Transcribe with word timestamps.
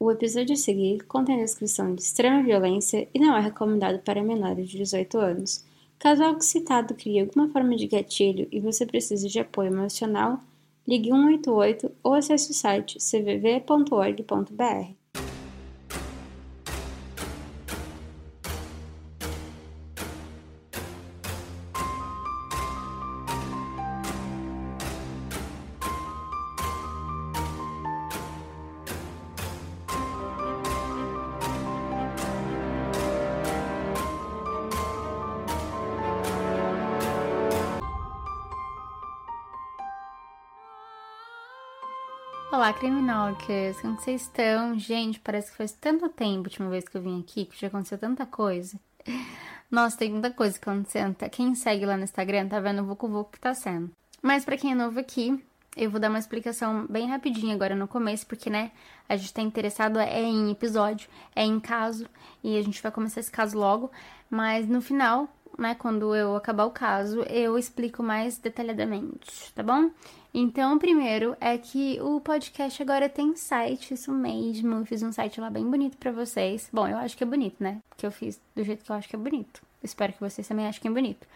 O 0.00 0.12
episódio 0.12 0.54
a 0.54 0.56
seguir 0.56 1.04
contém 1.06 1.38
descrição 1.38 1.92
de 1.92 2.02
extrema 2.02 2.40
violência 2.42 3.08
e 3.12 3.18
não 3.18 3.36
é 3.36 3.40
recomendado 3.40 3.98
para 3.98 4.22
menores 4.22 4.68
de 4.68 4.78
18 4.78 5.18
anos. 5.18 5.64
Caso 5.98 6.22
algo 6.22 6.40
citado 6.40 6.94
crie 6.94 7.18
alguma 7.18 7.48
forma 7.48 7.74
de 7.74 7.88
gatilho 7.88 8.46
e 8.52 8.60
você 8.60 8.86
precise 8.86 9.28
de 9.28 9.40
apoio 9.40 9.72
emocional, 9.72 10.40
ligue 10.86 11.10
188 11.10 11.90
ou 12.02 12.14
acesse 12.14 12.52
o 12.52 12.54
site 12.54 12.98
cvv.org.br. 13.00 14.92
Olá, 42.78 42.80
criminólicas! 42.80 43.80
Como 43.80 43.98
vocês 43.98 44.22
estão? 44.22 44.78
Gente, 44.78 45.18
parece 45.18 45.50
que 45.50 45.56
faz 45.56 45.72
tanto 45.72 46.08
tempo 46.10 46.44
última 46.44 46.70
vez 46.70 46.88
que 46.88 46.96
eu 46.96 47.02
vim 47.02 47.20
aqui, 47.20 47.44
que 47.44 47.60
já 47.60 47.66
aconteceu 47.66 47.98
tanta 47.98 48.24
coisa. 48.24 48.78
Nossa, 49.68 49.96
tem 49.96 50.12
muita 50.12 50.30
coisa 50.30 50.56
acontecendo. 50.56 51.16
Tá? 51.16 51.28
Quem 51.28 51.56
segue 51.56 51.84
lá 51.84 51.96
no 51.96 52.04
Instagram 52.04 52.46
tá 52.46 52.60
vendo 52.60 52.82
o 52.82 52.84
Vucu 52.84 53.08
Vucu 53.08 53.32
que 53.32 53.40
tá 53.40 53.52
sendo. 53.52 53.90
Mas 54.22 54.44
para 54.44 54.56
quem 54.56 54.70
é 54.70 54.74
novo 54.76 55.00
aqui, 55.00 55.44
eu 55.76 55.90
vou 55.90 55.98
dar 55.98 56.08
uma 56.08 56.20
explicação 56.20 56.86
bem 56.88 57.08
rapidinha 57.08 57.52
agora 57.52 57.74
no 57.74 57.88
começo, 57.88 58.24
porque, 58.28 58.48
né, 58.48 58.70
a 59.08 59.16
gente 59.16 59.34
tá 59.34 59.42
interessado 59.42 59.98
é 59.98 60.22
em 60.22 60.52
episódio, 60.52 61.08
é 61.34 61.42
em 61.42 61.58
caso, 61.58 62.06
e 62.44 62.56
a 62.56 62.62
gente 62.62 62.80
vai 62.80 62.92
começar 62.92 63.18
esse 63.18 63.30
caso 63.30 63.58
logo. 63.58 63.90
Mas 64.30 64.68
no 64.68 64.80
final, 64.80 65.28
né, 65.58 65.74
quando 65.74 66.14
eu 66.14 66.36
acabar 66.36 66.64
o 66.64 66.70
caso, 66.70 67.22
eu 67.22 67.58
explico 67.58 68.04
mais 68.04 68.38
detalhadamente, 68.38 69.52
tá 69.52 69.64
bom? 69.64 69.90
Então, 70.40 70.78
primeiro 70.78 71.36
é 71.40 71.58
que 71.58 72.00
o 72.00 72.20
podcast 72.20 72.80
agora 72.80 73.08
tem 73.08 73.34
site, 73.34 73.94
isso 73.94 74.12
mesmo. 74.12 74.72
Eu 74.72 74.86
fiz 74.86 75.02
um 75.02 75.10
site 75.10 75.40
lá 75.40 75.50
bem 75.50 75.68
bonito 75.68 75.96
para 75.96 76.12
vocês. 76.12 76.68
Bom, 76.72 76.86
eu 76.86 76.96
acho 76.96 77.16
que 77.16 77.24
é 77.24 77.26
bonito, 77.26 77.56
né? 77.58 77.82
Porque 77.88 78.06
eu 78.06 78.12
fiz 78.12 78.40
do 78.54 78.62
jeito 78.62 78.84
que 78.84 78.92
eu 78.92 78.94
acho 78.94 79.08
que 79.08 79.16
é 79.16 79.18
bonito. 79.18 79.60
Espero 79.82 80.12
que 80.12 80.20
vocês 80.20 80.46
também 80.46 80.68
achem 80.68 80.92
bonito. 80.92 81.26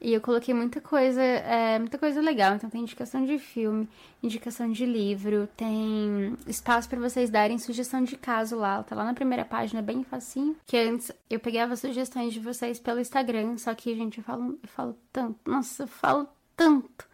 E 0.00 0.14
eu 0.14 0.20
coloquei 0.22 0.54
muita 0.54 0.80
coisa, 0.80 1.20
é, 1.20 1.78
muita 1.78 1.98
coisa 1.98 2.22
legal. 2.22 2.54
Então 2.54 2.70
tem 2.70 2.80
indicação 2.80 3.22
de 3.22 3.38
filme, 3.38 3.86
indicação 4.22 4.72
de 4.72 4.86
livro, 4.86 5.46
tem 5.54 6.34
espaço 6.46 6.88
para 6.88 7.00
vocês 7.00 7.28
darem 7.28 7.58
sugestão 7.58 8.02
de 8.02 8.16
caso 8.16 8.56
lá. 8.56 8.82
Tá 8.82 8.96
lá 8.96 9.04
na 9.04 9.12
primeira 9.12 9.44
página, 9.44 9.82
bem 9.82 10.02
facinho. 10.04 10.56
Que 10.66 10.78
antes 10.78 11.12
eu 11.28 11.38
pegava 11.38 11.76
sugestões 11.76 12.32
de 12.32 12.40
vocês 12.40 12.78
pelo 12.78 12.98
Instagram, 12.98 13.58
só 13.58 13.74
que, 13.74 13.94
gente, 13.94 14.16
eu 14.16 14.24
falo, 14.24 14.58
eu 14.62 14.68
falo 14.70 14.96
tanto. 15.12 15.38
Nossa, 15.44 15.82
eu 15.82 15.88
falo 15.88 16.26
tanto 16.56 17.06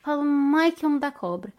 falo, 0.00 0.24
mãe, 0.24 0.72
que 0.72 0.84
amo 0.84 0.98
da 0.98 1.10
cobra. 1.10 1.52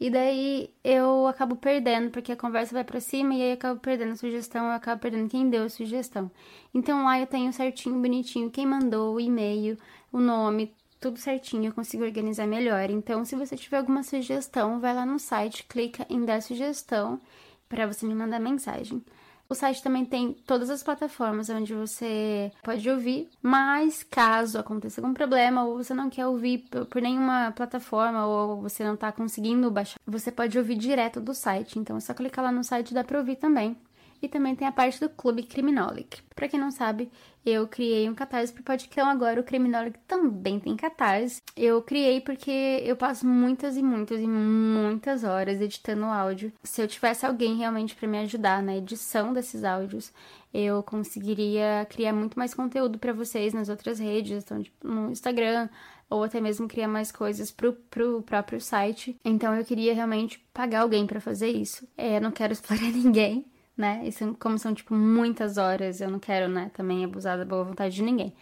E 0.00 0.10
daí 0.10 0.70
eu 0.84 1.26
acabo 1.26 1.56
perdendo, 1.56 2.10
porque 2.10 2.30
a 2.32 2.36
conversa 2.36 2.72
vai 2.72 2.84
para 2.84 3.00
cima 3.00 3.34
e 3.34 3.42
aí 3.42 3.48
eu 3.50 3.54
acabo 3.54 3.80
perdendo 3.80 4.12
a 4.12 4.16
sugestão, 4.16 4.66
eu 4.66 4.72
acabo 4.72 5.00
perdendo 5.00 5.28
quem 5.28 5.50
deu 5.50 5.64
a 5.64 5.68
sugestão. 5.68 6.30
Então 6.72 7.04
lá 7.04 7.18
eu 7.18 7.26
tenho 7.26 7.52
certinho, 7.52 8.00
bonitinho, 8.00 8.50
quem 8.50 8.64
mandou 8.64 9.16
o 9.16 9.20
e-mail, 9.20 9.76
o 10.12 10.20
nome, 10.20 10.72
tudo 11.00 11.18
certinho, 11.18 11.66
eu 11.66 11.72
consigo 11.72 12.04
organizar 12.04 12.46
melhor. 12.46 12.90
Então, 12.90 13.24
se 13.24 13.34
você 13.36 13.56
tiver 13.56 13.78
alguma 13.78 14.02
sugestão, 14.02 14.80
vai 14.80 14.94
lá 14.94 15.04
no 15.04 15.18
site, 15.18 15.64
clica 15.64 16.06
em 16.08 16.24
dar 16.24 16.42
sugestão 16.42 17.20
para 17.68 17.86
você 17.86 18.06
me 18.06 18.14
mandar 18.14 18.38
mensagem. 18.38 19.02
O 19.50 19.54
site 19.54 19.82
também 19.82 20.04
tem 20.04 20.34
todas 20.46 20.68
as 20.68 20.82
plataformas 20.82 21.48
onde 21.48 21.72
você 21.72 22.52
pode 22.62 22.88
ouvir, 22.90 23.30
mas 23.42 24.02
caso 24.02 24.58
aconteça 24.58 25.00
algum 25.00 25.14
problema 25.14 25.64
ou 25.64 25.78
você 25.78 25.94
não 25.94 26.10
quer 26.10 26.26
ouvir 26.26 26.68
por 26.90 27.00
nenhuma 27.00 27.50
plataforma 27.52 28.26
ou 28.26 28.60
você 28.60 28.84
não 28.84 28.92
está 28.92 29.10
conseguindo 29.10 29.70
baixar, 29.70 29.98
você 30.06 30.30
pode 30.30 30.58
ouvir 30.58 30.74
direto 30.76 31.18
do 31.18 31.32
site. 31.32 31.78
Então 31.78 31.96
é 31.96 32.00
só 32.00 32.12
clicar 32.12 32.44
lá 32.44 32.52
no 32.52 32.62
site 32.62 32.90
e 32.90 32.94
dá 32.94 33.02
para 33.02 33.18
ouvir 33.18 33.36
também. 33.36 33.74
E 34.20 34.28
também 34.28 34.54
tem 34.54 34.66
a 34.66 34.72
parte 34.72 35.00
do 35.00 35.08
Clube 35.08 35.44
Criminolic. 35.44 36.22
Para 36.34 36.48
quem 36.48 36.58
não 36.58 36.70
sabe, 36.70 37.10
eu 37.44 37.66
criei 37.66 38.08
um 38.08 38.14
catarse 38.14 38.52
pro 38.52 38.62
podcast. 38.62 39.10
Agora 39.10 39.40
o 39.40 39.44
Criminolic 39.44 39.98
também 40.06 40.58
tem 40.60 40.76
catarse. 40.76 41.40
Eu 41.56 41.82
criei 41.82 42.20
porque 42.20 42.82
eu 42.84 42.96
passo 42.96 43.26
muitas 43.26 43.76
e 43.76 43.82
muitas 43.82 44.20
e 44.20 44.26
muitas 44.26 45.24
horas 45.24 45.60
editando 45.60 46.04
áudio. 46.04 46.52
Se 46.62 46.82
eu 46.82 46.88
tivesse 46.88 47.24
alguém 47.24 47.56
realmente 47.56 47.94
para 47.94 48.08
me 48.08 48.18
ajudar 48.18 48.62
na 48.62 48.76
edição 48.76 49.32
desses 49.32 49.64
áudios, 49.64 50.12
eu 50.52 50.82
conseguiria 50.82 51.86
criar 51.88 52.12
muito 52.12 52.38
mais 52.38 52.54
conteúdo 52.54 52.98
para 52.98 53.12
vocês 53.12 53.52
nas 53.54 53.68
outras 53.68 53.98
redes, 53.98 54.44
então, 54.44 54.62
tipo, 54.62 54.86
no 54.86 55.10
Instagram, 55.10 55.68
ou 56.10 56.24
até 56.24 56.40
mesmo 56.40 56.66
criar 56.68 56.88
mais 56.88 57.12
coisas 57.12 57.50
pro, 57.50 57.72
pro 57.72 58.22
próprio 58.22 58.60
site. 58.60 59.16
Então 59.24 59.54
eu 59.54 59.64
queria 59.64 59.94
realmente 59.94 60.38
pagar 60.52 60.80
alguém 60.80 61.06
para 61.06 61.20
fazer 61.20 61.48
isso. 61.48 61.86
É, 61.96 62.16
eu 62.16 62.20
não 62.20 62.30
quero 62.30 62.52
explorar 62.52 62.82
ninguém 62.92 63.44
né? 63.78 64.02
Isso, 64.04 64.36
como 64.38 64.58
são, 64.58 64.74
tipo, 64.74 64.94
muitas 64.94 65.56
horas, 65.56 66.00
eu 66.00 66.10
não 66.10 66.18
quero, 66.18 66.48
né, 66.48 66.70
também 66.74 67.04
abusar 67.04 67.38
da 67.38 67.44
boa 67.44 67.64
vontade 67.64 67.94
de 67.94 68.02
ninguém. 68.02 68.34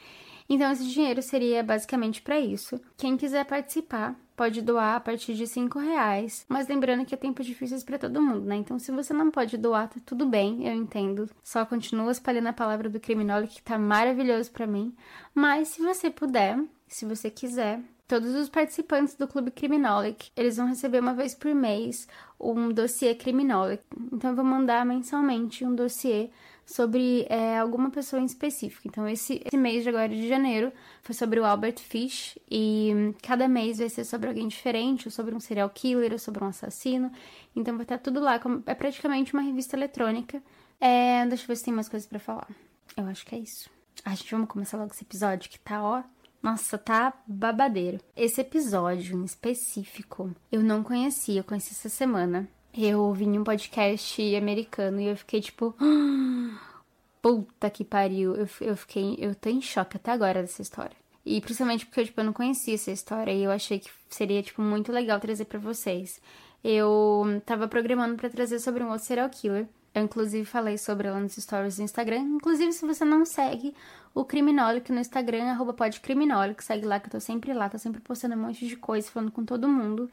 Então, 0.49 0.71
esse 0.71 0.87
dinheiro 0.89 1.21
seria 1.23 1.63
basicamente 1.63 2.23
para 2.23 2.39
isso. 2.39 2.81
Quem 2.97 3.17
quiser 3.17 3.45
participar 3.45 4.17
pode 4.37 4.63
doar 4.63 4.97
a 4.97 5.01
partir 5.01 5.35
de 5.35 5.47
5 5.47 5.79
reais. 5.79 6.45
Mas 6.49 6.69
lembrando 6.69 7.05
que 7.05 7.15
é 7.15 7.19
tempo 7.19 7.43
difíceis 7.43 7.83
para 7.83 7.99
todo 7.99 8.23
mundo, 8.23 8.45
né? 8.45 8.55
Então, 8.57 8.79
se 8.79 8.93
você 8.93 9.13
não 9.13 9.31
pode 9.31 9.57
doar, 9.57 9.89
tá 9.89 9.97
tudo 10.05 10.27
bem, 10.27 10.69
eu 10.69 10.75
entendo. 10.75 11.29
Só 11.43 11.65
continua 11.65 12.13
espalhando 12.13 12.49
a 12.49 12.53
palavra 12.53 12.89
do 12.89 13.01
criminólogo 13.01 13.49
que 13.49 13.63
tá 13.63 13.79
maravilhoso 13.79 14.53
para 14.53 14.67
mim. 14.67 14.95
Mas 15.35 15.69
se 15.69 15.83
você 15.83 16.11
puder, 16.11 16.63
se 16.87 17.05
você 17.05 17.29
quiser, 17.29 17.81
Todos 18.09 18.35
os 18.37 18.49
participantes 18.49 19.15
do 19.17 19.27
Clube 19.27 19.51
Criminolic, 19.51 20.31
eles 20.37 20.57
vão 20.57 20.69
receber 20.69 21.01
uma 21.01 21.13
vez 21.13 21.35
por 21.35 21.53
mês 21.53 22.07
um 22.39 22.71
dossiê 22.71 23.15
Criminolic. 23.15 23.83
Então 24.13 24.31
eu 24.31 24.37
vou 24.37 24.45
mandar 24.45 24.87
mensalmente 24.87 25.65
um 25.65 25.75
dossiê 25.75 26.31
sobre 26.65 27.27
é, 27.29 27.59
alguma 27.59 27.91
pessoa 27.91 28.23
em 28.23 28.25
específico. 28.25 28.87
Então 28.87 29.09
esse, 29.09 29.41
esse 29.45 29.57
mês 29.57 29.83
de 29.83 29.89
agora 29.89 30.09
de 30.09 30.29
janeiro 30.29 30.73
foi 31.03 31.15
sobre 31.15 31.41
o 31.41 31.45
Albert 31.45 31.79
Fish 31.79 32.39
e 32.51 33.13
cada 33.23 33.49
mês 33.49 33.79
vai 33.79 33.89
ser 33.89 34.05
sobre 34.05 34.29
alguém 34.29 34.47
diferente, 34.47 35.09
ou 35.09 35.13
sobre 35.13 35.35
um 35.35 35.41
serial 35.41 35.71
killer, 35.71 36.13
ou 36.13 36.19
sobre 36.19 36.45
um 36.45 36.49
assassino. 36.49 37.11
Então 37.55 37.75
vai 37.77 37.85
estar 37.85 37.99
tudo 37.99 38.21
lá, 38.21 38.41
é 38.67 38.75
praticamente 38.75 39.33
uma 39.33 39.43
revista 39.43 39.77
eletrônica. 39.77 40.43
É, 40.81 41.25
deixa 41.27 41.45
eu 41.45 41.49
ver 41.49 41.57
se 41.57 41.65
tem 41.65 41.75
mais 41.75 41.89
coisas 41.89 42.09
para 42.09 42.19
falar. 42.19 42.49
Eu 42.97 43.07
acho 43.07 43.25
que 43.25 43.35
é 43.35 43.39
isso. 43.39 43.71
A 44.05 44.11
gente 44.15 44.31
vamos 44.31 44.49
começar 44.49 44.77
logo 44.77 44.93
esse 44.93 45.05
episódio 45.05 45.51
que 45.51 45.59
tá, 45.59 45.83
ó, 45.83 46.03
nossa, 46.47 46.79
tá 46.79 47.13
babadeiro. 47.27 47.99
Esse 48.17 48.41
episódio 48.41 49.19
em 49.19 49.25
específico 49.25 50.31
eu 50.53 50.63
não 50.63 50.81
conhecia, 50.81 51.41
eu 51.41 51.45
conheci 51.45 51.73
essa 51.73 51.89
semana. 51.89 52.49
Eu 52.73 53.01
ouvi 53.01 53.25
em 53.25 53.37
um 53.37 53.43
podcast 53.43 54.37
americano 54.37 55.01
e 55.01 55.09
eu 55.09 55.17
fiquei 55.17 55.41
tipo. 55.41 55.75
Puta 57.21 57.69
que 57.69 57.83
pariu. 57.85 58.37
Eu, 58.37 58.49
eu 58.61 58.77
fiquei. 58.77 59.17
Eu 59.19 59.35
tô 59.35 59.49
em 59.49 59.61
choque 59.61 59.97
até 59.97 60.13
agora 60.13 60.41
dessa 60.41 60.63
história. 60.63 60.97
E 61.25 61.41
principalmente 61.41 61.85
porque 61.85 62.05
tipo, 62.05 62.21
eu 62.21 62.25
não 62.25 62.33
conhecia 62.33 62.75
essa 62.75 62.93
história 62.93 63.33
e 63.33 63.43
eu 63.43 63.51
achei 63.51 63.81
que 63.81 63.91
seria, 64.09 64.41
tipo, 64.41 64.63
muito 64.63 64.93
legal 64.93 65.19
trazer 65.19 65.47
para 65.47 65.59
vocês. 65.59 66.21
Eu 66.63 67.43
tava 67.45 67.67
programando 67.67 68.15
para 68.15 68.31
trazer 68.31 68.61
sobre 68.61 68.85
um 68.85 68.91
outro 68.91 69.05
serial 69.05 69.29
killer. 69.29 69.67
Eu, 69.97 70.03
inclusive, 70.03 70.45
falei 70.45 70.77
sobre 70.77 71.09
ela 71.09 71.19
nos 71.19 71.37
stories 71.37 71.77
do 71.79 71.83
Instagram. 71.83 72.19
Inclusive, 72.19 72.71
se 72.71 72.85
você 72.87 73.03
não 73.03 73.25
segue 73.25 73.75
o 74.15 74.27
Criminólico 74.27 74.93
no 74.93 75.01
Instagram, 75.01 75.45
arroba 75.45 75.73
podcriminólico, 75.73 76.63
segue 76.63 76.85
lá 76.85 77.01
que 77.01 77.07
eu 77.07 77.13
tô 77.13 77.19
sempre 77.19 77.55
lá, 77.55 77.67
tô 77.71 77.79
sempre 77.79 78.03
postando 78.03 78.35
um 78.35 78.39
monte 78.39 78.69
de 78.69 78.77
coisa, 78.77 79.11
falando 79.11 79.33
com 79.33 79.43
todo 79.43 79.67
mundo. 79.67 80.11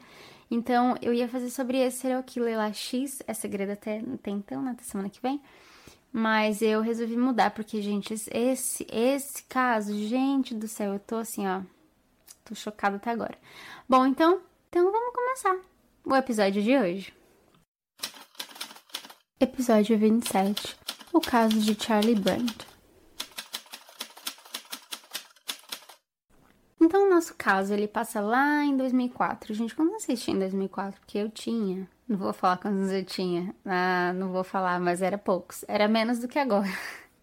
Então, 0.50 0.96
eu 1.02 1.12
ia 1.12 1.28
fazer 1.28 1.50
sobre 1.50 1.76
esse 1.76 1.98
serial 1.98 2.22
killer 2.22 2.56
lá 2.56 2.72
X, 2.72 3.22
é 3.26 3.34
segredo 3.34 3.72
até, 3.72 3.98
até 3.98 4.30
então, 4.30 4.62
né, 4.62 4.70
até 4.70 4.82
semana 4.84 5.10
que 5.10 5.20
vem. 5.20 5.38
Mas 6.10 6.62
eu 6.62 6.80
resolvi 6.80 7.18
mudar, 7.18 7.50
porque, 7.50 7.82
gente, 7.82 8.14
esse, 8.14 8.86
esse 8.90 9.42
caso, 9.42 9.92
gente 9.92 10.54
do 10.54 10.66
céu, 10.66 10.94
eu 10.94 10.98
tô 10.98 11.16
assim, 11.16 11.46
ó, 11.46 11.60
tô 12.42 12.54
chocada 12.54 12.96
até 12.96 13.10
agora. 13.10 13.36
Bom, 13.86 14.06
então, 14.06 14.40
então 14.70 14.90
vamos 14.90 15.14
começar 15.14 15.58
o 16.06 16.16
episódio 16.16 16.62
de 16.62 16.74
hoje. 16.74 17.23
Episódio 19.44 19.98
27 19.98 20.74
O 21.12 21.20
caso 21.20 21.60
de 21.60 21.74
Charlie 21.78 22.14
Brandt. 22.14 22.66
Então, 26.80 27.06
o 27.06 27.10
nosso 27.10 27.34
caso 27.34 27.74
ele 27.74 27.86
passa 27.86 28.22
lá 28.22 28.64
em 28.64 28.74
2004. 28.74 29.52
Gente, 29.52 29.74
quando 29.74 29.94
assisti 29.96 30.30
em 30.30 30.38
2004? 30.38 30.98
Porque 30.98 31.18
eu 31.18 31.28
tinha. 31.28 31.86
Não 32.08 32.16
vou 32.16 32.32
falar 32.32 32.56
quantos 32.56 32.90
eu 32.90 33.04
tinha. 33.04 33.54
Ah, 33.66 34.14
não 34.14 34.32
vou 34.32 34.44
falar, 34.44 34.80
mas 34.80 35.02
era 35.02 35.18
poucos. 35.18 35.62
Era 35.68 35.86
menos 35.88 36.20
do 36.20 36.26
que 36.26 36.38
agora. 36.38 36.72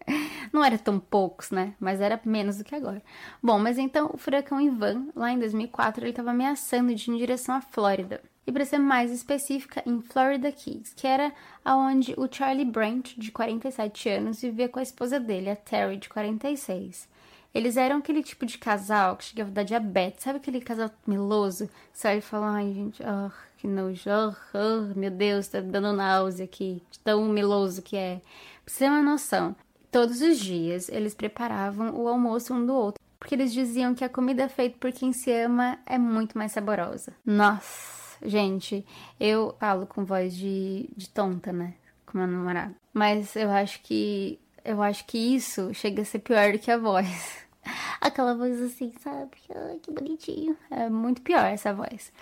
Não 0.52 0.62
era 0.64 0.78
tão 0.78 1.00
poucos, 1.00 1.50
né? 1.50 1.74
Mas 1.80 2.00
era 2.00 2.20
menos 2.24 2.58
do 2.58 2.64
que 2.64 2.74
agora. 2.74 3.02
Bom, 3.42 3.58
mas 3.58 3.78
então 3.78 4.10
o 4.12 4.18
furacão 4.18 4.60
Ivan, 4.60 5.08
lá 5.14 5.32
em 5.32 5.38
2004, 5.38 6.04
ele 6.04 6.10
estava 6.10 6.30
ameaçando 6.30 6.94
de 6.94 7.10
ir 7.10 7.14
em 7.14 7.18
direção 7.18 7.54
à 7.54 7.60
Flórida. 7.60 8.20
E 8.46 8.52
para 8.52 8.64
ser 8.64 8.78
mais 8.78 9.10
específica, 9.10 9.82
em 9.86 10.00
Florida 10.00 10.50
Keys, 10.50 10.92
que 10.94 11.06
era 11.06 11.32
aonde 11.64 12.14
o 12.16 12.28
Charlie 12.30 12.64
Brandt, 12.64 13.18
de 13.18 13.30
47 13.30 14.08
anos, 14.08 14.40
vivia 14.40 14.68
com 14.68 14.78
a 14.78 14.82
esposa 14.82 15.20
dele, 15.20 15.50
a 15.50 15.56
Terry, 15.56 15.96
de 15.96 16.08
46. 16.08 17.08
Eles 17.54 17.76
eram 17.76 17.98
aquele 17.98 18.22
tipo 18.22 18.46
de 18.46 18.56
casal 18.56 19.16
que 19.16 19.24
chegava 19.24 19.50
da 19.50 19.62
diabetes, 19.62 20.24
sabe 20.24 20.38
aquele 20.38 20.60
casal 20.60 20.90
meloso? 21.06 21.68
Sai 21.92 22.18
e 22.18 22.22
fala, 22.22 22.52
ai 22.52 22.72
gente, 22.72 23.02
oh, 23.02 23.30
que 23.58 23.68
nojo, 23.68 24.08
oh, 24.10 24.34
oh, 24.56 24.98
meu 24.98 25.10
Deus, 25.10 25.48
tá 25.48 25.60
dando 25.60 25.92
náusea 25.92 26.46
aqui, 26.46 26.82
tão 27.04 27.28
meloso 27.28 27.82
que 27.82 27.96
é. 27.96 28.20
Pra 28.64 28.74
você 28.74 28.78
ter 28.84 28.90
uma 28.90 29.02
noção, 29.02 29.54
todos 29.90 30.22
os 30.22 30.38
dias 30.38 30.88
eles 30.88 31.14
preparavam 31.14 31.94
o 31.94 32.08
almoço 32.08 32.54
um 32.54 32.64
do 32.64 32.74
outro, 32.74 33.00
porque 33.20 33.34
eles 33.34 33.52
diziam 33.52 33.94
que 33.94 34.04
a 34.04 34.08
comida 34.08 34.48
feita 34.48 34.78
por 34.80 34.90
quem 34.90 35.12
se 35.12 35.30
ama 35.30 35.78
é 35.84 35.98
muito 35.98 36.38
mais 36.38 36.52
saborosa. 36.52 37.12
Nossa, 37.24 38.01
gente, 38.24 38.84
eu 39.18 39.54
falo 39.58 39.86
com 39.86 40.04
voz 40.04 40.34
de, 40.34 40.88
de 40.96 41.08
tonta, 41.08 41.52
né? 41.52 41.74
Com 42.06 42.18
meu 42.18 42.26
namorado. 42.26 42.74
Mas 42.92 43.36
eu 43.36 43.50
acho 43.50 43.80
que 43.82 44.38
eu 44.64 44.80
acho 44.82 45.04
que 45.06 45.18
isso 45.18 45.72
chega 45.74 46.02
a 46.02 46.04
ser 46.04 46.20
pior 46.20 46.52
do 46.52 46.58
que 46.58 46.70
a 46.70 46.78
voz. 46.78 47.44
Aquela 48.00 48.34
voz 48.34 48.60
assim, 48.60 48.92
sabe? 49.00 49.30
Ai, 49.54 49.78
que 49.80 49.90
bonitinho. 49.90 50.56
É 50.70 50.88
muito 50.88 51.22
pior 51.22 51.44
essa 51.46 51.72
voz. 51.72 52.12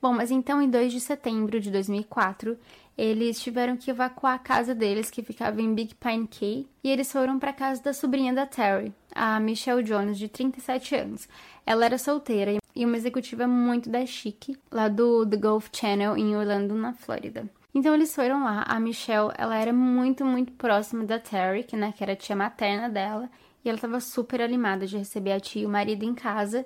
Bom, 0.00 0.12
mas 0.12 0.30
então 0.30 0.62
em 0.62 0.70
2 0.70 0.92
de 0.92 1.00
setembro 1.00 1.58
de 1.60 1.70
2004, 1.70 2.56
eles 2.96 3.40
tiveram 3.40 3.76
que 3.76 3.90
evacuar 3.90 4.34
a 4.34 4.38
casa 4.38 4.74
deles, 4.74 5.10
que 5.10 5.22
ficava 5.22 5.60
em 5.60 5.74
Big 5.74 5.94
Pine 5.94 6.26
Key, 6.26 6.68
e 6.84 6.90
eles 6.90 7.10
foram 7.10 7.38
para 7.38 7.50
a 7.50 7.54
casa 7.54 7.82
da 7.82 7.92
sobrinha 7.92 8.32
da 8.32 8.46
Terry, 8.46 8.92
a 9.14 9.40
Michelle 9.40 9.82
Jones, 9.82 10.18
de 10.18 10.28
37 10.28 10.94
anos. 10.94 11.28
Ela 11.66 11.84
era 11.84 11.98
solteira 11.98 12.52
e 12.52 12.57
uma 12.84 12.96
executiva 12.96 13.46
muito 13.46 13.88
da 13.88 14.04
chique, 14.06 14.56
lá 14.70 14.88
do 14.88 15.26
The 15.26 15.36
Golf 15.36 15.68
Channel, 15.72 16.16
em 16.16 16.36
Orlando, 16.36 16.74
na 16.74 16.92
Flórida. 16.92 17.48
Então 17.74 17.94
eles 17.94 18.14
foram 18.14 18.44
lá. 18.44 18.62
A 18.62 18.80
Michelle, 18.80 19.32
ela 19.36 19.56
era 19.56 19.72
muito, 19.72 20.24
muito 20.24 20.52
próxima 20.52 21.04
da 21.04 21.18
Terry, 21.18 21.62
que, 21.62 21.76
né, 21.76 21.92
que 21.96 22.02
era 22.02 22.12
a 22.12 22.16
tia 22.16 22.34
materna 22.34 22.88
dela, 22.88 23.30
e 23.64 23.68
ela 23.68 23.76
estava 23.76 24.00
super 24.00 24.40
animada 24.40 24.86
de 24.86 24.96
receber 24.96 25.32
a 25.32 25.40
tia 25.40 25.62
e 25.62 25.66
o 25.66 25.68
marido 25.68 26.04
em 26.04 26.14
casa. 26.14 26.64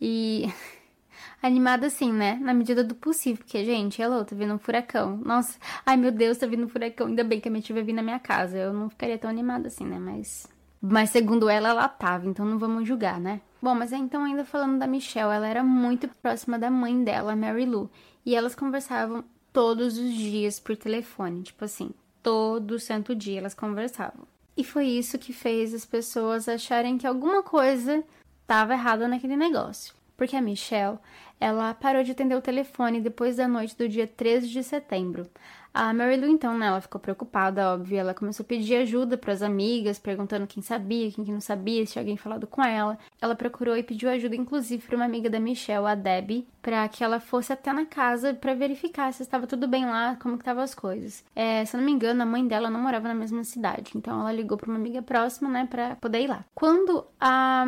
E 0.00 0.46
animada 1.42 1.86
assim, 1.86 2.12
né? 2.12 2.38
Na 2.40 2.54
medida 2.54 2.84
do 2.84 2.94
possível, 2.94 3.44
porque, 3.44 3.64
gente, 3.64 4.00
hello, 4.00 4.24
tá 4.24 4.34
vindo 4.36 4.54
um 4.54 4.58
furacão. 4.58 5.16
Nossa, 5.16 5.58
ai 5.84 5.96
meu 5.96 6.12
Deus, 6.12 6.38
tá 6.38 6.46
vindo 6.46 6.64
um 6.64 6.68
furacão. 6.68 7.08
Ainda 7.08 7.24
bem 7.24 7.40
que 7.40 7.48
a 7.48 7.50
minha 7.50 7.62
tia 7.62 7.74
vai 7.74 7.84
vir 7.84 7.92
na 7.92 8.02
minha 8.02 8.18
casa. 8.18 8.56
Eu 8.56 8.72
não 8.72 8.88
ficaria 8.88 9.18
tão 9.18 9.30
animada 9.30 9.68
assim, 9.68 9.84
né? 9.84 9.98
Mas. 9.98 10.46
Mas 10.86 11.08
segundo 11.08 11.48
ela, 11.48 11.70
ela 11.70 11.88
tava, 11.88 12.26
então 12.28 12.44
não 12.44 12.58
vamos 12.58 12.86
julgar, 12.86 13.18
né? 13.18 13.40
Bom, 13.60 13.74
mas 13.74 13.90
então, 13.90 14.22
ainda 14.22 14.44
falando 14.44 14.78
da 14.78 14.86
Michelle, 14.86 15.32
ela 15.32 15.46
era 15.46 15.64
muito 15.64 16.06
próxima 16.20 16.58
da 16.58 16.70
mãe 16.70 17.02
dela, 17.02 17.34
Mary 17.34 17.64
Lou. 17.64 17.90
E 18.26 18.34
elas 18.34 18.54
conversavam 18.54 19.24
todos 19.50 19.96
os 19.96 20.12
dias 20.12 20.60
por 20.60 20.76
telefone. 20.76 21.42
Tipo 21.42 21.64
assim, 21.64 21.90
todo 22.22 22.78
santo 22.78 23.14
dia 23.14 23.38
elas 23.38 23.54
conversavam. 23.54 24.26
E 24.54 24.62
foi 24.62 24.84
isso 24.86 25.18
que 25.18 25.32
fez 25.32 25.72
as 25.72 25.86
pessoas 25.86 26.50
acharem 26.50 26.98
que 26.98 27.06
alguma 27.06 27.42
coisa 27.42 28.04
estava 28.42 28.74
errada 28.74 29.08
naquele 29.08 29.36
negócio. 29.36 29.94
Porque 30.18 30.36
a 30.36 30.42
Michelle, 30.42 30.98
ela 31.40 31.72
parou 31.72 32.04
de 32.04 32.12
atender 32.12 32.36
o 32.36 32.42
telefone 32.42 33.00
depois 33.00 33.36
da 33.36 33.48
noite 33.48 33.74
do 33.74 33.88
dia 33.88 34.06
13 34.06 34.48
de 34.48 34.62
setembro. 34.62 35.26
A 35.76 35.92
Mary 35.92 36.16
Lou, 36.16 36.30
então, 36.30 36.56
né, 36.56 36.68
ela 36.68 36.80
ficou 36.80 37.00
preocupada, 37.00 37.74
óbvio. 37.74 37.98
Ela 37.98 38.14
começou 38.14 38.44
a 38.44 38.46
pedir 38.46 38.76
ajuda 38.76 39.18
para 39.18 39.32
as 39.32 39.42
amigas, 39.42 39.98
perguntando 39.98 40.46
quem 40.46 40.62
sabia, 40.62 41.10
quem 41.10 41.24
não 41.24 41.40
sabia, 41.40 41.84
se 41.84 41.94
tinha 41.94 42.02
alguém 42.02 42.16
falado 42.16 42.46
com 42.46 42.62
ela. 42.62 42.96
Ela 43.20 43.34
procurou 43.34 43.76
e 43.76 43.82
pediu 43.82 44.08
ajuda, 44.08 44.36
inclusive, 44.36 44.86
para 44.86 44.94
uma 44.94 45.04
amiga 45.04 45.28
da 45.28 45.40
Michelle, 45.40 45.86
a 45.86 45.96
Debbie, 45.96 46.46
para 46.62 46.86
que 46.86 47.02
ela 47.02 47.18
fosse 47.18 47.52
até 47.52 47.72
na 47.72 47.84
casa 47.84 48.32
para 48.32 48.54
verificar 48.54 49.12
se 49.12 49.24
estava 49.24 49.48
tudo 49.48 49.66
bem 49.66 49.84
lá, 49.84 50.16
como 50.22 50.36
que 50.36 50.42
estavam 50.42 50.62
as 50.62 50.76
coisas. 50.76 51.24
É, 51.34 51.64
se 51.64 51.74
eu 51.74 51.80
não 51.80 51.84
me 51.86 51.90
engano, 51.90 52.22
a 52.22 52.26
mãe 52.26 52.46
dela 52.46 52.70
não 52.70 52.80
morava 52.80 53.08
na 53.08 53.14
mesma 53.14 53.42
cidade, 53.42 53.90
então 53.96 54.20
ela 54.20 54.32
ligou 54.32 54.56
para 54.56 54.70
uma 54.70 54.78
amiga 54.78 55.02
próxima, 55.02 55.50
né, 55.50 55.66
para 55.68 55.96
poder 55.96 56.20
ir 56.20 56.28
lá. 56.28 56.44
Quando 56.54 57.04
a, 57.20 57.66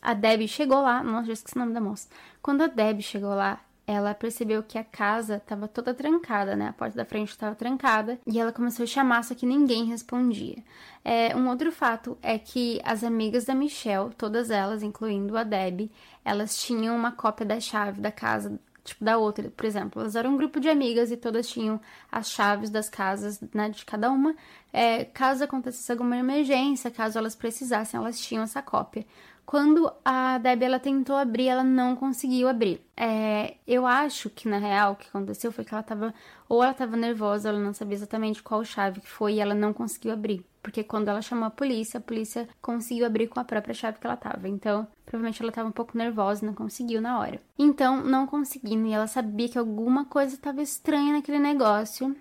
a 0.00 0.14
Debbie 0.14 0.48
chegou 0.48 0.80
lá, 0.80 1.04
nossa, 1.04 1.26
já 1.26 1.32
esqueci 1.34 1.54
o 1.54 1.60
nome 1.60 1.74
da 1.74 1.82
moça. 1.82 2.08
Quando 2.40 2.62
a 2.62 2.66
Debbie 2.66 3.02
chegou 3.02 3.34
lá, 3.34 3.60
ela 3.86 4.14
percebeu 4.14 4.62
que 4.62 4.78
a 4.78 4.84
casa 4.84 5.36
estava 5.36 5.68
toda 5.68 5.94
trancada, 5.94 6.56
né? 6.56 6.68
A 6.68 6.72
porta 6.72 6.96
da 6.96 7.04
frente 7.04 7.30
estava 7.30 7.54
trancada 7.54 8.18
e 8.26 8.40
ela 8.40 8.52
começou 8.52 8.84
a 8.84 8.86
chamar, 8.86 9.22
só 9.24 9.34
que 9.34 9.46
ninguém 9.46 9.84
respondia. 9.84 10.62
É, 11.04 11.36
um 11.36 11.48
outro 11.48 11.70
fato 11.70 12.16
é 12.22 12.38
que 12.38 12.80
as 12.84 13.04
amigas 13.04 13.44
da 13.44 13.54
Michelle, 13.54 14.14
todas 14.16 14.50
elas, 14.50 14.82
incluindo 14.82 15.36
a 15.36 15.44
Debbie, 15.44 15.92
elas 16.24 16.56
tinham 16.56 16.96
uma 16.96 17.12
cópia 17.12 17.44
da 17.44 17.60
chave 17.60 18.00
da 18.00 18.10
casa 18.10 18.58
tipo 18.84 19.02
da 19.02 19.16
outra, 19.16 19.50
por 19.50 19.64
exemplo, 19.64 20.02
elas 20.02 20.14
eram 20.14 20.34
um 20.34 20.36
grupo 20.36 20.60
de 20.60 20.68
amigas 20.68 21.10
e 21.10 21.16
todas 21.16 21.48
tinham 21.48 21.80
as 22.12 22.28
chaves 22.28 22.68
das 22.68 22.88
casas, 22.90 23.40
né, 23.52 23.70
de 23.70 23.84
cada 23.84 24.10
uma. 24.10 24.36
É, 24.76 25.04
caso 25.04 25.44
acontecesse 25.44 25.92
alguma 25.92 26.16
emergência, 26.16 26.90
caso 26.90 27.16
elas 27.16 27.36
precisassem, 27.36 27.96
elas 27.96 28.18
tinham 28.18 28.42
essa 28.42 28.60
cópia. 28.60 29.06
Quando 29.46 29.92
a 30.04 30.36
Debbie 30.38 30.64
ela 30.64 30.80
tentou 30.80 31.14
abrir, 31.14 31.46
ela 31.46 31.62
não 31.62 31.94
conseguiu 31.94 32.48
abrir. 32.48 32.84
É, 32.96 33.54
eu 33.68 33.86
acho 33.86 34.28
que 34.28 34.48
na 34.48 34.58
real 34.58 34.92
o 34.92 34.96
que 34.96 35.06
aconteceu 35.06 35.52
foi 35.52 35.64
que 35.64 35.72
ela 35.72 35.82
tava 35.82 36.12
ou 36.48 36.60
ela 36.60 36.74
tava 36.74 36.96
nervosa, 36.96 37.50
ela 37.50 37.60
não 37.60 37.72
sabia 37.72 37.94
exatamente 37.94 38.42
qual 38.42 38.64
chave 38.64 39.00
que 39.00 39.08
foi 39.08 39.34
e 39.34 39.40
ela 39.40 39.54
não 39.54 39.72
conseguiu 39.72 40.12
abrir. 40.12 40.44
Porque 40.60 40.82
quando 40.82 41.06
ela 41.06 41.22
chamou 41.22 41.46
a 41.46 41.50
polícia, 41.50 41.98
a 41.98 42.00
polícia 42.00 42.48
conseguiu 42.60 43.06
abrir 43.06 43.28
com 43.28 43.38
a 43.38 43.44
própria 43.44 43.74
chave 43.74 43.98
que 44.00 44.06
ela 44.06 44.16
tava. 44.16 44.48
Então, 44.48 44.88
provavelmente 45.06 45.40
ela 45.40 45.52
tava 45.52 45.68
um 45.68 45.72
pouco 45.72 45.96
nervosa 45.96 46.42
e 46.42 46.46
não 46.46 46.54
conseguiu 46.54 47.00
na 47.00 47.20
hora. 47.20 47.40
Então, 47.56 48.02
não 48.02 48.26
conseguindo, 48.26 48.88
e 48.88 48.92
ela 48.92 49.06
sabia 49.06 49.48
que 49.48 49.58
alguma 49.58 50.04
coisa 50.04 50.34
estava 50.34 50.60
estranha 50.60 51.12
naquele 51.12 51.38
negócio, 51.38 52.16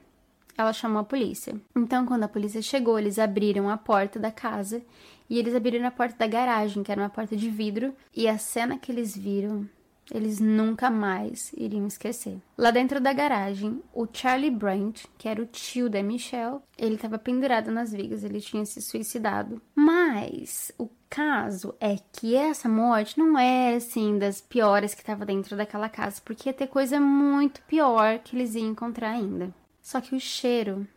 ela 0.57 0.73
chamou 0.73 1.01
a 1.01 1.03
polícia. 1.03 1.55
Então, 1.75 2.05
quando 2.05 2.23
a 2.23 2.27
polícia 2.27 2.61
chegou, 2.61 2.97
eles 2.97 3.19
abriram 3.19 3.69
a 3.69 3.77
porta 3.77 4.19
da 4.19 4.31
casa 4.31 4.81
e 5.29 5.39
eles 5.39 5.55
abriram 5.55 5.87
a 5.87 5.91
porta 5.91 6.15
da 6.17 6.27
garagem, 6.27 6.83
que 6.83 6.91
era 6.91 7.01
uma 7.01 7.09
porta 7.09 7.35
de 7.35 7.49
vidro, 7.49 7.93
e 8.15 8.27
a 8.27 8.37
cena 8.37 8.77
que 8.77 8.91
eles 8.91 9.15
viram, 9.15 9.67
eles 10.11 10.39
nunca 10.39 10.89
mais 10.89 11.51
iriam 11.57 11.87
esquecer. 11.87 12.37
Lá 12.57 12.71
dentro 12.71 12.99
da 12.99 13.13
garagem, 13.13 13.81
o 13.93 14.05
Charlie 14.11 14.51
Brandt, 14.51 15.07
que 15.17 15.27
era 15.27 15.41
o 15.41 15.45
tio 15.45 15.89
da 15.89 16.03
Michelle, 16.03 16.59
ele 16.77 16.95
estava 16.95 17.17
pendurado 17.17 17.71
nas 17.71 17.91
vigas, 17.91 18.23
ele 18.23 18.41
tinha 18.41 18.65
se 18.65 18.81
suicidado. 18.81 19.61
Mas 19.75 20.71
o 20.77 20.89
caso 21.09 21.73
é 21.79 21.95
que 22.11 22.35
essa 22.35 22.67
morte 22.67 23.17
não 23.17 23.37
é 23.37 23.75
assim 23.75 24.17
das 24.17 24.41
piores 24.41 24.93
que 24.93 25.01
estava 25.01 25.25
dentro 25.25 25.55
daquela 25.55 25.89
casa, 25.89 26.21
porque 26.23 26.49
ia 26.49 26.53
ter 26.53 26.67
coisa 26.67 26.99
muito 26.99 27.61
pior 27.63 28.19
que 28.19 28.35
eles 28.35 28.55
iam 28.55 28.67
encontrar 28.67 29.11
ainda. 29.11 29.53
Só 29.83 29.99
que 29.99 30.15
o 30.15 30.19
cheiro, 30.19 30.87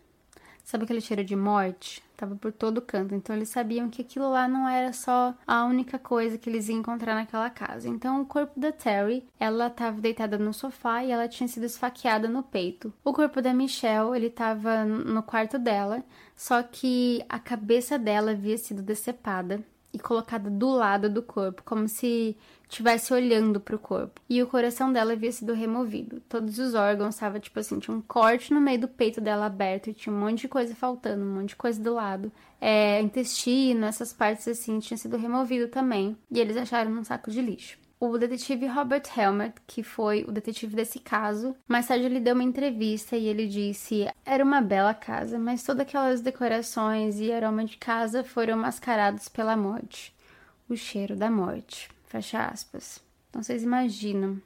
sabe 0.64 0.84
aquele 0.84 1.00
cheiro 1.00 1.24
de 1.24 1.34
morte? 1.34 2.00
Tava 2.16 2.37
por 2.37 2.52
todo 2.52 2.80
canto. 2.80 3.14
Então 3.14 3.34
eles 3.34 3.49
sabiam 3.49 3.90
que 3.90 4.00
aquilo 4.00 4.30
lá 4.30 4.46
não 4.46 4.66
era 4.66 4.92
só 4.92 5.34
a 5.44 5.64
única 5.64 5.99
coisa 5.99 6.38
que 6.38 6.49
eles 6.49 6.68
iam 6.68 6.78
encontrar 6.78 7.16
naquela 7.16 7.50
casa. 7.50 7.88
Então 7.88 8.22
o 8.22 8.25
corpo 8.25 8.58
da 8.58 8.70
Terry, 8.70 9.28
ela 9.40 9.66
estava 9.66 10.00
deitada 10.00 10.38
no 10.38 10.54
sofá 10.54 11.04
e 11.04 11.11
ela 11.11 11.28
tinha 11.28 11.49
sido 11.49 11.66
esfaqueada 11.66 12.28
no 12.28 12.44
peito. 12.44 12.94
O 13.04 13.12
corpo 13.12 13.42
da 13.42 13.52
Michelle, 13.52 14.16
ele 14.16 14.28
estava 14.28 14.84
no 14.84 15.22
quarto 15.22 15.58
dela, 15.58 16.02
só 16.37 16.62
que 16.62 17.22
a 17.28 17.40
cabeça 17.40 17.99
dela 17.99 18.30
havia 18.30 18.56
sido 18.56 18.82
decepada 18.82 19.62
e 19.92 19.99
colocada 19.99 20.49
do 20.49 20.70
lado 20.70 21.11
do 21.11 21.22
corpo, 21.22 21.62
como 21.64 21.88
se 21.88 22.37
estivesse 22.68 23.12
olhando 23.12 23.61
para 23.61 23.76
o 23.76 23.78
corpo. 23.78 24.20
E 24.28 24.42
o 24.42 24.46
coração 24.46 24.92
dela 24.92 25.12
havia 25.12 25.32
sido 25.32 25.52
removido. 25.52 26.20
Todos 26.28 26.58
os 26.58 26.75
órgãos 26.75 27.14
estavam, 27.14 27.40
tipo 27.40 27.58
assim, 27.58 27.78
tinha 27.78 27.96
um 27.96 28.00
corte 28.00 28.52
no 28.52 28.61
meio 28.61 28.80
do 28.80 28.88
peito 28.88 29.20
dela 29.20 29.46
aberto 29.46 29.88
e 29.88 29.94
tinha 29.94 30.14
um 30.14 30.18
monte 30.18 30.42
de 30.42 30.49
coisa 30.49 30.75
faltando, 30.75 31.25
um 31.25 31.35
monte 31.37 31.50
de 31.50 31.56
coisa 31.56 31.82
do 31.82 31.94
lado. 31.94 32.30
É, 32.61 33.00
intestino, 33.00 33.87
essas 33.87 34.12
partes 34.12 34.49
assim, 34.49 34.78
tinha 34.78 34.96
sido 34.96 35.16
removido 35.16 35.68
também. 35.68 36.16
E 36.30 36.40
eles 36.40 36.56
acharam 36.56 36.90
num 36.90 37.04
saco 37.04 37.30
de 37.30 37.40
lixo. 37.40 37.78
O 37.99 38.18
detetive 38.18 38.66
Robert 38.66 39.04
Helmet, 39.16 39.54
que 39.66 39.82
foi 39.82 40.23
o 40.28 40.30
detetive 40.30 40.76
desse 40.76 40.99
caso, 40.99 41.56
mais 41.66 41.87
tarde 41.87 42.04
ele 42.04 42.20
deu 42.20 42.35
uma 42.35 42.44
entrevista 42.44 43.16
e 43.16 43.26
ele 43.26 43.46
disse: 43.46 44.06
Era 44.23 44.44
uma 44.44 44.61
bela 44.61 44.92
casa, 44.92 45.38
mas 45.38 45.62
todas 45.62 45.80
aquelas 45.80 46.20
decorações 46.20 47.18
e 47.18 47.32
aroma 47.32 47.64
de 47.64 47.78
casa 47.78 48.23
foram 48.23 48.58
mascarados 48.58 49.30
pela 49.30 49.56
morte. 49.56 50.14
O 50.68 50.76
cheiro 50.76 51.16
da 51.16 51.30
morte. 51.30 51.88
Fecha 52.06 52.46
aspas. 52.46 53.00
Então 53.30 53.42
vocês 53.42 53.62
imaginam. 53.62 54.40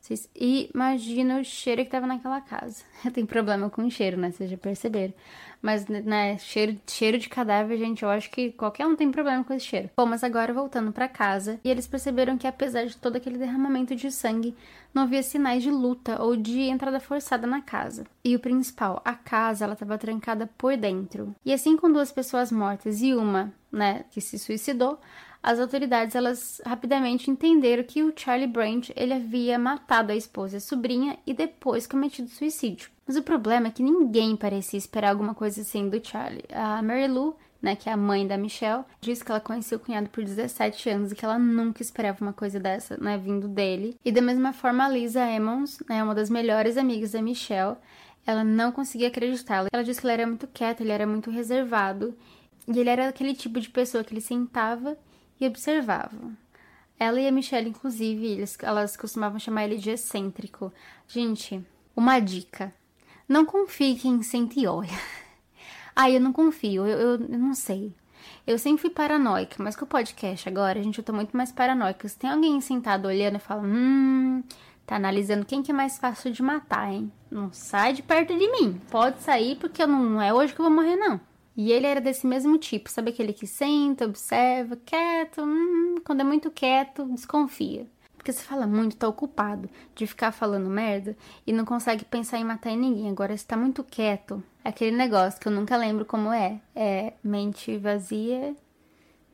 Vocês 0.00 0.28
imaginam 0.34 1.40
o 1.40 1.44
cheiro 1.44 1.82
que 1.82 1.90
tava 1.90 2.06
naquela 2.06 2.38
casa. 2.38 2.84
Eu 3.02 3.10
tenho 3.10 3.26
problema 3.26 3.70
com 3.70 3.88
cheiro, 3.88 4.18
né? 4.18 4.30
Vocês 4.30 4.50
já 4.50 4.58
perceberam. 4.58 5.14
Mas, 5.62 5.86
né, 5.86 6.36
cheiro, 6.36 6.78
cheiro 6.86 7.16
de 7.16 7.26
cadáver, 7.26 7.78
gente, 7.78 8.02
eu 8.02 8.10
acho 8.10 8.30
que 8.30 8.52
qualquer 8.52 8.86
um 8.86 8.94
tem 8.94 9.10
problema 9.10 9.42
com 9.42 9.54
esse 9.54 9.64
cheiro. 9.64 9.88
Bom, 9.96 10.04
mas 10.04 10.22
agora 10.22 10.52
voltando 10.52 10.92
para 10.92 11.08
casa, 11.08 11.58
e 11.64 11.70
eles 11.70 11.86
perceberam 11.86 12.36
que 12.36 12.46
apesar 12.46 12.84
de 12.84 12.98
todo 12.98 13.16
aquele 13.16 13.38
derramamento 13.38 13.96
de 13.96 14.12
sangue, 14.12 14.54
não 14.92 15.04
havia 15.04 15.22
sinais 15.22 15.62
de 15.62 15.70
luta 15.70 16.22
ou 16.22 16.36
de 16.36 16.60
entrada 16.64 17.00
forçada 17.00 17.46
na 17.46 17.62
casa. 17.62 18.04
E 18.22 18.36
o 18.36 18.40
principal, 18.40 19.00
a 19.06 19.14
casa, 19.14 19.64
ela 19.64 19.72
estava 19.72 19.96
trancada 19.96 20.46
por 20.58 20.76
dentro. 20.76 21.34
E 21.42 21.50
assim 21.50 21.78
com 21.78 21.90
duas 21.90 22.12
pessoas 22.12 22.52
mortas 22.52 23.00
e 23.00 23.14
uma, 23.14 23.50
né, 23.72 24.04
que 24.10 24.20
se 24.20 24.38
suicidou, 24.38 25.00
as 25.44 25.60
autoridades 25.60 26.16
elas 26.16 26.62
rapidamente 26.64 27.30
entenderam 27.30 27.84
que 27.84 28.02
o 28.02 28.14
Charlie 28.16 28.48
Branch 28.48 28.90
ele 28.96 29.12
havia 29.12 29.58
matado 29.58 30.10
a 30.10 30.16
esposa 30.16 30.56
e 30.56 30.56
a 30.56 30.60
sobrinha 30.60 31.18
e 31.26 31.34
depois 31.34 31.86
cometido 31.86 32.30
suicídio. 32.30 32.88
Mas 33.06 33.14
o 33.18 33.22
problema 33.22 33.66
é 33.66 33.70
que 33.70 33.82
ninguém 33.82 34.36
parecia 34.36 34.78
esperar 34.78 35.10
alguma 35.10 35.34
coisa 35.34 35.60
assim 35.60 35.90
do 35.90 36.00
Charlie. 36.02 36.46
A 36.50 36.80
Mary 36.80 37.06
Lou, 37.08 37.38
né, 37.60 37.76
que 37.76 37.90
é 37.90 37.92
a 37.92 37.96
mãe 37.96 38.26
da 38.26 38.38
Michelle, 38.38 38.84
disse 39.02 39.22
que 39.22 39.30
ela 39.30 39.40
conhecia 39.40 39.76
o 39.76 39.80
cunhado 39.80 40.08
por 40.08 40.24
17 40.24 40.88
anos 40.88 41.12
e 41.12 41.14
que 41.14 41.26
ela 41.26 41.38
nunca 41.38 41.82
esperava 41.82 42.24
uma 42.24 42.32
coisa 42.32 42.58
dessa, 42.58 42.96
né, 42.96 43.18
vindo 43.18 43.46
dele. 43.46 43.98
E 44.02 44.10
da 44.10 44.22
mesma 44.22 44.54
forma 44.54 44.86
a 44.86 44.88
Lisa 44.88 45.30
Emmons, 45.30 45.78
né, 45.86 46.02
uma 46.02 46.14
das 46.14 46.30
melhores 46.30 46.78
amigas 46.78 47.12
da 47.12 47.20
Michelle, 47.20 47.76
ela 48.26 48.42
não 48.42 48.72
conseguia 48.72 49.08
acreditá-lo. 49.08 49.68
Ela 49.70 49.84
disse 49.84 50.00
que 50.00 50.06
ele 50.06 50.14
era 50.14 50.26
muito 50.26 50.46
quieto, 50.46 50.80
ele 50.80 50.92
era 50.92 51.06
muito 51.06 51.30
reservado. 51.30 52.16
E 52.66 52.78
ele 52.78 52.88
era 52.88 53.08
aquele 53.08 53.34
tipo 53.34 53.60
de 53.60 53.68
pessoa 53.68 54.02
que 54.02 54.14
ele 54.14 54.22
sentava 54.22 54.96
e 55.40 55.46
observava. 55.46 56.32
Ela 56.98 57.20
e 57.20 57.26
a 57.26 57.32
Michelle, 57.32 57.68
inclusive, 57.68 58.26
eles, 58.26 58.56
elas 58.62 58.96
costumavam 58.96 59.38
chamar 59.38 59.64
ele 59.64 59.76
de 59.76 59.90
excêntrico. 59.90 60.72
Gente, 61.08 61.64
uma 61.94 62.20
dica. 62.20 62.72
Não 63.28 63.44
confie 63.44 63.96
quem 63.96 64.22
sente 64.22 64.60
e 64.60 64.66
olha. 64.66 64.88
Ah, 65.96 66.10
eu 66.10 66.20
não 66.20 66.32
confio, 66.32 66.84
eu, 66.84 66.98
eu, 66.98 67.20
eu, 67.20 67.38
não 67.38 67.54
sei. 67.54 67.94
Eu 68.44 68.58
sempre 68.58 68.82
fui 68.82 68.90
paranoica, 68.90 69.62
mas 69.62 69.76
com 69.76 69.84
o 69.84 69.88
podcast 69.88 70.48
agora, 70.48 70.82
gente, 70.82 70.98
eu 70.98 71.04
tô 71.04 71.12
muito 71.12 71.36
mais 71.36 71.52
paranoica. 71.52 72.08
Se 72.08 72.18
tem 72.18 72.30
alguém 72.30 72.60
sentado 72.60 73.06
olhando 73.06 73.36
e 73.36 73.38
fala, 73.38 73.62
hum, 73.62 74.42
tá 74.84 74.96
analisando 74.96 75.46
quem 75.46 75.62
que 75.62 75.70
é 75.70 75.74
mais 75.74 75.96
fácil 75.96 76.32
de 76.32 76.42
matar, 76.42 76.92
hein? 76.92 77.12
Não 77.30 77.52
sai 77.52 77.92
de 77.92 78.02
perto 78.02 78.36
de 78.36 78.50
mim. 78.50 78.80
Pode 78.90 79.22
sair 79.22 79.54
porque 79.54 79.86
não, 79.86 80.02
não 80.02 80.20
é 80.20 80.34
hoje 80.34 80.52
que 80.52 80.60
eu 80.60 80.64
vou 80.64 80.74
morrer, 80.74 80.96
não. 80.96 81.20
E 81.56 81.70
ele 81.72 81.86
era 81.86 82.00
desse 82.00 82.26
mesmo 82.26 82.58
tipo, 82.58 82.90
sabe 82.90 83.10
aquele 83.10 83.32
que 83.32 83.46
senta, 83.46 84.06
observa, 84.06 84.76
quieto, 84.84 85.42
hum, 85.42 85.96
quando 86.04 86.20
é 86.20 86.24
muito 86.24 86.50
quieto, 86.50 87.04
desconfia. 87.06 87.86
Porque 88.16 88.32
você 88.32 88.42
fala 88.42 88.66
muito, 88.66 88.96
tá 88.96 89.06
ocupado 89.06 89.68
de 89.94 90.06
ficar 90.06 90.32
falando 90.32 90.68
merda 90.68 91.16
e 91.46 91.52
não 91.52 91.64
consegue 91.64 92.04
pensar 92.04 92.38
em 92.38 92.44
matar 92.44 92.74
ninguém. 92.74 93.10
Agora, 93.10 93.36
se 93.36 93.46
tá 93.46 93.56
muito 93.56 93.84
quieto, 93.84 94.42
é 94.64 94.70
aquele 94.70 94.96
negócio 94.96 95.38
que 95.38 95.46
eu 95.46 95.52
nunca 95.52 95.76
lembro 95.76 96.06
como 96.06 96.32
é. 96.32 96.58
É 96.74 97.12
mente 97.22 97.76
vazia. 97.76 98.56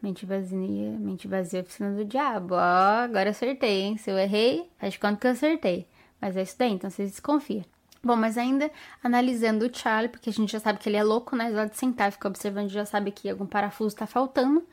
Mente 0.02 0.26
vazia, 0.26 0.90
mente 0.98 1.28
vazia, 1.28 1.60
oficina 1.60 1.92
do 1.94 2.04
diabo. 2.04 2.54
Ó, 2.54 2.58
agora 2.58 3.30
acertei, 3.30 3.82
hein? 3.82 3.96
Se 3.96 4.10
eu 4.10 4.18
errei, 4.18 4.68
faz 4.78 4.96
quanto 4.96 5.20
que 5.20 5.26
eu 5.26 5.32
acertei. 5.32 5.86
Mas 6.20 6.36
é 6.36 6.42
isso 6.42 6.56
daí, 6.58 6.72
então 6.72 6.90
vocês 6.90 7.10
desconfiam. 7.10 7.64
Bom, 8.02 8.16
mas 8.16 8.38
ainda 8.38 8.70
analisando 9.02 9.66
o 9.66 9.74
Charlie, 9.74 10.08
porque 10.08 10.30
a 10.30 10.32
gente 10.32 10.52
já 10.52 10.60
sabe 10.60 10.78
que 10.78 10.88
ele 10.88 10.96
é 10.96 11.02
louco, 11.04 11.36
né? 11.36 11.50
Lá 11.50 11.66
de 11.66 11.76
sentar 11.76 12.08
e 12.08 12.12
ficar 12.12 12.28
observando, 12.28 12.70
já 12.70 12.86
sabe 12.86 13.10
que 13.10 13.28
algum 13.28 13.46
parafuso 13.46 13.94
tá 13.94 14.06
faltando. 14.06 14.66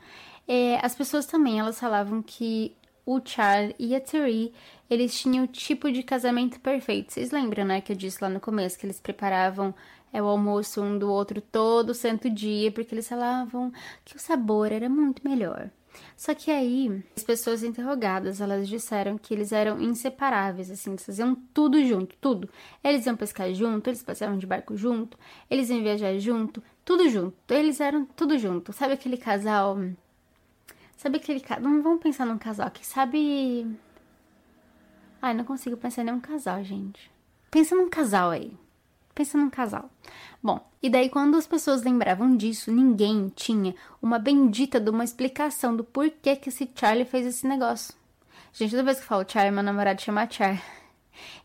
É, 0.46 0.78
as 0.84 0.94
pessoas 0.94 1.26
também, 1.26 1.60
elas 1.60 1.78
falavam 1.78 2.22
que 2.22 2.74
o 3.04 3.20
Charlie 3.24 3.74
e 3.78 3.94
a 3.94 4.00
Terry, 4.00 4.52
eles 4.88 5.18
tinham 5.18 5.44
o 5.44 5.46
tipo 5.46 5.92
de 5.92 6.02
casamento 6.02 6.58
perfeito. 6.60 7.12
Vocês 7.12 7.30
lembram, 7.30 7.64
né, 7.64 7.80
que 7.82 7.92
eu 7.92 7.96
disse 7.96 8.22
lá 8.22 8.30
no 8.30 8.40
começo, 8.40 8.78
que 8.78 8.86
eles 8.86 9.00
preparavam 9.00 9.74
é, 10.12 10.22
o 10.22 10.26
almoço 10.26 10.82
um 10.82 10.98
do 10.98 11.10
outro 11.10 11.40
todo 11.40 11.94
santo 11.94 12.30
dia, 12.30 12.72
porque 12.72 12.94
eles 12.94 13.08
falavam 13.08 13.72
que 14.04 14.16
o 14.16 14.18
sabor 14.18 14.72
era 14.72 14.88
muito 14.88 15.26
melhor. 15.26 15.70
Só 16.16 16.34
que 16.34 16.50
aí, 16.50 17.02
as 17.16 17.22
pessoas 17.22 17.62
interrogadas, 17.62 18.40
elas 18.40 18.68
disseram 18.68 19.16
que 19.16 19.32
eles 19.32 19.52
eram 19.52 19.80
inseparáveis, 19.80 20.70
assim, 20.70 20.90
eles 20.90 21.04
faziam 21.04 21.34
tudo 21.54 21.84
junto, 21.84 22.16
tudo. 22.16 22.48
Eles 22.82 23.06
iam 23.06 23.16
pescar 23.16 23.52
junto, 23.52 23.88
eles 23.88 24.02
passeavam 24.02 24.38
de 24.38 24.46
barco 24.46 24.76
junto, 24.76 25.18
eles 25.50 25.70
iam 25.70 25.82
viajar 25.82 26.18
junto, 26.18 26.62
tudo 26.84 27.08
junto. 27.08 27.36
Eles 27.52 27.80
eram 27.80 28.04
tudo 28.04 28.38
junto. 28.38 28.72
Sabe 28.72 28.94
aquele 28.94 29.16
casal... 29.16 29.78
Sabe 30.96 31.18
aquele 31.18 31.40
casal... 31.40 31.62
Não 31.62 31.82
vamos 31.82 32.02
pensar 32.02 32.26
num 32.26 32.38
casal 32.38 32.70
que 32.70 32.84
sabe... 32.84 33.66
Ai, 35.20 35.34
não 35.34 35.44
consigo 35.44 35.76
pensar 35.76 36.02
em 36.02 36.06
nenhum 36.06 36.20
casal, 36.20 36.62
gente. 36.64 37.10
Pensa 37.50 37.74
num 37.74 37.88
casal 37.88 38.30
aí. 38.30 38.56
Pensa 39.18 39.36
num 39.36 39.50
casal. 39.50 39.90
Bom, 40.40 40.64
e 40.80 40.88
daí 40.88 41.08
quando 41.08 41.36
as 41.36 41.44
pessoas 41.44 41.82
lembravam 41.82 42.36
disso, 42.36 42.70
ninguém 42.70 43.32
tinha 43.34 43.74
uma 44.00 44.16
bendita 44.16 44.78
de 44.78 44.90
uma 44.90 45.02
explicação 45.02 45.74
do 45.74 45.82
porquê 45.82 46.36
que 46.36 46.50
esse 46.50 46.70
Charlie 46.72 47.04
fez 47.04 47.26
esse 47.26 47.44
negócio. 47.44 47.92
Gente, 48.52 48.70
toda 48.70 48.84
vez 48.84 48.98
que 48.98 49.02
eu 49.02 49.08
falo 49.08 49.24
Charlie, 49.28 49.52
meu 49.52 49.64
namorado 49.64 50.00
chama 50.00 50.30
Char. 50.30 50.62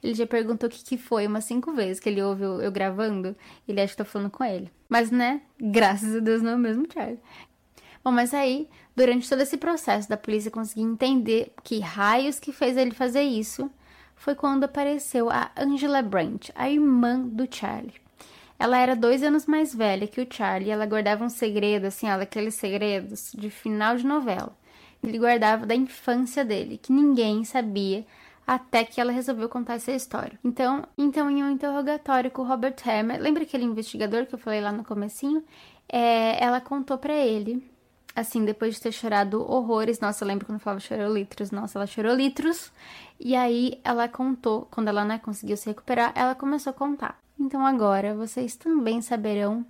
Ele 0.03 0.13
já 0.13 0.27
perguntou 0.27 0.69
o 0.69 0.71
que, 0.71 0.83
que 0.83 0.99
foi 0.99 1.25
umas 1.25 1.45
cinco 1.45 1.73
vezes 1.73 1.99
que 1.99 2.09
ele 2.09 2.21
ouve 2.21 2.43
eu, 2.43 2.61
eu 2.61 2.71
gravando. 2.71 3.35
Ele 3.67 3.81
acha 3.81 3.93
que 3.93 3.97
tô 3.97 4.05
falando 4.05 4.29
com 4.29 4.43
ele. 4.43 4.71
Mas, 4.87 5.09
né, 5.09 5.41
graças 5.59 6.15
a 6.15 6.19
Deus 6.19 6.43
não 6.43 6.51
é 6.51 6.55
o 6.55 6.59
mesmo 6.59 6.85
Charlie. 6.93 7.19
Bom, 8.03 8.11
mas 8.11 8.35
aí, 8.35 8.69
durante 8.95 9.27
todo 9.27 9.41
esse 9.41 9.57
processo 9.57 10.07
da 10.07 10.15
polícia 10.15 10.51
conseguir 10.51 10.83
entender 10.83 11.51
que 11.63 11.79
raios 11.79 12.39
que 12.39 12.51
fez 12.51 12.77
ele 12.77 12.91
fazer 12.91 13.23
isso, 13.23 13.67
foi 14.23 14.35
quando 14.35 14.63
apareceu 14.63 15.29
a 15.29 15.51
Angela 15.57 16.01
Brandt, 16.01 16.49
a 16.55 16.69
irmã 16.69 17.19
do 17.19 17.45
Charlie. 17.53 18.01
Ela 18.57 18.77
era 18.77 18.95
dois 18.95 19.21
anos 19.21 19.45
mais 19.45 19.75
velha 19.75 20.07
que 20.07 20.21
o 20.21 20.27
Charlie, 20.31 20.71
ela 20.71 20.85
guardava 20.85 21.25
um 21.25 21.29
segredo, 21.29 21.87
assim, 21.87 22.09
ó, 22.09 22.17
daqueles 22.17 22.55
segredos 22.55 23.33
de 23.33 23.49
final 23.49 23.97
de 23.97 24.05
novela. 24.05 24.55
Ele 25.03 25.19
guardava 25.19 25.65
da 25.65 25.75
infância 25.75 26.45
dele, 26.45 26.79
que 26.81 26.93
ninguém 26.93 27.43
sabia 27.43 28.05
até 28.47 28.85
que 28.85 29.01
ela 29.01 29.11
resolveu 29.11 29.49
contar 29.49 29.73
essa 29.73 29.91
história. 29.91 30.39
Então, 30.41 30.85
então 30.97 31.29
em 31.29 31.43
um 31.43 31.51
interrogatório 31.51 32.31
com 32.31 32.43
o 32.43 32.47
Robert 32.47 32.75
Hammer, 32.87 33.19
lembra 33.19 33.43
aquele 33.43 33.65
investigador 33.65 34.25
que 34.25 34.35
eu 34.35 34.39
falei 34.39 34.61
lá 34.61 34.71
no 34.71 34.85
comecinho? 34.85 35.43
É, 35.89 36.41
ela 36.41 36.61
contou 36.61 36.97
para 36.97 37.13
ele 37.13 37.61
assim, 38.15 38.45
depois 38.45 38.75
de 38.75 38.81
ter 38.81 38.91
chorado 38.91 39.41
horrores, 39.49 39.99
nossa, 39.99 40.23
eu 40.23 40.27
lembro 40.27 40.45
quando 40.45 40.57
eu 40.57 40.63
falava 40.63 40.79
chorou 40.79 41.13
litros, 41.13 41.51
nossa, 41.51 41.77
ela 41.77 41.87
chorou 41.87 42.13
litros. 42.13 42.71
E 43.19 43.35
aí 43.35 43.79
ela 43.83 44.07
contou, 44.07 44.67
quando 44.69 44.87
ela 44.87 45.03
né, 45.05 45.19
conseguiu 45.19 45.57
se 45.57 45.67
recuperar, 45.67 46.11
ela 46.15 46.35
começou 46.35 46.71
a 46.71 46.73
contar. 46.73 47.19
Então 47.39 47.65
agora 47.65 48.13
vocês 48.13 48.55
também 48.55 49.01
saberão 49.01 49.65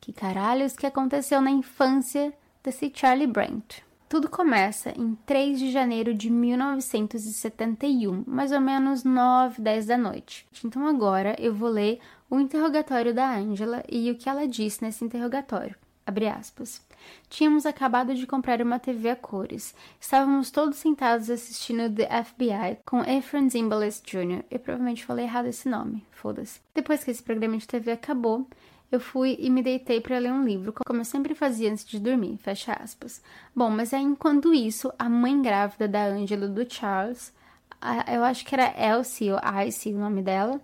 que 0.00 0.12
caralhos 0.12 0.74
que 0.76 0.86
aconteceu 0.86 1.40
na 1.40 1.50
infância 1.50 2.32
desse 2.62 2.90
Charlie 2.94 3.26
Brent. 3.26 3.80
Tudo 4.08 4.30
começa 4.30 4.90
em 4.90 5.16
3 5.26 5.58
de 5.58 5.72
janeiro 5.72 6.14
de 6.14 6.30
1971, 6.30 8.22
mais 8.24 8.52
ou 8.52 8.60
menos 8.60 9.02
9, 9.02 9.60
10 9.60 9.86
da 9.86 9.98
noite. 9.98 10.46
Então 10.64 10.86
agora 10.86 11.34
eu 11.40 11.52
vou 11.52 11.68
ler 11.68 11.98
o 12.30 12.38
interrogatório 12.38 13.12
da 13.12 13.36
Angela 13.36 13.82
e 13.90 14.08
o 14.10 14.16
que 14.16 14.28
ela 14.28 14.46
disse 14.46 14.84
nesse 14.84 15.04
interrogatório. 15.04 15.74
Abre 16.06 16.28
aspas. 16.28 16.80
Tínhamos 17.28 17.66
acabado 17.66 18.14
de 18.14 18.28
comprar 18.28 18.62
uma 18.62 18.78
TV 18.78 19.10
a 19.10 19.16
cores. 19.16 19.74
Estávamos 20.00 20.52
todos 20.52 20.76
sentados 20.76 21.28
assistindo 21.28 21.92
The 21.92 22.24
FBI 22.24 22.78
com 22.86 23.02
Efren 23.02 23.50
Zimbalist 23.50 24.08
Jr. 24.08 24.44
Eu 24.48 24.60
provavelmente 24.60 25.04
falei 25.04 25.24
errado 25.24 25.46
esse 25.46 25.68
nome, 25.68 26.06
foda-se. 26.12 26.60
Depois 26.72 27.02
que 27.02 27.10
esse 27.10 27.22
programa 27.22 27.58
de 27.58 27.66
TV 27.66 27.90
acabou, 27.90 28.46
eu 28.90 29.00
fui 29.00 29.36
e 29.40 29.50
me 29.50 29.64
deitei 29.64 30.00
para 30.00 30.18
ler 30.18 30.32
um 30.32 30.44
livro, 30.44 30.72
como 30.86 31.00
eu 31.00 31.04
sempre 31.04 31.34
fazia 31.34 31.70
antes 31.70 31.84
de 31.84 31.98
dormir, 31.98 32.36
fecha 32.36 32.72
aspas. 32.72 33.20
Bom, 33.54 33.68
mas 33.68 33.92
aí 33.92 34.02
enquanto 34.02 34.54
isso, 34.54 34.92
a 34.96 35.08
mãe 35.08 35.42
grávida 35.42 35.88
da 35.88 36.04
Angela 36.04 36.46
do 36.46 36.72
Charles, 36.72 37.34
a, 37.80 38.14
eu 38.14 38.22
acho 38.22 38.44
que 38.44 38.54
era 38.54 38.72
Elsie 38.80 39.32
ou 39.32 39.40
Icy 39.66 39.92
o 39.92 39.98
nome 39.98 40.22
dela, 40.22 40.60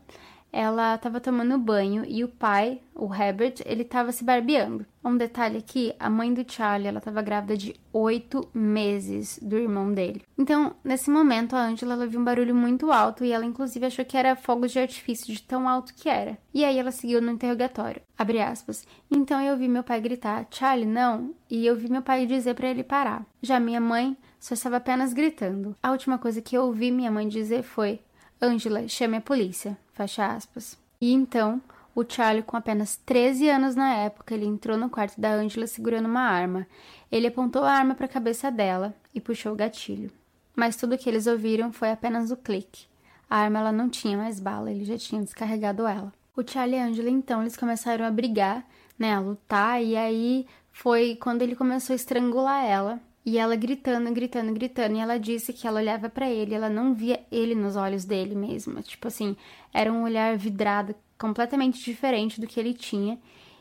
ela 0.52 0.94
estava 0.94 1.18
tomando 1.18 1.56
banho 1.59 2.04
e 2.06 2.23
o 2.23 2.28
pai, 2.28 2.80
o 2.94 3.12
Herbert, 3.12 3.54
ele 3.64 3.82
estava 3.82 4.12
se 4.12 4.23
barbeando. 4.23 4.85
Um 5.02 5.16
detalhe 5.16 5.56
aqui, 5.56 5.94
a 5.99 6.11
mãe 6.11 6.32
do 6.32 6.44
Charlie, 6.47 6.87
ela 6.87 6.99
estava 6.99 7.23
grávida 7.23 7.56
de 7.56 7.75
oito 7.92 8.47
meses 8.52 9.38
do 9.40 9.56
irmão 9.56 9.92
dele. 9.92 10.23
Então, 10.38 10.76
nesse 10.85 11.11
momento, 11.11 11.56
a 11.56 11.64
Angela 11.64 11.94
ela 11.94 12.06
viu 12.06 12.21
um 12.21 12.25
barulho 12.25 12.54
muito 12.54 12.92
alto 12.92 13.25
e 13.25 13.32
ela 13.32 13.47
inclusive 13.47 13.87
achou 13.87 14.04
que 14.04 14.16
era 14.16 14.37
fogos 14.37 14.71
de 14.71 14.78
artifício 14.78 15.32
de 15.32 15.42
tão 15.42 15.66
alto 15.66 15.94
que 15.94 16.09
era. 16.09 16.37
E 16.52 16.64
aí 16.64 16.78
ela 16.78 16.92
seguiu 16.92 17.23
no 17.23 17.32
interrogatório. 17.32 18.02
Abre 18.16 18.40
aspas. 18.40 18.87
Então 19.11 19.40
eu 19.40 19.54
ouvi 19.54 19.66
meu 19.68 19.82
pai 19.82 20.00
gritar, 20.00 20.47
Charlie, 20.50 20.87
não, 20.87 21.35
e 21.50 21.66
eu 21.66 21.75
vi 21.75 21.90
meu 21.90 22.02
pai 22.02 22.26
dizer 22.26 22.54
para 22.54 22.68
ele 22.68 22.85
parar. 22.85 23.25
Já 23.40 23.59
minha 23.59 23.80
mãe 23.80 24.16
só 24.38 24.54
estava 24.54 24.76
apenas 24.76 25.14
gritando. 25.14 25.75
A 25.82 25.90
última 25.90 26.18
coisa 26.18 26.42
que 26.42 26.56
eu 26.56 26.64
ouvi 26.64 26.90
minha 26.90 27.11
mãe 27.11 27.26
dizer 27.26 27.62
foi: 27.62 28.00
Angela, 28.40 28.87
chame 28.88 29.16
a 29.16 29.21
polícia. 29.21 29.78
Fecha 29.92 30.26
aspas. 30.26 30.78
E 31.00 31.12
então, 31.12 31.61
o 31.94 32.04
Charlie, 32.08 32.42
com 32.42 32.56
apenas 32.56 32.96
13 32.96 33.49
anos 33.49 33.76
na 33.76 33.94
época, 33.94 34.34
ele 34.34 34.46
entrou 34.46 34.78
no 34.78 34.88
quarto 34.88 35.20
da 35.20 35.32
Angela 35.32 35.66
segurando 35.66 36.06
uma 36.06 36.22
arma. 36.22 36.66
Ele 37.11 37.26
apontou 37.26 37.64
a 37.64 37.72
arma 37.72 37.94
para 37.94 38.06
a 38.06 38.08
cabeça 38.08 38.50
dela 38.50 38.94
e 39.14 39.20
puxou 39.20 39.52
o 39.52 39.56
gatilho. 39.56 40.11
Mas 40.56 40.76
tudo 40.76 40.96
que 40.96 41.08
eles 41.08 41.26
ouviram 41.26 41.72
foi 41.72 41.90
apenas 41.90 42.30
o 42.30 42.37
clique. 42.37 42.87
A 43.28 43.37
arma 43.37 43.58
ela 43.58 43.72
não 43.72 43.88
tinha 43.88 44.16
mais 44.16 44.40
bala, 44.40 44.70
ele 44.70 44.84
já 44.84 44.96
tinha 44.96 45.22
descarregado 45.22 45.87
ela. 45.87 46.12
O 46.34 46.42
Charlie 46.46 46.78
e 46.78 46.80
a 46.80 46.87
Angela 46.87 47.11
então 47.11 47.42
eles 47.42 47.56
começaram 47.56 48.06
a 48.06 48.11
brigar, 48.11 48.66
né, 48.99 49.14
a 49.14 49.20
lutar 49.20 49.82
e 49.82 49.96
aí 49.96 50.46
foi 50.70 51.16
quando 51.16 51.42
ele 51.42 51.54
começou 51.54 51.92
a 51.92 51.96
estrangular 51.96 52.64
ela 52.64 53.00
e 53.25 53.38
ela 53.38 53.55
gritando, 53.57 54.12
gritando, 54.12 54.52
gritando. 54.52 54.97
E 54.97 55.00
ela 55.00 55.19
disse 55.19 55.52
que 55.52 55.67
ela 55.67 55.81
olhava 55.81 56.09
para 56.09 56.29
ele, 56.29 56.55
ela 56.55 56.69
não 56.69 56.95
via 56.95 57.21
ele 57.31 57.55
nos 57.55 57.76
olhos 57.76 58.05
dele 58.05 58.35
mesmo. 58.35 58.83
Tipo 58.83 59.09
assim, 59.09 59.37
era 59.73 59.93
um 59.93 60.02
olhar 60.02 60.37
vidrado, 60.37 60.95
completamente 61.19 61.83
diferente 61.83 62.41
do 62.41 62.47
que 62.47 62.59
ele 62.59 62.75
tinha. 62.75 63.19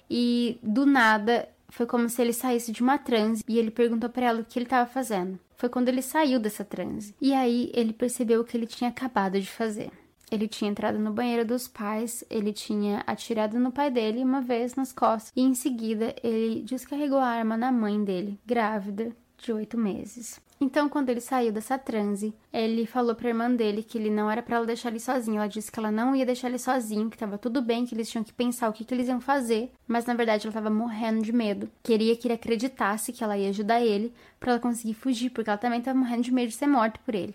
E 0.09 0.59
do 0.61 0.85
nada 0.85 1.47
foi 1.69 1.85
como 1.85 2.09
se 2.09 2.21
ele 2.21 2.33
saísse 2.33 2.71
de 2.71 2.81
uma 2.81 2.97
transe 2.97 3.43
e 3.47 3.57
ele 3.57 3.71
perguntou 3.71 4.09
para 4.09 4.25
ela 4.25 4.41
o 4.41 4.45
que 4.45 4.59
ele 4.59 4.65
estava 4.65 4.89
fazendo. 4.89 5.39
Foi 5.55 5.69
quando 5.69 5.89
ele 5.89 6.01
saiu 6.01 6.39
dessa 6.39 6.65
transe. 6.65 7.15
E 7.21 7.33
aí 7.33 7.71
ele 7.73 7.93
percebeu 7.93 8.41
o 8.41 8.43
que 8.43 8.57
ele 8.57 8.65
tinha 8.65 8.89
acabado 8.89 9.39
de 9.39 9.47
fazer. 9.47 9.91
Ele 10.29 10.47
tinha 10.47 10.71
entrado 10.71 10.97
no 10.97 11.11
banheiro 11.11 11.45
dos 11.45 11.67
pais, 11.67 12.23
ele 12.29 12.53
tinha 12.53 13.03
atirado 13.05 13.59
no 13.59 13.71
pai 13.71 13.91
dele 13.91 14.23
uma 14.23 14.41
vez 14.41 14.75
nas 14.75 14.93
costas 14.93 15.31
e 15.35 15.41
em 15.41 15.53
seguida 15.53 16.15
ele 16.23 16.61
descarregou 16.61 17.17
a 17.17 17.27
arma 17.27 17.57
na 17.57 17.69
mãe 17.69 18.01
dele, 18.01 18.39
grávida 18.45 19.13
de 19.41 19.51
oito 19.51 19.77
meses. 19.77 20.39
Então, 20.63 20.87
quando 20.87 21.09
ele 21.09 21.19
saiu 21.19 21.51
dessa 21.51 21.75
transe, 21.75 22.35
ele 22.53 22.85
falou 22.85 23.15
pra 23.15 23.29
irmã 23.29 23.49
dele 23.49 23.81
que 23.81 23.97
ele 23.97 24.11
não 24.11 24.29
era 24.29 24.43
para 24.43 24.57
ela 24.57 24.65
deixar 24.65 24.89
ele 24.89 24.99
sozinho. 24.99 25.37
Ela 25.37 25.47
disse 25.47 25.71
que 25.71 25.79
ela 25.79 25.91
não 25.91 26.15
ia 26.15 26.23
deixar 26.23 26.49
ele 26.49 26.59
sozinho, 26.59 27.09
que 27.09 27.17
tava 27.17 27.35
tudo 27.35 27.63
bem, 27.63 27.83
que 27.83 27.95
eles 27.95 28.07
tinham 28.07 28.23
que 28.23 28.31
pensar 28.31 28.69
o 28.69 28.73
que, 28.73 28.85
que 28.85 28.93
eles 28.93 29.07
iam 29.07 29.19
fazer. 29.19 29.71
Mas 29.87 30.05
na 30.05 30.13
verdade 30.13 30.45
ela 30.45 30.53
tava 30.53 30.69
morrendo 30.69 31.23
de 31.23 31.33
medo. 31.33 31.67
Queria 31.81 32.15
que 32.15 32.27
ele 32.27 32.35
acreditasse 32.35 33.11
que 33.11 33.23
ela 33.23 33.35
ia 33.35 33.49
ajudar 33.49 33.81
ele 33.81 34.13
para 34.39 34.51
ela 34.51 34.59
conseguir 34.59 34.93
fugir, 34.93 35.31
porque 35.31 35.49
ela 35.49 35.57
também 35.57 35.81
tava 35.81 35.97
morrendo 35.97 36.21
de 36.21 36.31
medo 36.31 36.49
de 36.49 36.55
ser 36.55 36.67
morta 36.67 36.99
por 37.03 37.15
ele. 37.15 37.33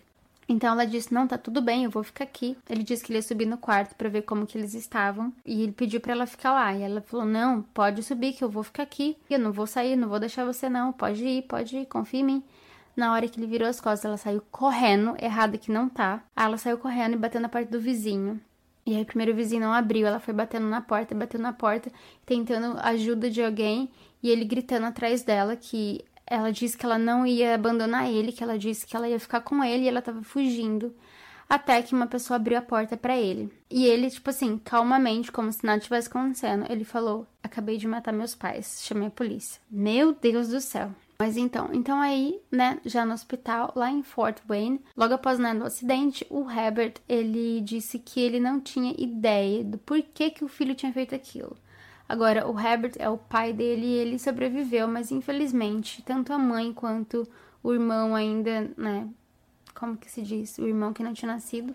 Então 0.48 0.70
ela 0.72 0.86
disse: 0.86 1.12
"Não, 1.12 1.26
tá 1.26 1.36
tudo 1.36 1.60
bem, 1.60 1.84
eu 1.84 1.90
vou 1.90 2.02
ficar 2.02 2.24
aqui". 2.24 2.56
Ele 2.68 2.82
disse 2.82 3.04
que 3.04 3.10
ele 3.12 3.18
ia 3.18 3.22
subir 3.22 3.46
no 3.46 3.58
quarto 3.58 3.94
para 3.94 4.08
ver 4.08 4.22
como 4.22 4.46
que 4.46 4.56
eles 4.56 4.74
estavam, 4.74 5.32
e 5.44 5.62
ele 5.62 5.72
pediu 5.72 6.00
para 6.00 6.12
ela 6.12 6.26
ficar 6.26 6.52
lá. 6.52 6.74
E 6.74 6.82
ela 6.82 7.00
falou: 7.00 7.26
"Não, 7.26 7.62
pode 7.62 8.02
subir 8.02 8.32
que 8.32 8.44
eu 8.44 8.48
vou 8.48 8.62
ficar 8.62 8.84
aqui. 8.84 9.16
Eu 9.28 9.38
não 9.38 9.52
vou 9.52 9.66
sair, 9.66 9.96
não 9.96 10.08
vou 10.08 10.20
deixar 10.20 10.44
você 10.44 10.68
não. 10.68 10.92
Pode 10.92 11.24
ir, 11.24 11.42
pode 11.42 11.76
ir, 11.76 11.86
confia 11.86 12.20
em 12.20 12.24
mim". 12.24 12.44
Na 12.96 13.12
hora 13.12 13.28
que 13.28 13.38
ele 13.38 13.46
virou 13.46 13.68
as 13.68 13.80
costas, 13.80 14.06
ela 14.06 14.16
saiu 14.16 14.42
correndo, 14.50 15.14
errada 15.20 15.58
que 15.58 15.70
não 15.70 15.88
tá. 15.88 16.22
Aí 16.34 16.46
ela 16.46 16.56
saiu 16.56 16.78
correndo 16.78 17.12
e 17.14 17.18
bateu 17.18 17.40
na 17.40 17.48
porta 17.48 17.70
do 17.70 17.80
vizinho. 17.80 18.40
E 18.86 18.94
aí 18.94 19.02
o 19.02 19.06
primeiro 19.06 19.34
vizinho 19.34 19.62
não 19.62 19.72
abriu, 19.72 20.06
ela 20.06 20.20
foi 20.20 20.32
batendo 20.32 20.66
na 20.68 20.80
porta, 20.80 21.14
batendo 21.14 21.42
na 21.42 21.52
porta, 21.52 21.90
tentando 22.24 22.78
ajuda 22.80 23.28
de 23.28 23.42
alguém, 23.42 23.90
e 24.22 24.30
ele 24.30 24.44
gritando 24.44 24.86
atrás 24.86 25.22
dela 25.22 25.56
que 25.56 26.04
ela 26.26 26.52
disse 26.52 26.76
que 26.76 26.84
ela 26.84 26.98
não 26.98 27.26
ia 27.26 27.54
abandonar 27.54 28.10
ele, 28.10 28.32
que 28.32 28.42
ela 28.42 28.58
disse 28.58 28.86
que 28.86 28.96
ela 28.96 29.08
ia 29.08 29.20
ficar 29.20 29.40
com 29.40 29.62
ele 29.62 29.84
e 29.84 29.88
ela 29.88 30.02
tava 30.02 30.22
fugindo. 30.22 30.94
Até 31.48 31.80
que 31.80 31.94
uma 31.94 32.08
pessoa 32.08 32.36
abriu 32.36 32.58
a 32.58 32.62
porta 32.62 32.96
para 32.96 33.16
ele. 33.16 33.52
E 33.70 33.86
ele, 33.86 34.10
tipo 34.10 34.28
assim, 34.30 34.58
calmamente, 34.58 35.30
como 35.30 35.52
se 35.52 35.64
nada 35.64 35.80
tivesse 35.80 36.08
acontecendo, 36.08 36.66
ele 36.68 36.84
falou: 36.84 37.24
Acabei 37.40 37.76
de 37.76 37.86
matar 37.86 38.12
meus 38.12 38.34
pais, 38.34 38.82
chamei 38.82 39.06
a 39.06 39.12
polícia. 39.12 39.60
Meu 39.70 40.12
Deus 40.12 40.48
do 40.48 40.60
céu. 40.60 40.90
Mas 41.18 41.36
então, 41.36 41.70
então 41.72 42.00
aí, 42.00 42.38
né, 42.50 42.78
já 42.84 43.06
no 43.06 43.14
hospital, 43.14 43.72
lá 43.74 43.90
em 43.90 44.02
Fort 44.02 44.38
Wayne, 44.46 44.82
logo 44.94 45.14
após 45.14 45.38
né, 45.38 45.54
o 45.54 45.64
acidente, 45.64 46.26
o 46.28 46.50
Herbert, 46.50 46.94
ele 47.08 47.60
disse 47.62 47.98
que 47.98 48.20
ele 48.20 48.38
não 48.38 48.60
tinha 48.60 48.94
ideia 48.98 49.64
do 49.64 49.78
porquê 49.78 50.28
que 50.28 50.44
o 50.44 50.48
filho 50.48 50.74
tinha 50.74 50.92
feito 50.92 51.14
aquilo. 51.14 51.56
Agora, 52.08 52.46
o 52.46 52.58
Herbert 52.58 52.92
é 52.98 53.08
o 53.08 53.18
pai 53.18 53.52
dele 53.52 53.86
e 53.86 53.94
ele 53.94 54.18
sobreviveu, 54.18 54.86
mas 54.86 55.10
infelizmente, 55.10 56.02
tanto 56.02 56.32
a 56.32 56.38
mãe 56.38 56.72
quanto 56.72 57.28
o 57.62 57.72
irmão 57.72 58.14
ainda, 58.14 58.70
né, 58.76 59.08
como 59.74 59.96
que 59.96 60.10
se 60.10 60.22
diz, 60.22 60.56
o 60.58 60.66
irmão 60.66 60.92
que 60.92 61.02
não 61.02 61.12
tinha 61.12 61.32
nascido, 61.32 61.74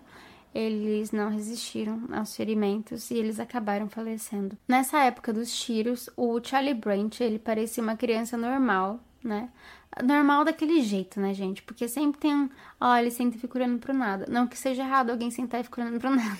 eles 0.54 1.12
não 1.12 1.30
resistiram 1.30 2.02
aos 2.12 2.36
ferimentos 2.36 3.10
e 3.10 3.14
eles 3.14 3.40
acabaram 3.40 3.88
falecendo. 3.88 4.56
Nessa 4.68 5.00
época 5.04 5.32
dos 5.32 5.54
tiros, 5.54 6.10
o 6.16 6.40
Charlie 6.42 6.74
Branch, 6.74 7.20
ele 7.20 7.38
parecia 7.38 7.82
uma 7.82 7.96
criança 7.96 8.36
normal, 8.36 9.00
né? 9.24 9.48
Normal 10.02 10.44
daquele 10.44 10.80
jeito, 10.82 11.20
né, 11.20 11.34
gente? 11.34 11.62
Porque 11.62 11.86
sempre 11.86 12.20
tem 12.20 12.34
um. 12.34 12.50
Ó, 12.80 12.96
ele 12.96 13.10
senta 13.10 13.36
e 13.36 13.40
fica 13.40 13.58
olhando 13.58 13.78
pro 13.78 13.92
nada. 13.92 14.26
Não 14.28 14.46
que 14.46 14.58
seja 14.58 14.82
errado 14.82 15.10
alguém 15.10 15.30
sentar 15.30 15.60
e 15.60 15.64
ficar 15.64 15.82
olhando 15.82 16.00
pro 16.00 16.08
nada. 16.14 16.38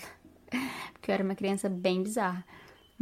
Porque 0.92 1.10
eu 1.10 1.14
era 1.14 1.24
uma 1.24 1.34
criança 1.34 1.68
bem 1.68 2.02
bizarra. 2.02 2.44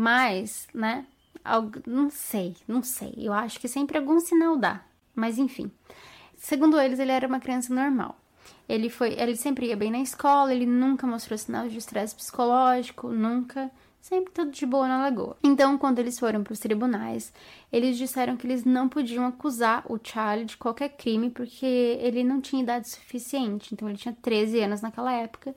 Mas, 0.01 0.67
né? 0.73 1.05
Algo, 1.45 1.83
não 1.87 2.09
sei, 2.09 2.57
não 2.67 2.83
sei. 2.83 3.13
Eu 3.19 3.35
acho 3.35 3.61
que 3.61 3.69
sempre 3.69 3.99
algum 3.99 4.19
sinal 4.19 4.57
dá. 4.57 4.81
Mas 5.15 5.37
enfim. 5.37 5.71
Segundo 6.39 6.81
eles, 6.81 6.99
ele 6.99 7.13
era 7.13 7.29
uma 7.29 7.39
criança 7.39 7.75
normal. 7.75 8.19
Ele 8.67 8.89
foi, 8.89 9.13
ele 9.13 9.37
sempre 9.37 9.67
ia 9.67 9.77
bem 9.77 9.91
na 9.91 9.99
escola, 9.99 10.55
ele 10.55 10.65
nunca 10.65 11.07
mostrou 11.07 11.37
sinal 11.37 11.69
de 11.69 11.77
estresse 11.77 12.15
psicológico, 12.15 13.09
nunca 13.09 13.71
sempre 14.01 14.33
tudo 14.33 14.51
de 14.51 14.65
boa 14.65 14.89
na 14.89 15.03
lagoa. 15.03 15.37
Então, 15.43 15.77
quando 15.77 15.99
eles 15.99 16.19
foram 16.19 16.43
para 16.43 16.55
os 16.55 16.59
tribunais, 16.59 17.31
eles 17.71 17.99
disseram 17.99 18.39
que 18.39 18.47
eles 18.47 18.65
não 18.65 18.89
podiam 18.89 19.27
acusar 19.27 19.85
o 19.87 20.01
Charlie 20.03 20.47
de 20.47 20.57
qualquer 20.57 20.97
crime 20.97 21.29
porque 21.29 21.67
ele 22.01 22.25
não 22.25 22.41
tinha 22.41 22.63
idade 22.63 22.89
suficiente. 22.89 23.75
Então, 23.75 23.87
ele 23.87 23.99
tinha 23.99 24.17
13 24.23 24.61
anos 24.61 24.81
naquela 24.81 25.13
época. 25.13 25.55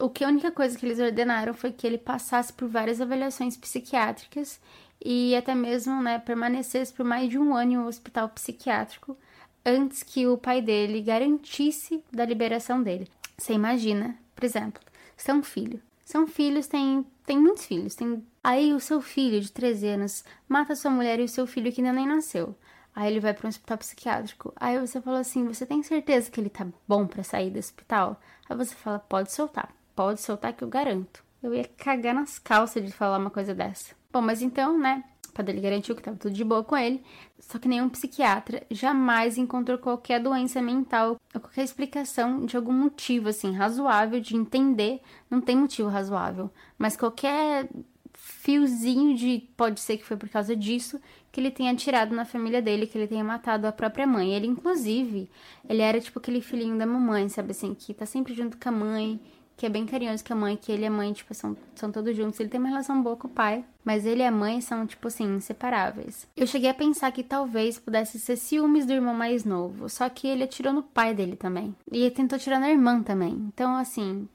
O 0.00 0.10
que 0.10 0.24
a 0.24 0.28
única 0.28 0.50
coisa 0.50 0.76
que 0.76 0.84
eles 0.84 0.98
ordenaram 0.98 1.54
foi 1.54 1.72
que 1.72 1.86
ele 1.86 1.98
passasse 1.98 2.52
por 2.52 2.68
várias 2.68 3.00
avaliações 3.00 3.56
psiquiátricas 3.56 4.60
e 5.04 5.34
até 5.34 5.54
mesmo, 5.54 6.02
né, 6.02 6.18
permanecesse 6.18 6.92
por 6.92 7.04
mais 7.04 7.30
de 7.30 7.38
um 7.38 7.54
ano 7.54 7.72
em 7.72 7.78
um 7.78 7.86
hospital 7.86 8.28
psiquiátrico 8.28 9.16
antes 9.64 10.02
que 10.02 10.26
o 10.26 10.38
pai 10.38 10.60
dele 10.60 11.00
garantisse 11.00 12.02
da 12.12 12.24
liberação 12.24 12.82
dele. 12.82 13.08
Você 13.36 13.52
imagina, 13.52 14.16
por 14.34 14.44
exemplo, 14.44 14.82
você 15.16 15.30
é 15.30 15.34
um 15.34 15.42
filho. 15.42 15.80
São 16.04 16.26
filhos, 16.26 16.66
tem 16.66 17.04
tem 17.26 17.38
muitos 17.38 17.66
filhos. 17.66 17.94
Tem... 17.96 18.24
Aí 18.42 18.72
o 18.72 18.80
seu 18.80 19.00
filho 19.02 19.40
de 19.40 19.50
13 19.50 19.88
anos 19.88 20.24
mata 20.48 20.76
sua 20.76 20.90
mulher 20.90 21.18
e 21.18 21.24
o 21.24 21.28
seu 21.28 21.46
filho 21.46 21.72
que 21.72 21.80
ainda 21.80 21.92
nem 21.92 22.06
nasceu. 22.06 22.54
Aí 22.94 23.10
ele 23.10 23.20
vai 23.20 23.34
para 23.34 23.46
um 23.46 23.48
hospital 23.48 23.76
psiquiátrico. 23.76 24.52
Aí 24.56 24.78
você 24.78 25.00
fala 25.00 25.18
assim: 25.18 25.46
Você 25.48 25.66
tem 25.66 25.82
certeza 25.82 26.30
que 26.30 26.40
ele 26.40 26.48
tá 26.48 26.66
bom 26.88 27.06
para 27.06 27.24
sair 27.24 27.50
do 27.50 27.58
hospital? 27.58 28.20
Aí 28.48 28.56
você 28.56 28.74
fala: 28.74 29.00
Pode 29.00 29.32
soltar. 29.32 29.74
Pode 29.96 30.20
soltar 30.20 30.52
que 30.52 30.62
eu 30.62 30.68
garanto. 30.68 31.24
Eu 31.42 31.54
ia 31.54 31.64
cagar 31.64 32.14
nas 32.14 32.38
calças 32.38 32.84
de 32.84 32.92
falar 32.92 33.18
uma 33.18 33.30
coisa 33.30 33.54
dessa. 33.54 33.94
Bom, 34.12 34.20
mas 34.20 34.42
então, 34.42 34.78
né? 34.78 35.02
Padre 35.32 35.60
garantiu 35.60 35.94
que 35.94 36.00
estava 36.00 36.16
tudo 36.16 36.34
de 36.34 36.44
boa 36.44 36.64
com 36.64 36.76
ele, 36.76 37.02
só 37.38 37.58
que 37.58 37.68
nenhum 37.68 37.90
psiquiatra 37.90 38.62
jamais 38.70 39.36
encontrou 39.36 39.76
qualquer 39.76 40.18
doença 40.18 40.62
mental 40.62 41.20
ou 41.34 41.40
qualquer 41.40 41.62
explicação 41.62 42.46
de 42.46 42.56
algum 42.56 42.72
motivo 42.72 43.28
assim 43.28 43.52
razoável 43.52 44.18
de 44.18 44.34
entender, 44.34 45.00
não 45.30 45.42
tem 45.42 45.54
motivo 45.54 45.90
razoável, 45.90 46.50
mas 46.78 46.96
qualquer 46.96 47.68
fiozinho 48.14 49.14
de 49.14 49.46
pode 49.56 49.78
ser 49.80 49.98
que 49.98 50.04
foi 50.04 50.16
por 50.16 50.28
causa 50.28 50.56
disso 50.56 50.98
que 51.30 51.38
ele 51.38 51.50
tenha 51.50 51.72
atirado 51.72 52.14
na 52.14 52.24
família 52.24 52.62
dele, 52.62 52.86
que 52.86 52.96
ele 52.96 53.06
tenha 53.06 53.22
matado 53.22 53.66
a 53.66 53.72
própria 53.72 54.06
mãe. 54.06 54.32
Ele 54.32 54.46
inclusive, 54.46 55.30
ele 55.68 55.82
era 55.82 56.00
tipo 56.00 56.18
aquele 56.18 56.40
filhinho 56.40 56.78
da 56.78 56.86
mamãe, 56.86 57.28
sabe 57.28 57.50
assim, 57.50 57.74
que 57.74 57.92
tá 57.92 58.06
sempre 58.06 58.32
junto 58.32 58.56
com 58.56 58.68
a 58.70 58.72
mãe, 58.72 59.20
que 59.56 59.64
é 59.64 59.68
bem 59.68 59.86
carinhoso 59.86 60.22
com 60.22 60.34
a 60.34 60.36
mãe, 60.36 60.56
que 60.56 60.70
ele 60.70 60.84
a 60.84 60.90
mãe, 60.90 61.12
tipo, 61.12 61.32
são, 61.32 61.56
são 61.74 61.90
todos 61.90 62.14
juntos. 62.14 62.38
Ele 62.38 62.48
tem 62.48 62.60
uma 62.60 62.68
relação 62.68 63.02
boa 63.02 63.16
com 63.16 63.26
o 63.26 63.30
pai, 63.30 63.64
mas 63.82 64.04
ele 64.04 64.22
e 64.22 64.26
a 64.26 64.30
mãe 64.30 64.60
são, 64.60 64.86
tipo 64.86 65.08
assim, 65.08 65.36
inseparáveis. 65.36 66.26
Eu 66.36 66.46
cheguei 66.46 66.68
a 66.68 66.74
pensar 66.74 67.10
que 67.10 67.22
talvez 67.22 67.78
pudesse 67.78 68.18
ser 68.18 68.36
ciúmes 68.36 68.84
do 68.84 68.92
irmão 68.92 69.14
mais 69.14 69.44
novo, 69.44 69.88
só 69.88 70.08
que 70.10 70.28
ele 70.28 70.44
atirou 70.44 70.74
no 70.74 70.82
pai 70.82 71.14
dele 71.14 71.36
também. 71.36 71.74
E 71.90 72.02
ele 72.02 72.10
tentou 72.10 72.36
atirar 72.36 72.60
na 72.60 72.70
irmã 72.70 73.02
também. 73.02 73.32
Então, 73.32 73.74
assim, 73.76 74.28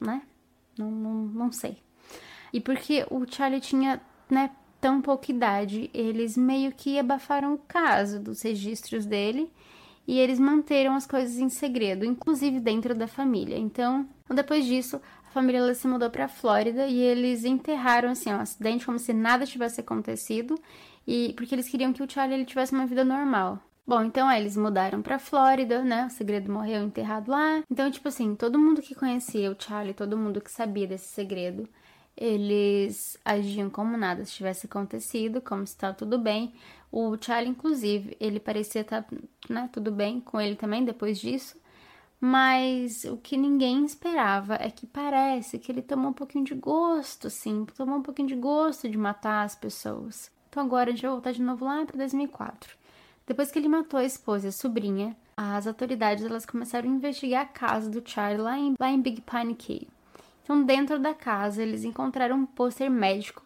né? 0.00 0.22
Não, 0.78 0.90
não, 0.90 1.14
não 1.14 1.52
sei. 1.52 1.78
E 2.52 2.60
porque 2.60 3.04
o 3.10 3.26
Charlie 3.28 3.60
tinha, 3.60 4.00
né, 4.30 4.50
tão 4.80 5.00
pouca 5.00 5.32
idade, 5.32 5.90
eles 5.92 6.36
meio 6.36 6.70
que 6.70 6.96
abafaram 6.96 7.54
o 7.54 7.58
caso 7.58 8.20
dos 8.20 8.42
registros 8.42 9.04
dele 9.04 9.50
e 10.06 10.18
eles 10.18 10.38
manteram 10.38 10.94
as 10.94 11.06
coisas 11.06 11.38
em 11.38 11.48
segredo, 11.48 12.04
inclusive 12.04 12.60
dentro 12.60 12.94
da 12.94 13.06
família. 13.06 13.56
Então, 13.56 14.06
depois 14.28 14.64
disso, 14.64 15.00
a 15.26 15.30
família 15.30 15.74
se 15.74 15.86
mudou 15.86 16.10
para 16.10 16.26
a 16.26 16.28
Flórida 16.28 16.86
e 16.86 16.98
eles 16.98 17.44
enterraram 17.44 18.10
assim 18.10 18.30
o 18.30 18.36
um 18.36 18.40
acidente 18.40 18.86
como 18.86 18.98
se 18.98 19.12
nada 19.12 19.46
tivesse 19.46 19.80
acontecido 19.80 20.58
e 21.06 21.32
porque 21.36 21.54
eles 21.54 21.68
queriam 21.68 21.92
que 21.92 22.02
o 22.02 22.10
Charlie 22.10 22.36
ele 22.36 22.44
tivesse 22.44 22.72
uma 22.72 22.86
vida 22.86 23.04
normal. 23.04 23.60
Bom, 23.86 24.02
então 24.02 24.26
aí, 24.26 24.40
eles 24.40 24.56
mudaram 24.56 25.02
pra 25.02 25.18
Flórida, 25.18 25.84
né? 25.84 26.06
O 26.06 26.10
segredo 26.10 26.50
morreu 26.50 26.82
enterrado 26.82 27.30
lá. 27.30 27.62
Então, 27.70 27.90
tipo 27.90 28.08
assim, 28.08 28.34
todo 28.34 28.58
mundo 28.58 28.80
que 28.80 28.94
conhecia 28.94 29.50
o 29.50 29.56
Charlie, 29.58 29.92
todo 29.92 30.16
mundo 30.16 30.40
que 30.40 30.50
sabia 30.50 30.86
desse 30.86 31.08
segredo, 31.08 31.68
eles 32.16 33.18
agiam 33.24 33.68
como 33.68 33.96
nada 33.96 34.24
tivesse 34.24 34.66
acontecido, 34.66 35.40
como 35.40 35.66
se 35.66 35.74
estava 35.74 35.94
tudo 35.94 36.18
bem. 36.18 36.54
O 36.90 37.16
Charlie, 37.20 37.50
inclusive, 37.50 38.16
ele 38.20 38.38
parecia 38.38 38.82
estar 38.82 39.02
tá, 39.02 39.16
né, 39.48 39.68
tudo 39.72 39.90
bem 39.90 40.20
com 40.20 40.40
ele 40.40 40.54
também 40.54 40.84
depois 40.84 41.18
disso. 41.18 41.56
Mas 42.20 43.04
o 43.04 43.16
que 43.16 43.36
ninguém 43.36 43.84
esperava 43.84 44.54
é 44.54 44.70
que 44.70 44.86
parece 44.86 45.58
que 45.58 45.70
ele 45.70 45.82
tomou 45.82 46.10
um 46.10 46.14
pouquinho 46.14 46.44
de 46.44 46.54
gosto, 46.54 47.26
assim, 47.26 47.66
tomou 47.76 47.98
um 47.98 48.02
pouquinho 48.02 48.28
de 48.28 48.36
gosto 48.36 48.88
de 48.88 48.96
matar 48.96 49.42
as 49.42 49.54
pessoas. 49.54 50.30
Então 50.48 50.64
agora 50.64 50.90
a 50.90 50.92
gente 50.92 51.02
vai 51.02 51.10
voltar 51.10 51.32
de 51.32 51.42
novo 51.42 51.64
lá 51.64 51.84
para 51.84 51.98
2004. 51.98 52.76
Depois 53.26 53.50
que 53.50 53.58
ele 53.58 53.68
matou 53.68 53.98
a 53.98 54.04
esposa 54.04 54.46
e 54.46 54.48
a 54.48 54.52
sobrinha, 54.52 55.16
as 55.36 55.66
autoridades 55.66 56.24
elas 56.24 56.46
começaram 56.46 56.88
a 56.88 56.92
investigar 56.92 57.42
a 57.42 57.46
casa 57.46 57.90
do 57.90 58.08
Charlie 58.08 58.40
lá 58.40 58.58
em, 58.58 58.74
lá 58.78 58.90
em 58.90 59.00
Big 59.00 59.20
Pine 59.22 59.54
Cave. 59.54 59.88
Então, 60.44 60.62
dentro 60.62 60.98
da 60.98 61.14
casa, 61.14 61.62
eles 61.62 61.84
encontraram 61.84 62.36
um 62.36 62.46
pôster 62.46 62.90
médico 62.90 63.42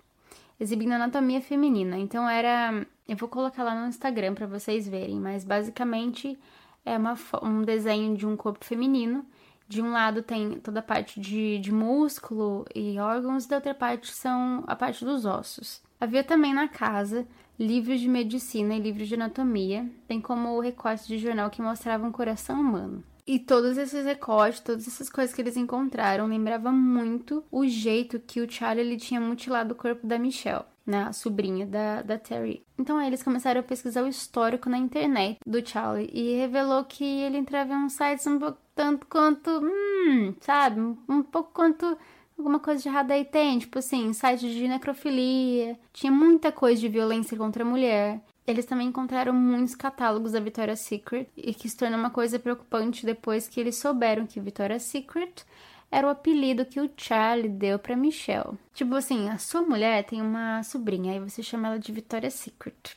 exibindo 0.58 0.92
anatomia 0.92 1.40
feminina. 1.40 1.96
Então, 1.96 2.28
era. 2.28 2.84
Eu 3.06 3.16
vou 3.16 3.28
colocar 3.28 3.62
lá 3.62 3.74
no 3.74 3.88
Instagram 3.88 4.34
para 4.34 4.46
vocês 4.46 4.86
verem, 4.86 5.18
mas 5.18 5.44
basicamente 5.44 6.36
é 6.84 6.98
uma, 6.98 7.16
um 7.42 7.62
desenho 7.62 8.16
de 8.16 8.26
um 8.26 8.36
corpo 8.36 8.64
feminino. 8.64 9.24
De 9.68 9.80
um 9.80 9.92
lado 9.92 10.22
tem 10.22 10.58
toda 10.60 10.80
a 10.80 10.82
parte 10.82 11.20
de, 11.20 11.58
de 11.58 11.70
músculo 11.70 12.66
e 12.74 12.98
órgãos, 12.98 13.46
da 13.46 13.56
outra 13.56 13.74
parte 13.74 14.10
são 14.10 14.64
a 14.66 14.74
parte 14.74 15.04
dos 15.04 15.24
ossos. 15.24 15.82
Havia 16.00 16.24
também 16.24 16.54
na 16.54 16.66
casa 16.66 17.26
livros 17.58 18.00
de 18.00 18.08
medicina 18.08 18.74
e 18.74 18.80
livros 18.80 19.08
de 19.08 19.14
anatomia, 19.14 19.86
bem 20.08 20.20
como 20.20 20.58
recortes 20.60 21.06
de 21.06 21.18
jornal 21.18 21.50
que 21.50 21.60
mostravam 21.60 22.08
o 22.08 22.12
coração 22.12 22.60
humano. 22.60 23.04
E 23.28 23.38
todos 23.38 23.76
esses 23.76 24.06
recortes, 24.06 24.60
todas 24.60 24.88
essas 24.88 25.10
coisas 25.10 25.34
que 25.34 25.42
eles 25.42 25.54
encontraram, 25.54 26.26
lembravam 26.26 26.72
muito 26.72 27.44
o 27.50 27.66
jeito 27.66 28.18
que 28.18 28.40
o 28.40 28.50
Charlie 28.50 28.82
ele 28.82 28.96
tinha 28.96 29.20
mutilado 29.20 29.74
o 29.74 29.76
corpo 29.76 30.06
da 30.06 30.18
Michelle, 30.18 30.64
né, 30.86 31.02
a 31.02 31.12
sobrinha 31.12 31.66
da, 31.66 32.00
da 32.00 32.18
Terry. 32.18 32.64
Então 32.78 32.96
aí 32.96 33.06
eles 33.06 33.22
começaram 33.22 33.60
a 33.60 33.62
pesquisar 33.62 34.02
o 34.02 34.08
histórico 34.08 34.70
na 34.70 34.78
internet 34.78 35.40
do 35.46 35.62
Charlie 35.62 36.08
e 36.10 36.38
revelou 36.38 36.82
que 36.84 37.04
ele 37.04 37.36
entrava 37.36 37.74
em 37.74 37.76
uns 37.76 37.92
sites 37.92 38.26
um 38.26 38.38
pouco 38.38 38.56
tanto 38.74 39.06
quanto, 39.06 39.50
hum, 39.62 40.34
sabe, 40.40 40.80
um 40.80 41.22
pouco 41.22 41.50
quanto 41.52 41.98
alguma 42.38 42.60
coisa 42.60 42.80
de 42.80 42.88
errado 42.88 43.10
aí 43.10 43.24
tem, 43.24 43.58
tipo 43.58 43.78
assim, 43.78 44.12
sites 44.12 44.54
de 44.54 44.68
necrofilia, 44.68 45.78
tinha 45.92 46.12
muita 46.12 46.52
coisa 46.52 46.80
de 46.80 46.88
violência 46.88 47.36
contra 47.36 47.64
a 47.64 47.66
mulher. 47.66 48.20
Eles 48.46 48.64
também 48.64 48.88
encontraram 48.88 49.32
muitos 49.32 49.74
catálogos 49.74 50.32
da 50.32 50.40
Victoria's 50.40 50.80
Secret 50.80 51.28
e 51.36 51.52
que 51.52 51.68
se 51.68 51.76
tornou 51.76 51.98
uma 51.98 52.10
coisa 52.10 52.38
preocupante 52.38 53.04
depois 53.04 53.46
que 53.46 53.60
eles 53.60 53.76
souberam 53.76 54.26
que 54.26 54.40
Victoria's 54.40 54.84
Secret 54.84 55.44
era 55.90 56.06
o 56.06 56.10
apelido 56.10 56.64
que 56.64 56.80
o 56.80 56.90
Charlie 56.96 57.48
deu 57.48 57.78
para 57.78 57.96
Michelle. 57.96 58.58
Tipo 58.72 58.94
assim, 58.94 59.28
a 59.28 59.38
sua 59.38 59.62
mulher 59.62 60.04
tem 60.04 60.22
uma 60.22 60.62
sobrinha, 60.62 61.12
aí 61.12 61.20
você 61.20 61.42
chama 61.42 61.68
ela 61.68 61.78
de 61.78 61.92
Victoria's 61.92 62.34
Secret. 62.34 62.96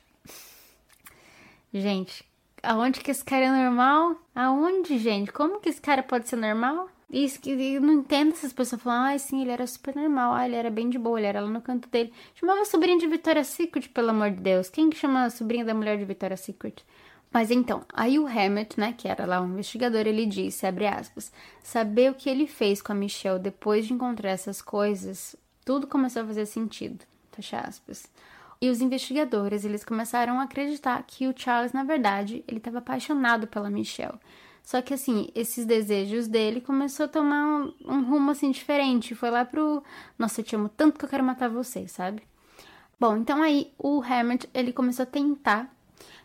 Gente, 1.73 2.23
aonde 2.61 2.99
que 3.01 3.11
esse 3.11 3.23
cara 3.23 3.45
é 3.45 3.63
normal? 3.63 4.15
Aonde, 4.35 4.97
gente? 4.97 5.31
Como 5.31 5.59
que 5.59 5.69
esse 5.69 5.81
cara 5.81 6.03
pode 6.03 6.29
ser 6.29 6.35
normal? 6.35 6.89
Isso 7.11 7.41
que 7.41 7.51
eu 7.51 7.81
não 7.81 7.95
entendo 7.95 8.31
essas 8.31 8.53
pessoas 8.53 8.81
falando, 8.81 9.13
ah, 9.13 9.19
sim, 9.19 9.41
ele 9.41 9.51
era 9.51 9.67
super 9.67 9.93
normal, 9.93 10.33
ah, 10.33 10.45
ele 10.45 10.55
era 10.55 10.69
bem 10.69 10.89
de 10.89 10.97
boa, 10.97 11.19
ele 11.19 11.27
era 11.27 11.41
lá 11.41 11.49
no 11.49 11.61
canto 11.61 11.89
dele. 11.89 12.13
Chamava 12.35 12.63
sobrinha 12.63 12.97
de 12.97 13.05
Victoria's 13.05 13.47
Secret, 13.47 13.89
pelo 13.89 14.11
amor 14.11 14.31
de 14.31 14.39
Deus. 14.39 14.69
Quem 14.69 14.89
que 14.89 14.97
chama 14.97 15.25
a 15.25 15.29
sobrinha 15.29 15.65
da 15.65 15.73
mulher 15.73 15.97
de 15.97 16.05
Victoria's 16.05 16.39
Secret? 16.39 16.85
Mas 17.33 17.51
então, 17.51 17.83
aí 17.93 18.17
o 18.17 18.25
Hammett, 18.25 18.79
né, 18.79 18.93
que 18.97 19.09
era 19.09 19.25
lá 19.25 19.41
um 19.41 19.53
investigador, 19.53 20.07
ele 20.07 20.25
disse, 20.25 20.65
abre 20.65 20.87
aspas, 20.87 21.33
saber 21.61 22.11
o 22.11 22.15
que 22.15 22.29
ele 22.29 22.47
fez 22.47 22.81
com 22.81 22.93
a 22.93 22.95
Michelle 22.95 23.39
depois 23.39 23.85
de 23.85 23.93
encontrar 23.93 24.29
essas 24.31 24.61
coisas, 24.61 25.35
tudo 25.65 25.87
começou 25.87 26.23
a 26.23 26.25
fazer 26.25 26.45
sentido, 26.45 27.03
fecha 27.31 27.59
aspas. 27.59 28.05
E 28.61 28.69
os 28.69 28.79
investigadores, 28.79 29.65
eles 29.65 29.83
começaram 29.83 30.39
a 30.39 30.43
acreditar 30.43 31.03
que 31.07 31.27
o 31.27 31.33
Charles, 31.35 31.73
na 31.73 31.83
verdade, 31.83 32.43
ele 32.47 32.57
estava 32.57 32.77
apaixonado 32.77 33.47
pela 33.47 33.69
Michelle. 33.69 34.19
Só 34.63 34.81
que 34.81 34.93
assim, 34.93 35.29
esses 35.35 35.65
desejos 35.65 36.27
dele 36.27 36.61
começou 36.61 37.05
a 37.05 37.09
tomar 37.09 37.45
um, 37.45 37.73
um 37.85 38.03
rumo 38.03 38.31
assim 38.31 38.51
diferente. 38.51 39.15
Foi 39.15 39.29
lá 39.29 39.43
pro. 39.43 39.83
Nossa, 40.17 40.41
eu 40.41 40.45
te 40.45 40.55
amo 40.55 40.69
tanto 40.69 40.97
que 40.97 41.05
eu 41.05 41.09
quero 41.09 41.23
matar 41.23 41.49
você, 41.49 41.87
sabe? 41.87 42.23
Bom, 42.99 43.17
então 43.17 43.41
aí 43.41 43.73
o 43.77 44.01
Hammett 44.01 44.47
ele 44.53 44.71
começou 44.71 45.03
a 45.03 45.07
tentar 45.07 45.73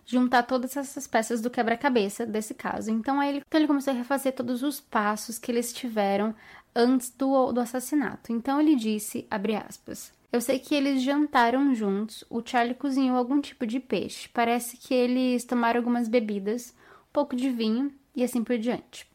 juntar 0.04 0.44
todas 0.44 0.76
essas 0.76 1.06
peças 1.06 1.40
do 1.40 1.50
quebra-cabeça 1.50 2.24
desse 2.24 2.54
caso. 2.54 2.90
Então 2.90 3.18
aí 3.18 3.30
ele, 3.30 3.42
então 3.46 3.58
ele 3.58 3.66
começou 3.66 3.92
a 3.92 3.96
refazer 3.96 4.34
todos 4.34 4.62
os 4.62 4.80
passos 4.80 5.38
que 5.38 5.50
eles 5.50 5.72
tiveram 5.72 6.34
antes 6.74 7.10
do, 7.10 7.50
do 7.52 7.60
assassinato. 7.60 8.32
Então 8.32 8.60
ele 8.60 8.76
disse, 8.76 9.26
abre 9.30 9.56
aspas, 9.56 10.12
eu 10.30 10.40
sei 10.40 10.58
que 10.58 10.74
eles 10.74 11.02
jantaram 11.02 11.74
juntos, 11.74 12.22
o 12.28 12.42
Charlie 12.44 12.74
cozinhou 12.74 13.16
algum 13.16 13.40
tipo 13.40 13.66
de 13.66 13.80
peixe. 13.80 14.28
Parece 14.28 14.76
que 14.76 14.92
eles 14.92 15.44
tomaram 15.44 15.80
algumas 15.80 16.08
bebidas, 16.08 16.74
um 17.08 17.12
pouco 17.12 17.34
de 17.34 17.50
vinho 17.50 17.90
e 18.16 18.24
assim 18.24 18.42
por 18.42 18.58
diante. 18.58 19.06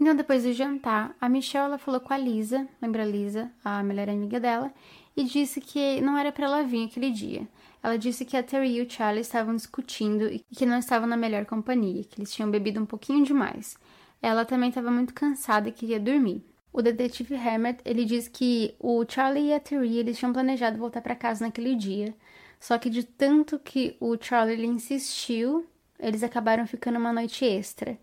Então, 0.00 0.14
depois 0.14 0.44
do 0.44 0.52
jantar, 0.52 1.14
a 1.20 1.28
Michelle 1.28 1.66
ela 1.66 1.78
falou 1.78 2.00
com 2.00 2.12
a 2.12 2.18
Lisa, 2.18 2.66
lembra 2.80 3.02
a 3.02 3.06
Lisa, 3.06 3.50
a 3.64 3.82
melhor 3.82 4.08
amiga 4.08 4.40
dela, 4.40 4.72
e 5.16 5.24
disse 5.24 5.60
que 5.60 6.00
não 6.00 6.16
era 6.16 6.32
para 6.32 6.46
ela 6.46 6.62
vir 6.62 6.86
aquele 6.86 7.10
dia. 7.10 7.46
Ela 7.82 7.98
disse 7.98 8.24
que 8.24 8.36
a 8.36 8.42
Terry 8.42 8.76
e 8.76 8.82
o 8.82 8.90
Charlie 8.90 9.20
estavam 9.20 9.54
discutindo 9.54 10.26
e 10.26 10.38
que 10.56 10.64
não 10.64 10.78
estavam 10.78 11.06
na 11.06 11.16
melhor 11.16 11.44
companhia, 11.44 12.02
que 12.02 12.18
eles 12.18 12.32
tinham 12.32 12.50
bebido 12.50 12.80
um 12.80 12.86
pouquinho 12.86 13.24
demais. 13.24 13.76
Ela 14.22 14.44
também 14.44 14.70
estava 14.70 14.90
muito 14.90 15.12
cansada 15.12 15.68
e 15.68 15.72
queria 15.72 16.00
dormir. 16.00 16.42
O 16.72 16.82
detetive 16.82 17.36
Hammett, 17.36 17.80
ele 17.84 18.04
diz 18.04 18.26
que 18.26 18.74
o 18.80 19.04
Charlie 19.06 19.48
e 19.48 19.54
a 19.54 19.60
Terry, 19.60 19.98
eles 19.98 20.18
tinham 20.18 20.32
planejado 20.32 20.78
voltar 20.78 21.02
para 21.02 21.14
casa 21.14 21.44
naquele 21.44 21.76
dia, 21.76 22.14
só 22.58 22.78
que 22.78 22.90
de 22.90 23.04
tanto 23.04 23.58
que 23.58 23.96
o 24.00 24.16
Charlie 24.20 24.66
insistiu, 24.66 25.66
eles 26.00 26.22
acabaram 26.22 26.66
ficando 26.66 26.98
uma 26.98 27.12
noite 27.12 27.44
extra. 27.44 27.98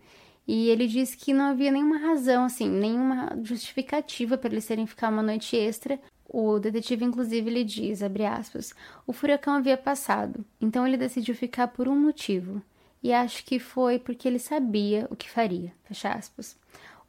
E 0.46 0.68
ele 0.68 0.86
disse 0.86 1.16
que 1.16 1.32
não 1.32 1.46
havia 1.46 1.70
nenhuma 1.70 1.98
razão, 1.98 2.44
assim, 2.44 2.68
nenhuma 2.68 3.38
justificativa 3.42 4.36
para 4.36 4.50
eles 4.50 4.66
terem 4.66 4.86
ficar 4.86 5.08
uma 5.10 5.22
noite 5.22 5.56
extra. 5.56 6.00
O 6.28 6.58
detetive, 6.58 7.04
inclusive, 7.04 7.50
lhe 7.50 7.62
diz, 7.62 8.02
abre 8.02 8.24
aspas, 8.24 8.74
o 9.06 9.12
furacão 9.12 9.54
havia 9.54 9.76
passado, 9.76 10.44
então 10.60 10.86
ele 10.86 10.96
decidiu 10.96 11.34
ficar 11.34 11.68
por 11.68 11.86
um 11.88 11.98
motivo. 11.98 12.62
E 13.02 13.12
acho 13.12 13.44
que 13.44 13.58
foi 13.58 13.98
porque 13.98 14.28
ele 14.28 14.38
sabia 14.38 15.06
o 15.10 15.16
que 15.16 15.28
faria, 15.28 15.72
fecha 15.84 16.10
aspas. 16.12 16.56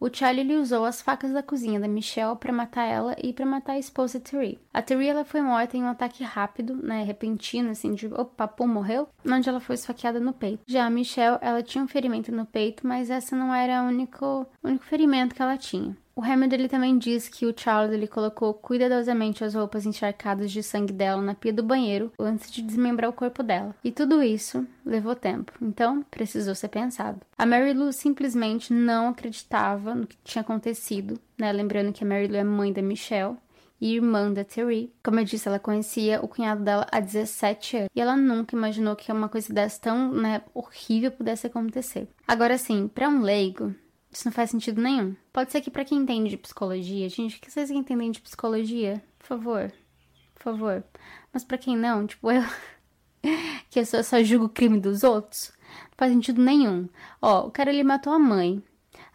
O 0.04 0.10
Charlie 0.14 0.58
usou 0.58 0.84
as 0.84 1.02
facas 1.02 1.32
da 1.32 1.42
cozinha 1.42 1.80
da 1.80 1.88
Michelle 1.88 2.36
para 2.36 2.52
matar 2.52 2.84
ela 2.86 3.16
e 3.24 3.32
para 3.32 3.46
matar 3.46 3.72
a 3.72 3.80
esposa 3.80 4.20
Terry. 4.20 4.60
A 4.74 4.82
Terry 4.82 5.08
ela 5.08 5.24
foi 5.24 5.42
morta 5.42 5.78
em 5.78 5.84
um 5.84 5.88
ataque 5.88 6.26
rápido, 6.26 6.76
né, 6.76 7.04
repentino, 7.04 7.70
assim, 7.70 7.94
de 7.94 8.08
opa, 8.08 8.46
pum, 8.46 8.68
morreu, 8.68 9.08
onde 9.26 9.48
ela 9.48 9.62
foi 9.62 9.76
esfaqueada 9.76 10.20
no 10.20 10.34
peito. 10.34 10.62
Já 10.68 10.86
a 10.86 10.90
Michelle, 10.90 11.38
ela 11.40 11.64
tinha 11.64 11.82
um 11.82 11.88
ferimento 11.88 12.34
no 12.34 12.46
peito, 12.46 12.86
mas 12.86 13.10
essa 13.10 13.34
não 13.34 13.56
era 13.56 13.82
o 13.82 13.88
único, 13.88 14.46
único 14.62 14.84
ferimento 14.84 15.34
que 15.34 15.42
ela 15.42 15.56
tinha. 15.56 15.96
O 16.16 16.22
Hammond 16.22 16.54
ele 16.54 16.68
também 16.68 16.98
diz 16.98 17.28
que 17.28 17.46
o 17.46 17.54
Charles 17.58 17.92
ele 17.92 18.08
colocou 18.08 18.54
cuidadosamente 18.54 19.44
as 19.44 19.56
roupas 19.56 19.86
encharcadas 19.86 20.52
de 20.52 20.62
sangue 20.62 20.94
dela 20.94 21.22
na 21.22 21.34
pia 21.34 21.52
do 21.52 21.64
banheiro 21.64 22.12
antes 22.20 22.52
de 22.52 22.62
desmembrar 22.62 23.10
o 23.10 23.14
corpo 23.14 23.42
dela. 23.42 23.76
E 23.84 23.92
tudo 23.92 24.22
isso 24.22 24.68
levou 24.86 25.16
tempo, 25.16 25.52
então 25.60 26.06
precisou 26.12 26.54
ser 26.54 26.68
pensado. 26.68 27.20
A 27.36 27.46
Mary 27.48 27.74
Lou 27.74 27.92
simplesmente 27.92 28.72
não 28.72 29.10
acreditava 29.10 29.96
no 29.96 30.06
que 30.06 30.18
tinha 30.24 30.42
acontecido, 30.42 31.20
né? 31.38 31.52
Lembrando 31.52 31.92
que 31.92 32.04
a 32.04 32.08
Mary 32.08 32.28
Lou 32.28 32.38
é 32.38 32.44
mãe 32.44 32.72
da 32.72 32.82
Michelle 32.82 33.38
e 33.82 33.96
irmã 33.96 34.32
da 34.32 34.46
Terry. 34.46 34.94
Como 35.04 35.20
eu 35.20 35.26
disse, 35.26 35.48
ela 35.48 35.60
conhecia 35.60 36.22
o 36.22 36.28
cunhado 36.28 36.64
dela 36.64 36.88
há 36.90 37.02
17 37.02 37.78
anos. 37.78 37.90
E 37.94 38.00
ela 38.00 38.16
nunca 38.16 38.56
imaginou 38.56 38.96
que 38.96 39.12
uma 39.12 39.28
coisa 39.28 39.52
dessa 39.52 39.82
tão 39.82 40.10
né, 40.10 40.42
horrível 40.54 41.12
pudesse 41.12 41.48
acontecer. 41.48 42.08
Agora 42.26 42.58
sim, 42.58 42.88
para 42.88 43.10
um 43.10 43.22
leigo, 43.22 43.76
isso 44.18 44.28
não 44.28 44.32
faz 44.32 44.50
sentido 44.50 44.82
nenhum. 44.82 45.16
Pode 45.32 45.52
ser 45.52 45.62
que 45.62 45.72
para 45.72 45.86
quem 45.86 46.00
entende 46.00 46.30
de 46.30 46.38
psicologia, 46.38 47.10
gente, 47.10 47.40
que 47.40 47.52
vocês 47.52 47.72
entendem 47.72 48.12
de 48.12 48.22
psicologia? 48.22 49.04
Por 49.20 49.28
favor. 49.28 49.72
Por 50.36 50.44
favor. 50.44 50.84
Mas 51.32 51.44
para 51.44 51.58
quem 51.58 51.76
não, 51.76 52.06
tipo 52.06 52.32
eu, 52.32 52.44
que 53.70 53.80
eu 53.80 53.86
só, 53.86 54.04
só 54.04 54.24
julgo 54.24 54.46
o 54.46 54.50
crime 54.50 54.80
dos 54.80 55.04
outros, 55.04 55.52
não 55.68 55.98
faz 55.98 56.12
sentido 56.12 56.42
nenhum. 56.42 56.88
Ó, 57.22 57.48
o 57.48 57.52
cara 57.52 57.72
ele 57.72 57.84
matou 57.84 58.14
a 58.14 58.20
mãe. 58.20 58.62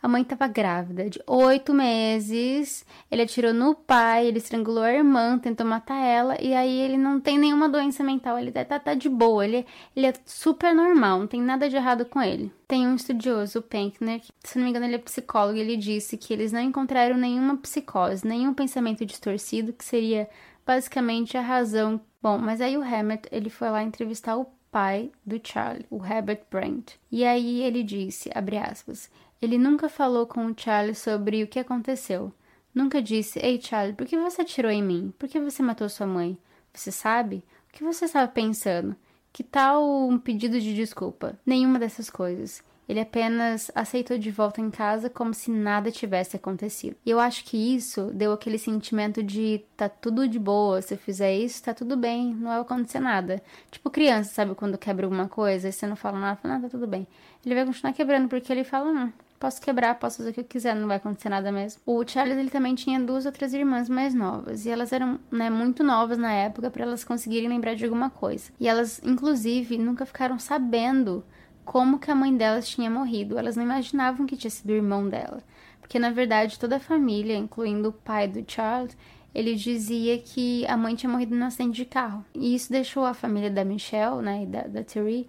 A 0.01 0.07
mãe 0.07 0.23
estava 0.23 0.47
grávida 0.47 1.11
de 1.11 1.21
oito 1.27 1.75
meses. 1.75 2.87
Ele 3.11 3.23
atirou 3.23 3.53
no 3.53 3.75
pai, 3.75 4.27
ele 4.27 4.39
estrangulou 4.39 4.85
a 4.85 4.93
irmã, 4.93 5.39
tentou 5.39 5.67
matar 5.67 5.99
ela. 6.01 6.41
E 6.41 6.55
aí 6.55 6.81
ele 6.81 6.97
não 6.97 7.21
tem 7.21 7.39
nenhuma 7.39 7.69
doença 7.69 8.05
mental. 8.05 8.39
Ele 8.39 8.53
tá, 8.53 8.65
tá 8.79 8.95
de 8.95 9.09
boa. 9.09 9.45
Ele, 9.45 9.67
ele 9.97 10.07
é 10.07 10.15
super 10.25 10.75
normal, 10.75 11.21
não 11.21 11.27
tem 11.27 11.43
nada 11.43 11.69
de 11.69 11.77
errado 11.77 12.05
com 12.05 12.23
ele. 12.23 12.53
Tem 12.69 12.87
um 12.87 12.95
estudioso, 12.95 13.59
o 13.59 13.63
Penkner, 13.63 14.21
que, 14.21 14.33
se 14.45 14.57
não 14.57 14.65
me 14.65 14.71
engano, 14.71 14.87
ele 14.87 14.95
é 14.95 14.99
psicólogo. 14.99 15.59
Ele 15.59 15.77
disse 15.77 16.17
que 16.17 16.33
eles 16.33 16.53
não 16.53 16.61
encontraram 16.61 17.17
nenhuma 17.17 17.57
psicose, 17.57 18.27
nenhum 18.27 18.55
pensamento 18.55 19.05
distorcido, 19.05 19.73
que 19.73 19.85
seria 19.85 20.29
basicamente 20.65 21.37
a 21.37 21.41
razão. 21.41 22.01
Bom, 22.23 22.39
mas 22.39 22.61
aí 22.61 22.77
o 22.77 22.83
Hammett 22.83 23.29
ele 23.33 23.51
foi 23.51 23.71
lá 23.71 23.83
entrevistar 23.83 24.37
o 24.37 24.47
pai 24.71 25.11
do 25.25 25.41
Charlie, 25.43 25.87
o 25.91 26.05
Herbert 26.05 26.43
Brent. 26.51 26.93
E 27.11 27.25
aí 27.25 27.63
ele 27.63 27.83
disse, 27.83 28.31
abre 28.35 28.59
aspas, 28.59 29.11
ele 29.41 29.59
nunca 29.59 29.89
falou 29.89 30.27
com 30.27 30.47
o 30.47 30.55
Charlie 30.57 30.95
sobre 30.95 31.43
o 31.43 31.47
que 31.47 31.59
aconteceu. 31.59 32.33
Nunca 32.75 33.01
disse: 33.01 33.39
Ei, 33.39 33.61
Charlie, 33.61 33.95
por 33.95 34.07
que 34.07 34.17
você 34.17 34.43
atirou 34.43 34.71
em 34.71 34.83
mim? 34.83 35.13
Por 35.19 35.29
que 35.29 35.41
você 35.41 35.63
matou 35.63 35.89
sua 35.89 36.07
mãe? 36.07 36.39
Você 36.73 36.93
sabe? 36.93 37.45
O 37.69 37.73
que 37.73 37.85
você 37.85 38.05
estava 38.05 38.29
pensando? 38.29 38.95
Que 39.33 39.43
tal 39.43 40.09
um 40.09 40.19
pedido 40.19 40.61
de 40.61 40.75
desculpa? 40.75 41.39
Nenhuma 41.47 41.79
dessas 41.79 42.11
coisas. 42.11 42.63
Ele 42.89 43.01
apenas 43.01 43.71
aceitou 43.75 44.17
de 44.17 44.31
volta 44.31 44.63
em 44.63 44.71
casa 44.71 45.11
como 45.11 45.35
se 45.35 45.51
nada 45.51 45.91
tivesse 45.91 46.37
acontecido. 46.37 46.97
E 47.05 47.11
eu 47.11 47.21
acho 47.21 47.45
que 47.45 47.57
isso 47.57 48.11
deu 48.15 48.33
aquele 48.33 48.59
sentimento 48.59 49.23
de 49.23 49.63
tá 49.77 49.91
tudo 49.91 50.27
de 50.27 50.39
boa, 50.39 50.81
se 50.81 50.95
eu 50.95 50.99
fizer 50.99 51.37
isso, 51.37 51.63
tá 51.63 51.75
tudo 51.75 51.99
bem, 51.99 52.35
não 52.35 52.49
vai 52.49 52.61
acontecer 52.61 52.99
nada. 52.99 53.43
Tipo 53.71 53.91
criança, 53.91 54.33
sabe 54.33 54.55
quando 54.55 54.79
quebra 54.79 55.05
alguma 55.05 55.29
coisa 55.29 55.69
e 55.69 55.73
você 55.73 55.87
não 55.87 55.97
fala 55.97 56.19
nada, 56.19 56.37
fala, 56.37 56.55
nada, 56.55 56.67
tá 56.67 56.71
tudo 56.71 56.87
bem. 56.87 57.07
Ele 57.45 57.55
vai 57.55 57.67
continuar 57.67 57.93
quebrando 57.93 58.27
porque 58.27 58.51
ele 58.51 58.65
fala, 58.65 58.91
não, 58.91 59.13
Posso 59.39 59.61
quebrar, 59.61 59.95
posso 59.95 60.19
fazer 60.19 60.31
o 60.31 60.33
que 60.35 60.41
eu 60.41 60.45
quiser, 60.45 60.75
não 60.75 60.89
vai 60.89 60.97
acontecer 60.97 61.29
nada 61.29 61.53
mesmo. 61.53 61.81
O 61.87 62.05
Charles 62.05 62.37
ele 62.37 62.51
também 62.51 62.75
tinha 62.75 62.99
duas 62.99 63.25
outras 63.25 63.55
irmãs 63.55 63.89
mais 63.89 64.13
novas 64.13 64.67
e 64.67 64.71
elas 64.71 64.93
eram 64.93 65.21
né, 65.31 65.49
muito 65.49 65.85
novas 65.85 66.19
na 66.19 66.33
época 66.33 66.71
para 66.71 66.83
elas 66.83 67.05
conseguirem 67.05 67.49
lembrar 67.49 67.75
de 67.75 67.85
alguma 67.85 68.11
coisa. 68.11 68.51
E 68.59 68.67
elas, 68.67 69.01
inclusive, 69.05 69.79
nunca 69.79 70.05
ficaram 70.05 70.41
sabendo 70.41 71.25
como 71.65 72.01
que 72.01 72.11
a 72.11 72.17
mãe 72.17 72.37
delas 72.37 72.69
tinha 72.69 72.91
morrido. 72.91 73.39
Elas 73.39 73.55
não 73.55 73.63
imaginavam 73.63 74.27
que 74.27 74.37
tinha 74.37 74.51
sido 74.51 74.71
o 74.71 74.75
irmão 74.75 75.09
dela, 75.09 75.41
porque 75.81 75.99
na 76.01 76.11
verdade 76.11 76.59
toda 76.59 76.77
a 76.77 76.81
família, 76.81 77.37
incluindo 77.37 77.91
o 77.91 77.93
pai 77.93 78.27
do 78.27 78.45
Charles, 78.51 78.97
ele 79.33 79.55
dizia 79.55 80.19
que 80.19 80.67
a 80.67 80.77
mãe 80.77 80.97
tinha 80.97 81.11
morrido 81.11 81.37
no 81.37 81.45
acidente 81.45 81.77
de 81.77 81.85
carro. 81.85 82.25
E 82.35 82.57
isso 82.57 82.73
deixou 82.73 83.05
a 83.05 83.15
família 83.15 83.51
da 83.51 83.65
Michelle, 83.65 84.21
né, 84.21 84.43
e 84.43 84.47
da, 84.47 84.63
da 84.63 84.83
Terry, 84.83 85.29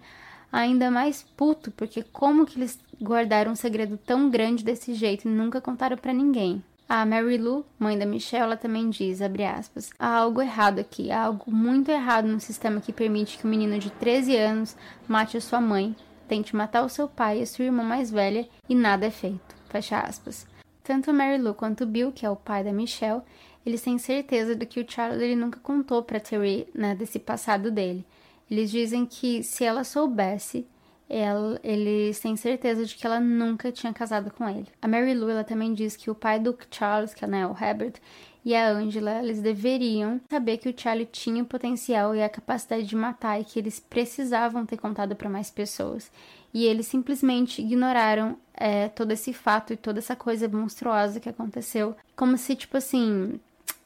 ainda 0.50 0.90
mais 0.90 1.22
puto, 1.36 1.70
porque 1.70 2.02
como 2.02 2.44
que 2.44 2.58
eles 2.58 2.78
guardaram 3.00 3.52
um 3.52 3.56
segredo 3.56 3.96
tão 3.96 4.28
grande 4.30 4.64
desse 4.64 4.94
jeito 4.94 5.26
e 5.26 5.30
nunca 5.30 5.60
contaram 5.60 5.96
para 5.96 6.12
ninguém? 6.12 6.62
A 6.88 7.06
Mary 7.06 7.38
Lou, 7.38 7.64
mãe 7.78 7.96
da 7.96 8.04
Michelle, 8.04 8.44
ela 8.44 8.56
também 8.56 8.90
diz, 8.90 9.20
aspas, 9.22 9.90
há 9.98 10.08
algo 10.08 10.42
errado 10.42 10.80
aqui, 10.80 11.10
há 11.12 11.22
algo 11.22 11.50
muito 11.50 11.88
errado 11.88 12.26
no 12.26 12.40
sistema 12.40 12.80
que 12.80 12.92
permite 12.92 13.38
que 13.38 13.46
um 13.46 13.50
menino 13.50 13.78
de 13.78 13.90
13 13.90 14.36
anos 14.36 14.76
mate 15.06 15.36
a 15.36 15.40
sua 15.40 15.60
mãe, 15.60 15.94
tente 16.26 16.56
matar 16.56 16.84
o 16.84 16.88
seu 16.88 17.08
pai 17.08 17.38
e 17.38 17.42
a 17.42 17.46
sua 17.46 17.64
irmã 17.64 17.84
mais 17.84 18.10
velha 18.10 18.48
e 18.68 18.74
nada 18.74 19.06
é 19.06 19.10
feito. 19.10 19.54
Fecha 19.68 20.00
aspas. 20.00 20.46
Tanto 20.82 21.14
Mary 21.14 21.40
Lou 21.40 21.54
quanto 21.54 21.86
Bill, 21.86 22.10
que 22.10 22.26
é 22.26 22.30
o 22.30 22.34
pai 22.34 22.64
da 22.64 22.72
Michelle, 22.72 23.22
eles 23.64 23.82
têm 23.82 23.98
certeza 23.98 24.56
de 24.56 24.66
que 24.66 24.80
o 24.80 24.86
Charles 24.88 25.20
ele 25.20 25.36
nunca 25.36 25.60
contou 25.60 26.02
para 26.02 26.18
Terry 26.18 26.66
né, 26.74 26.94
desse 26.94 27.18
passado 27.18 27.70
dele. 27.70 28.04
Eles 28.50 28.70
dizem 28.70 29.06
que 29.06 29.44
se 29.44 29.64
ela 29.64 29.84
soubesse, 29.84 30.66
ela, 31.10 31.58
eles 31.64 32.20
têm 32.20 32.36
certeza 32.36 32.86
de 32.86 32.94
que 32.94 33.04
ela 33.04 33.18
nunca 33.18 33.72
tinha 33.72 33.92
casado 33.92 34.30
com 34.30 34.48
ele. 34.48 34.68
A 34.80 34.86
Mary 34.86 35.12
Lou 35.12 35.28
ela 35.28 35.42
também 35.42 35.74
diz 35.74 35.96
que 35.96 36.08
o 36.08 36.14
pai 36.14 36.38
do 36.38 36.56
Charles, 36.70 37.12
que 37.12 37.24
é 37.24 37.28
né, 37.28 37.46
o 37.46 37.56
Herbert, 37.60 37.94
e 38.44 38.54
a 38.54 38.70
Angela, 38.70 39.18
eles 39.18 39.42
deveriam 39.42 40.20
saber 40.30 40.56
que 40.58 40.68
o 40.68 40.74
Charlie 40.74 41.04
tinha 41.04 41.42
o 41.42 41.46
potencial 41.46 42.14
e 42.14 42.22
a 42.22 42.28
capacidade 42.28 42.84
de 42.84 42.96
matar 42.96 43.40
e 43.40 43.44
que 43.44 43.58
eles 43.58 43.80
precisavam 43.80 44.64
ter 44.64 44.78
contado 44.78 45.14
para 45.16 45.28
mais 45.28 45.50
pessoas. 45.50 46.10
E 46.54 46.64
eles 46.64 46.86
simplesmente 46.86 47.60
ignoraram 47.60 48.38
é, 48.54 48.88
todo 48.88 49.12
esse 49.12 49.32
fato 49.32 49.72
e 49.72 49.76
toda 49.76 49.98
essa 49.98 50.16
coisa 50.16 50.48
monstruosa 50.48 51.20
que 51.20 51.28
aconteceu. 51.28 51.94
Como 52.16 52.38
se, 52.38 52.56
tipo 52.56 52.76
assim, 52.76 53.38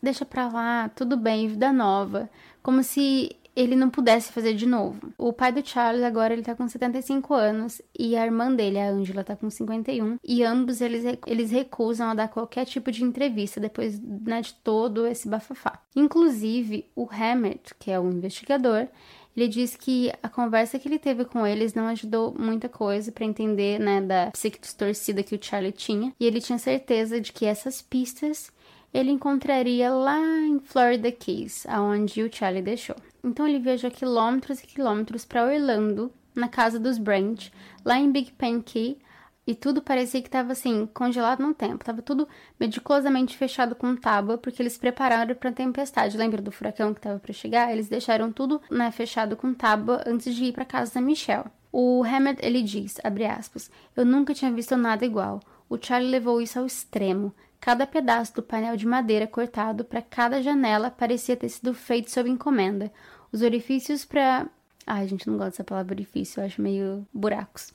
deixa 0.02 0.24
pra 0.24 0.48
lá, 0.48 0.88
tudo 0.94 1.16
bem, 1.16 1.48
vida 1.48 1.72
nova. 1.72 2.30
Como 2.62 2.82
se 2.82 3.34
ele 3.56 3.76
não 3.76 3.90
pudesse 3.90 4.32
fazer 4.32 4.54
de 4.54 4.66
novo. 4.66 5.12
O 5.18 5.32
pai 5.32 5.52
do 5.52 5.66
Charles 5.66 6.02
agora 6.02 6.32
ele 6.32 6.42
tá 6.42 6.54
com 6.54 6.68
75 6.68 7.34
anos 7.34 7.80
e 7.98 8.16
a 8.16 8.24
irmã 8.24 8.52
dele, 8.52 8.78
a 8.78 8.88
Angela, 8.88 9.24
tá 9.24 9.36
com 9.36 9.48
51 9.48 10.18
e 10.24 10.42
ambos 10.42 10.80
eles, 10.80 11.04
eles 11.26 11.50
recusam 11.50 12.10
a 12.10 12.14
dar 12.14 12.28
qualquer 12.28 12.64
tipo 12.66 12.90
de 12.90 13.04
entrevista 13.04 13.60
depois 13.60 14.00
né, 14.00 14.40
de 14.40 14.54
todo 14.54 15.06
esse 15.06 15.28
bafafá. 15.28 15.80
Inclusive, 15.94 16.90
o 16.94 17.08
Hammett, 17.10 17.74
que 17.78 17.90
é 17.90 17.98
o 17.98 18.10
investigador, 18.10 18.88
ele 19.36 19.48
diz 19.48 19.76
que 19.76 20.12
a 20.22 20.28
conversa 20.28 20.78
que 20.78 20.86
ele 20.86 20.98
teve 20.98 21.24
com 21.24 21.46
eles 21.46 21.74
não 21.74 21.88
ajudou 21.88 22.34
muita 22.38 22.68
coisa 22.68 23.10
para 23.10 23.24
entender, 23.24 23.80
né, 23.80 24.00
da 24.00 24.30
psique 24.30 24.60
distorcida 24.60 25.22
que 25.22 25.34
o 25.34 25.38
Charlie 25.40 25.72
tinha, 25.72 26.12
e 26.20 26.24
ele 26.24 26.40
tinha 26.40 26.58
certeza 26.58 27.20
de 27.20 27.32
que 27.32 27.44
essas 27.44 27.82
pistas 27.82 28.52
ele 28.94 29.10
encontraria 29.10 29.90
lá 29.90 30.20
em 30.20 30.60
Florida 30.60 31.10
Keys, 31.10 31.66
aonde 31.66 32.22
o 32.22 32.32
Charlie 32.32 32.62
deixou. 32.62 32.94
Então 33.22 33.46
ele 33.46 33.58
viajou 33.58 33.90
quilômetros 33.90 34.62
e 34.62 34.66
quilômetros 34.66 35.24
para 35.24 35.44
Orlando, 35.44 36.12
na 36.32 36.48
casa 36.48 36.78
dos 36.78 36.96
Brent, 36.96 37.50
lá 37.84 37.98
em 37.98 38.12
Big 38.12 38.32
Pen 38.32 38.60
Key, 38.60 38.98
e 39.46 39.54
tudo 39.54 39.82
parecia 39.82 40.22
que 40.22 40.28
estava 40.28 40.52
assim, 40.52 40.88
congelado 40.94 41.40
no 41.40 41.52
tempo. 41.52 41.84
Tava 41.84 42.00
tudo 42.00 42.26
meticulosamente 42.58 43.36
fechado 43.36 43.74
com 43.74 43.94
tábua, 43.94 44.38
porque 44.38 44.62
eles 44.62 44.78
prepararam 44.78 45.34
para 45.34 45.50
a 45.50 45.52
tempestade. 45.52 46.16
Lembra 46.16 46.40
do 46.40 46.50
furacão 46.50 46.94
que 46.94 47.00
estava 47.00 47.18
para 47.18 47.32
chegar? 47.32 47.70
Eles 47.70 47.88
deixaram 47.88 48.32
tudo 48.32 48.60
né, 48.70 48.90
fechado 48.90 49.36
com 49.36 49.52
tábua 49.52 50.02
antes 50.06 50.34
de 50.34 50.44
ir 50.44 50.52
para 50.52 50.64
casa 50.64 50.94
da 50.94 51.00
Michelle. 51.00 51.50
O 51.70 52.02
Hammett, 52.02 52.40
ele 52.42 52.62
diz, 52.62 52.98
abre 53.04 53.26
aspas, 53.26 53.70
eu 53.94 54.06
nunca 54.06 54.32
tinha 54.32 54.50
visto 54.50 54.76
nada 54.76 55.04
igual. 55.04 55.40
O 55.68 55.76
Charlie 55.76 56.10
levou 56.10 56.40
isso 56.40 56.58
ao 56.58 56.64
extremo. 56.64 57.34
Cada 57.64 57.86
pedaço 57.86 58.34
do 58.34 58.42
painel 58.42 58.76
de 58.76 58.86
madeira 58.86 59.26
cortado 59.26 59.86
para 59.86 60.02
cada 60.02 60.42
janela 60.42 60.90
parecia 60.90 61.34
ter 61.34 61.48
sido 61.48 61.72
feito 61.72 62.10
sob 62.10 62.28
encomenda. 62.28 62.92
Os 63.32 63.40
orifícios 63.40 64.04
para. 64.04 64.46
Ai, 64.86 65.08
gente, 65.08 65.26
não 65.26 65.38
gosto 65.38 65.52
dessa 65.52 65.64
palavra 65.64 65.94
orifício, 65.94 66.42
eu 66.42 66.44
acho 66.44 66.60
meio 66.60 67.08
buracos. 67.10 67.72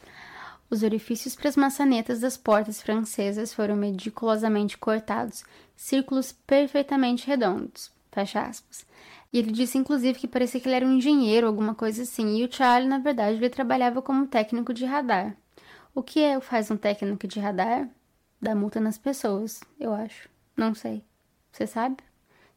Os 0.70 0.84
orifícios 0.84 1.34
para 1.34 1.50
as 1.50 1.56
maçanetas 1.56 2.20
das 2.20 2.38
portas 2.38 2.80
francesas 2.80 3.52
foram 3.52 3.76
meticulosamente 3.76 4.78
cortados, 4.78 5.44
círculos 5.76 6.32
perfeitamente 6.32 7.26
redondos. 7.26 7.92
Fecha 8.12 8.42
aspas. 8.44 8.86
E 9.34 9.40
ele 9.40 9.52
disse, 9.52 9.80
inclusive, 9.80 10.20
que 10.20 10.28
parecia 10.28 10.62
que 10.62 10.68
ele 10.68 10.76
era 10.76 10.86
um 10.86 10.98
engenheiro, 10.98 11.48
alguma 11.48 11.74
coisa 11.74 12.04
assim. 12.04 12.38
E 12.38 12.46
o 12.46 12.52
Charlie, 12.52 12.88
na 12.88 13.00
verdade, 13.00 13.40
ele 13.40 13.50
trabalhava 13.50 14.04
como 14.04 14.28
técnico 14.28 14.72
de 14.72 14.86
radar. 14.86 15.36
O 15.96 16.04
que 16.04 16.22
é, 16.22 16.40
faz 16.40 16.70
um 16.70 16.78
técnico 16.78 17.28
de 17.28 17.40
radar? 17.40 17.90
Dá 18.42 18.56
multa 18.56 18.80
nas 18.80 18.98
pessoas, 18.98 19.62
eu 19.80 19.94
acho. 19.94 20.30
Não 20.56 20.74
sei. 20.74 21.04
Você 21.52 21.68
sabe? 21.68 21.98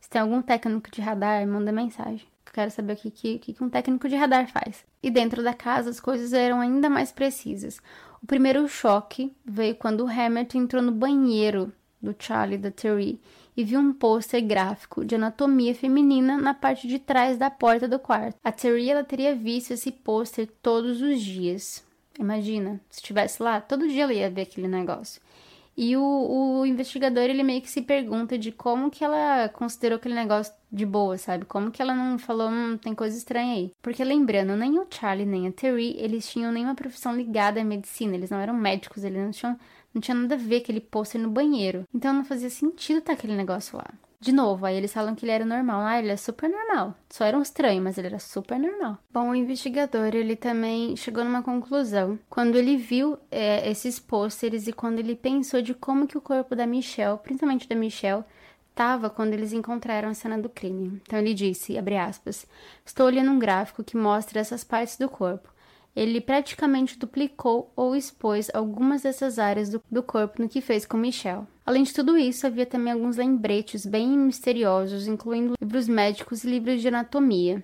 Se 0.00 0.08
tem 0.08 0.20
algum 0.20 0.42
técnico 0.42 0.90
de 0.90 1.00
radar, 1.00 1.46
manda 1.46 1.72
mensagem. 1.72 2.26
Quero 2.52 2.70
saber 2.70 2.92
o 2.92 2.96
que, 2.96 3.10
que, 3.10 3.52
que 3.54 3.64
um 3.64 3.70
técnico 3.70 4.08
de 4.08 4.14
radar 4.14 4.46
faz. 4.46 4.84
E 5.02 5.10
dentro 5.10 5.42
da 5.42 5.54
casa 5.54 5.88
as 5.88 5.98
coisas 5.98 6.32
eram 6.32 6.60
ainda 6.60 6.90
mais 6.90 7.10
precisas. 7.10 7.80
O 8.22 8.26
primeiro 8.26 8.68
choque 8.68 9.34
veio 9.44 9.74
quando 9.74 10.04
o 10.04 10.08
Hammett 10.08 10.56
entrou 10.56 10.82
no 10.82 10.92
banheiro 10.92 11.72
do 12.00 12.14
Charlie 12.18 12.58
da 12.58 12.70
Terry 12.70 13.20
e 13.56 13.64
viu 13.64 13.80
um 13.80 13.92
pôster 13.92 14.44
gráfico 14.44 15.04
de 15.04 15.14
anatomia 15.14 15.74
feminina 15.74 16.36
na 16.36 16.52
parte 16.52 16.86
de 16.86 16.98
trás 16.98 17.38
da 17.38 17.50
porta 17.50 17.88
do 17.88 17.98
quarto. 17.98 18.38
A 18.44 18.52
Terry 18.52 18.90
ela 18.90 19.04
teria 19.04 19.34
visto 19.34 19.72
esse 19.72 19.90
pôster 19.90 20.48
todos 20.62 21.00
os 21.00 21.20
dias. 21.20 21.82
Imagina, 22.18 22.80
se 22.90 22.98
estivesse 22.98 23.42
lá, 23.42 23.60
todo 23.60 23.88
dia 23.88 24.02
ela 24.02 24.12
ia 24.12 24.30
ver 24.30 24.42
aquele 24.42 24.68
negócio. 24.68 25.22
E 25.76 25.96
o, 25.96 26.02
o 26.60 26.66
investigador, 26.66 27.24
ele 27.24 27.42
meio 27.42 27.62
que 27.62 27.70
se 27.70 27.80
pergunta 27.80 28.36
de 28.38 28.52
como 28.52 28.90
que 28.90 29.02
ela 29.02 29.48
considerou 29.48 29.96
aquele 29.96 30.14
negócio 30.14 30.52
de 30.70 30.84
boa, 30.84 31.16
sabe? 31.16 31.44
Como 31.46 31.70
que 31.70 31.80
ela 31.80 31.94
não 31.94 32.18
falou, 32.18 32.50
hum, 32.50 32.76
tem 32.76 32.94
coisa 32.94 33.16
estranha 33.16 33.54
aí. 33.54 33.72
Porque 33.80 34.04
lembrando, 34.04 34.56
nem 34.56 34.78
o 34.78 34.86
Charlie 34.90 35.26
nem 35.26 35.48
a 35.48 35.52
Terry, 35.52 35.96
eles 35.98 36.30
tinham 36.30 36.52
nenhuma 36.52 36.74
profissão 36.74 37.16
ligada 37.16 37.60
à 37.60 37.64
medicina, 37.64 38.14
eles 38.14 38.30
não 38.30 38.38
eram 38.38 38.54
médicos, 38.54 39.02
eles 39.04 39.22
não 39.22 39.30
tinham, 39.30 39.58
não 39.94 40.00
tinha 40.00 40.14
nada 40.14 40.34
a 40.34 40.38
ver 40.38 40.56
aquele 40.56 40.80
pôster 40.80 41.20
no 41.20 41.30
banheiro. 41.30 41.84
Então 41.94 42.12
não 42.12 42.24
fazia 42.24 42.50
sentido 42.50 42.98
estar 42.98 43.14
aquele 43.14 43.34
negócio 43.34 43.76
lá. 43.78 43.88
De 44.22 44.30
novo, 44.30 44.64
aí 44.64 44.76
eles 44.76 44.92
falam 44.92 45.16
que 45.16 45.24
ele 45.24 45.32
era 45.32 45.44
normal. 45.44 45.80
Ah, 45.80 45.98
ele 45.98 46.12
é 46.12 46.16
super 46.16 46.48
normal. 46.48 46.94
Só 47.10 47.24
era 47.24 47.36
um 47.36 47.42
estranho, 47.42 47.82
mas 47.82 47.98
ele 47.98 48.06
era 48.06 48.20
super 48.20 48.56
normal. 48.56 48.96
Bom, 49.12 49.30
o 49.30 49.34
investigador, 49.34 50.14
ele 50.14 50.36
também 50.36 50.94
chegou 50.94 51.24
numa 51.24 51.42
conclusão. 51.42 52.16
Quando 52.30 52.54
ele 52.54 52.76
viu 52.76 53.18
é, 53.32 53.68
esses 53.68 53.98
pôsteres 53.98 54.68
e 54.68 54.72
quando 54.72 55.00
ele 55.00 55.16
pensou 55.16 55.60
de 55.60 55.74
como 55.74 56.06
que 56.06 56.16
o 56.16 56.20
corpo 56.20 56.54
da 56.54 56.68
Michelle, 56.68 57.18
principalmente 57.18 57.68
da 57.68 57.74
Michelle, 57.74 58.22
estava 58.70 59.10
quando 59.10 59.32
eles 59.32 59.52
encontraram 59.52 60.08
a 60.08 60.14
cena 60.14 60.38
do 60.38 60.48
crime. 60.48 61.02
Então 61.02 61.18
ele 61.18 61.34
disse, 61.34 61.76
aspas, 61.76 62.46
estou 62.86 63.06
olhando 63.06 63.32
um 63.32 63.40
gráfico 63.40 63.82
que 63.82 63.96
mostra 63.96 64.38
essas 64.38 64.62
partes 64.62 64.96
do 64.96 65.08
corpo 65.08 65.51
ele 65.94 66.20
praticamente 66.20 66.98
duplicou 66.98 67.72
ou 67.76 67.94
expôs 67.94 68.50
algumas 68.54 69.02
dessas 69.02 69.38
áreas 69.38 69.68
do, 69.68 69.82
do, 69.90 70.02
corpo 70.02 70.40
no 70.40 70.48
que 70.48 70.60
fez 70.60 70.86
com 70.86 70.96
Michelle. 70.96 71.46
Além 71.64 71.82
de 71.82 71.92
tudo 71.92 72.16
isso, 72.16 72.46
havia 72.46 72.66
também 72.66 72.92
alguns 72.92 73.16
lembretes 73.16 73.86
bem 73.86 74.08
misteriosos, 74.08 75.06
incluindo 75.06 75.54
livros 75.60 75.88
médicos 75.88 76.44
e 76.44 76.50
livros 76.50 76.80
de 76.80 76.88
anatomia. 76.88 77.62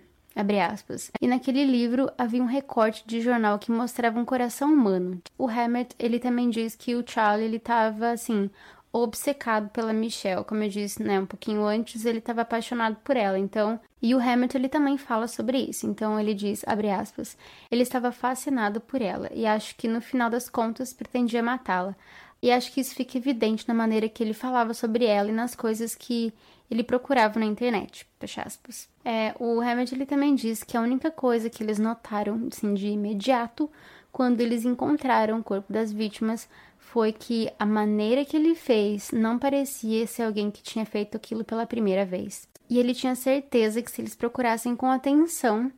E 1.21 1.27
naquele 1.27 1.65
livro 1.65 2.09
havia 2.17 2.41
um 2.41 2.47
recorte 2.47 3.03
de 3.05 3.21
jornal 3.21 3.59
que 3.59 3.73
mostrava 3.73 4.21
um 4.21 4.25
coração 4.25 4.73
humano. 4.73 5.21
O 5.37 5.49
Hammett, 5.49 5.97
ele 5.99 6.21
também 6.21 6.49
diz 6.49 6.77
que 6.77 6.95
o 6.95 7.03
Charlie, 7.05 7.47
ele 7.47 7.57
estava 7.57 8.11
assim, 8.11 8.49
obcecado 8.93 9.69
pela 9.71 9.93
Michelle. 9.93 10.45
Como 10.45 10.63
eu 10.63 10.69
disse, 10.69 11.03
né, 11.03 11.21
um 11.21 11.27
pouquinho 11.27 11.65
antes, 11.65 12.05
ele 12.05 12.19
estava 12.19 12.43
apaixonado 12.43 12.97
por 13.05 13.17
ela. 13.17 13.39
Então, 13.39 13.79
e 14.01 14.15
o 14.15 14.21
Hamilton 14.21 14.59
ele 14.59 14.69
também 14.69 14.97
fala 14.97 15.27
sobre 15.27 15.59
isso. 15.59 15.87
Então 15.87 16.19
ele 16.19 16.35
diz, 16.35 16.63
abre 16.67 16.91
aspas, 16.91 17.37
ele 17.71 17.83
estava 17.83 18.13
fascinado 18.13 18.81
por 18.81 19.03
ela 19.03 19.31
e 19.35 19.47
acho 19.47 19.77
que 19.77 19.89
no 19.89 20.01
final 20.01 20.31
das 20.31 20.49
contas 20.49 20.93
pretendia 20.93 21.43
matá-la. 21.43 21.95
E 22.41 22.53
acho 22.53 22.73
que 22.73 22.81
isso 22.81 22.95
fica 22.95 23.19
evidente 23.19 23.67
na 23.67 23.75
maneira 23.75 24.09
que 24.09 24.23
ele 24.23 24.33
falava 24.33 24.73
sobre 24.73 25.05
ela 25.05 25.29
e 25.29 25.33
nas 25.33 25.57
coisas 25.57 25.95
que 25.95 26.33
ele 26.71 26.85
procurava 26.85 27.41
na 27.41 27.47
internet, 27.47 28.07
fecha 28.21 28.43
aspas. 28.43 28.89
É, 29.05 29.35
o 29.41 29.61
Hamilton 29.61 29.97
ele 29.97 30.07
também 30.07 30.35
diz 30.35 30.63
que 30.63 30.77
a 30.77 30.81
única 30.81 31.11
coisa 31.11 31.51
que 31.51 31.63
eles 31.63 31.79
notaram, 31.79 32.47
assim, 32.53 32.75
de 32.75 32.89
imediato, 32.89 33.71
quando 34.13 34.41
eles 34.41 34.65
encontraram 34.65 35.41
o 35.41 35.43
corpo 35.43 35.73
das 35.73 35.91
vítimas, 35.91 36.49
foi 36.93 37.13
que 37.13 37.51
a 37.59 37.67
maneira 37.67 38.25
que 38.25 38.37
ele 38.37 38.55
fez 38.55 39.11
não 39.13 39.39
parecia 39.39 40.07
ser 40.07 40.23
alguém 40.23 40.51
que 40.51 40.63
tinha 40.63 40.87
feito 40.87 41.17
aquilo 41.17 41.45
pela 41.45 41.67
primeira 41.67 42.05
vez. 42.05 42.49
E 42.69 42.79
ele 42.79 42.95
tinha 42.95 43.15
certeza 43.15 43.83
que 43.83 43.91
se 43.91 44.01
eles 44.01 44.15
procurassem 44.15 44.75
com 44.75 44.91
atenção, 44.91 45.71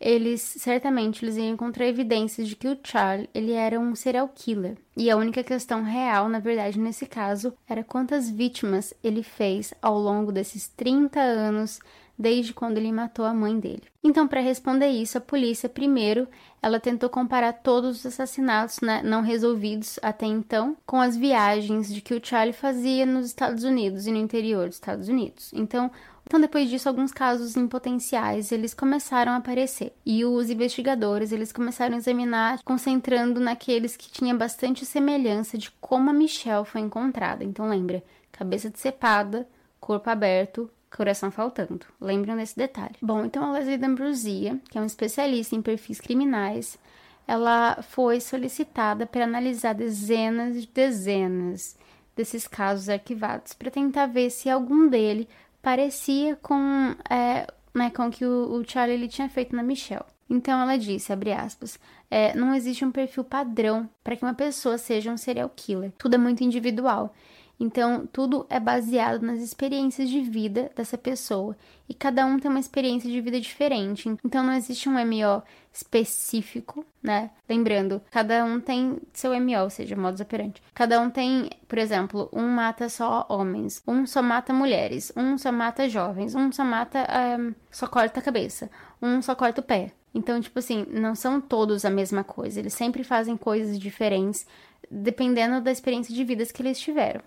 eles 0.00 0.40
certamente 0.40 1.24
eles 1.24 1.36
iam 1.36 1.48
encontrar 1.48 1.86
evidências 1.86 2.48
de 2.48 2.54
que 2.54 2.68
o 2.68 2.78
Charlie 2.82 3.28
ele 3.34 3.52
era 3.52 3.80
um 3.80 3.94
serial 3.94 4.28
killer. 4.28 4.76
E 4.96 5.10
a 5.10 5.16
única 5.16 5.42
questão 5.42 5.82
real, 5.82 6.28
na 6.28 6.38
verdade, 6.38 6.78
nesse 6.78 7.06
caso, 7.06 7.54
era 7.68 7.82
quantas 7.82 8.30
vítimas 8.30 8.94
ele 9.02 9.22
fez 9.22 9.72
ao 9.80 9.98
longo 9.98 10.30
desses 10.30 10.68
30 10.68 11.18
anos 11.18 11.80
desde 12.18 12.52
quando 12.52 12.78
ele 12.78 12.90
matou 12.90 13.24
a 13.24 13.32
mãe 13.32 13.58
dele. 13.60 13.84
Então, 14.02 14.26
para 14.26 14.40
responder 14.40 14.88
isso, 14.88 15.16
a 15.16 15.20
polícia 15.20 15.68
primeiro 15.68 16.26
ela 16.60 16.80
tentou 16.80 17.08
comparar 17.08 17.52
todos 17.52 17.98
os 17.98 18.06
assassinatos 18.06 18.80
né, 18.80 19.00
não 19.04 19.22
resolvidos 19.22 19.98
até 20.02 20.26
então 20.26 20.76
com 20.84 21.00
as 21.00 21.16
viagens 21.16 21.92
de 21.92 22.00
que 22.00 22.14
o 22.14 22.20
Charlie 22.24 22.52
fazia 22.52 23.06
nos 23.06 23.26
Estados 23.26 23.62
Unidos 23.62 24.06
e 24.06 24.10
no 24.10 24.18
interior 24.18 24.66
dos 24.66 24.76
Estados 24.76 25.08
Unidos. 25.08 25.52
Então, 25.52 25.90
então 26.26 26.40
depois 26.40 26.68
disso, 26.68 26.88
alguns 26.88 27.12
casos 27.12 27.56
em 27.56 27.68
potenciais 27.68 28.50
eles 28.50 28.74
começaram 28.74 29.32
a 29.32 29.36
aparecer 29.36 29.92
e 30.04 30.24
os 30.24 30.50
investigadores 30.50 31.30
eles 31.30 31.52
começaram 31.52 31.94
a 31.94 31.98
examinar, 31.98 32.62
concentrando 32.64 33.38
naqueles 33.38 33.96
que 33.96 34.10
tinham 34.10 34.36
bastante 34.36 34.84
semelhança 34.84 35.56
de 35.56 35.70
como 35.80 36.10
a 36.10 36.12
Michelle 36.12 36.64
foi 36.64 36.80
encontrada. 36.80 37.44
Então 37.44 37.68
lembra, 37.68 38.02
cabeça 38.32 38.68
decepada, 38.68 39.48
corpo 39.80 40.10
aberto, 40.10 40.70
coração 40.94 41.30
faltando. 41.30 41.86
Lembram 42.00 42.36
desse 42.36 42.56
detalhe. 42.56 42.96
Bom, 43.02 43.24
então 43.24 43.44
a 43.44 43.52
Leslie 43.52 43.76
D'Ambrosia, 43.76 44.58
que 44.70 44.78
é 44.78 44.80
um 44.80 44.86
especialista 44.86 45.54
em 45.54 45.62
perfis 45.62 46.00
criminais, 46.00 46.78
ela 47.26 47.82
foi 47.82 48.20
solicitada 48.20 49.06
para 49.06 49.24
analisar 49.24 49.74
dezenas 49.74 50.60
de 50.60 50.66
dezenas 50.66 51.76
desses 52.16 52.48
casos 52.48 52.88
arquivados 52.88 53.52
para 53.52 53.70
tentar 53.70 54.06
ver 54.06 54.30
se 54.30 54.50
algum 54.50 54.88
dele 54.88 55.28
parecia 55.62 56.36
com, 56.36 56.96
é, 57.08 57.46
né, 57.74 57.90
com 57.90 58.06
o 58.06 58.10
que 58.10 58.24
o, 58.24 58.54
o 58.54 58.64
Charlie 58.68 58.96
ele 58.96 59.08
tinha 59.08 59.28
feito 59.28 59.54
na 59.54 59.62
Michelle. 59.62 60.04
Então 60.30 60.60
ela 60.60 60.76
disse, 60.76 61.12
abre 61.12 61.32
aspas, 61.32 61.78
é, 62.10 62.34
não 62.34 62.54
existe 62.54 62.84
um 62.84 62.90
perfil 62.90 63.24
padrão 63.24 63.88
para 64.02 64.16
que 64.16 64.24
uma 64.24 64.34
pessoa 64.34 64.76
seja 64.76 65.10
um 65.10 65.16
serial 65.16 65.50
killer. 65.54 65.92
Tudo 65.96 66.14
é 66.14 66.18
muito 66.18 66.42
individual. 66.42 67.14
Então, 67.60 68.06
tudo 68.12 68.46
é 68.48 68.60
baseado 68.60 69.20
nas 69.22 69.40
experiências 69.40 70.08
de 70.08 70.20
vida 70.20 70.70
dessa 70.76 70.96
pessoa 70.96 71.56
e 71.88 71.94
cada 71.94 72.24
um 72.24 72.38
tem 72.38 72.48
uma 72.48 72.60
experiência 72.60 73.10
de 73.10 73.20
vida 73.20 73.40
diferente. 73.40 74.08
Então, 74.24 74.44
não 74.44 74.54
existe 74.54 74.88
um 74.88 74.92
MO 74.92 75.42
específico, 75.72 76.84
né? 77.02 77.30
Lembrando, 77.48 78.00
cada 78.10 78.44
um 78.44 78.60
tem 78.60 78.98
seu 79.12 79.32
MO, 79.40 79.62
ou 79.62 79.70
seja, 79.70 79.96
modus 79.96 80.20
operandi. 80.20 80.62
Cada 80.72 81.00
um 81.00 81.10
tem, 81.10 81.50
por 81.66 81.78
exemplo, 81.78 82.28
um 82.32 82.46
mata 82.48 82.88
só 82.88 83.26
homens, 83.28 83.82
um 83.86 84.06
só 84.06 84.22
mata 84.22 84.52
mulheres, 84.52 85.12
um 85.16 85.36
só 85.36 85.50
mata 85.50 85.88
jovens, 85.88 86.34
um 86.34 86.52
só 86.52 86.64
mata, 86.64 87.06
um, 87.40 87.54
só 87.70 87.86
corta 87.86 88.20
a 88.20 88.22
cabeça, 88.22 88.70
um 89.02 89.20
só 89.20 89.34
corta 89.34 89.60
o 89.60 89.64
pé. 89.64 89.92
Então, 90.14 90.40
tipo 90.40 90.58
assim, 90.58 90.86
não 90.90 91.14
são 91.14 91.40
todos 91.40 91.84
a 91.84 91.90
mesma 91.90 92.24
coisa. 92.24 92.58
Eles 92.58 92.74
sempre 92.74 93.04
fazem 93.04 93.36
coisas 93.36 93.78
diferentes 93.78 94.46
dependendo 94.90 95.60
da 95.60 95.70
experiência 95.70 96.14
de 96.14 96.24
vidas 96.24 96.50
que 96.50 96.62
eles 96.62 96.80
tiveram. 96.80 97.20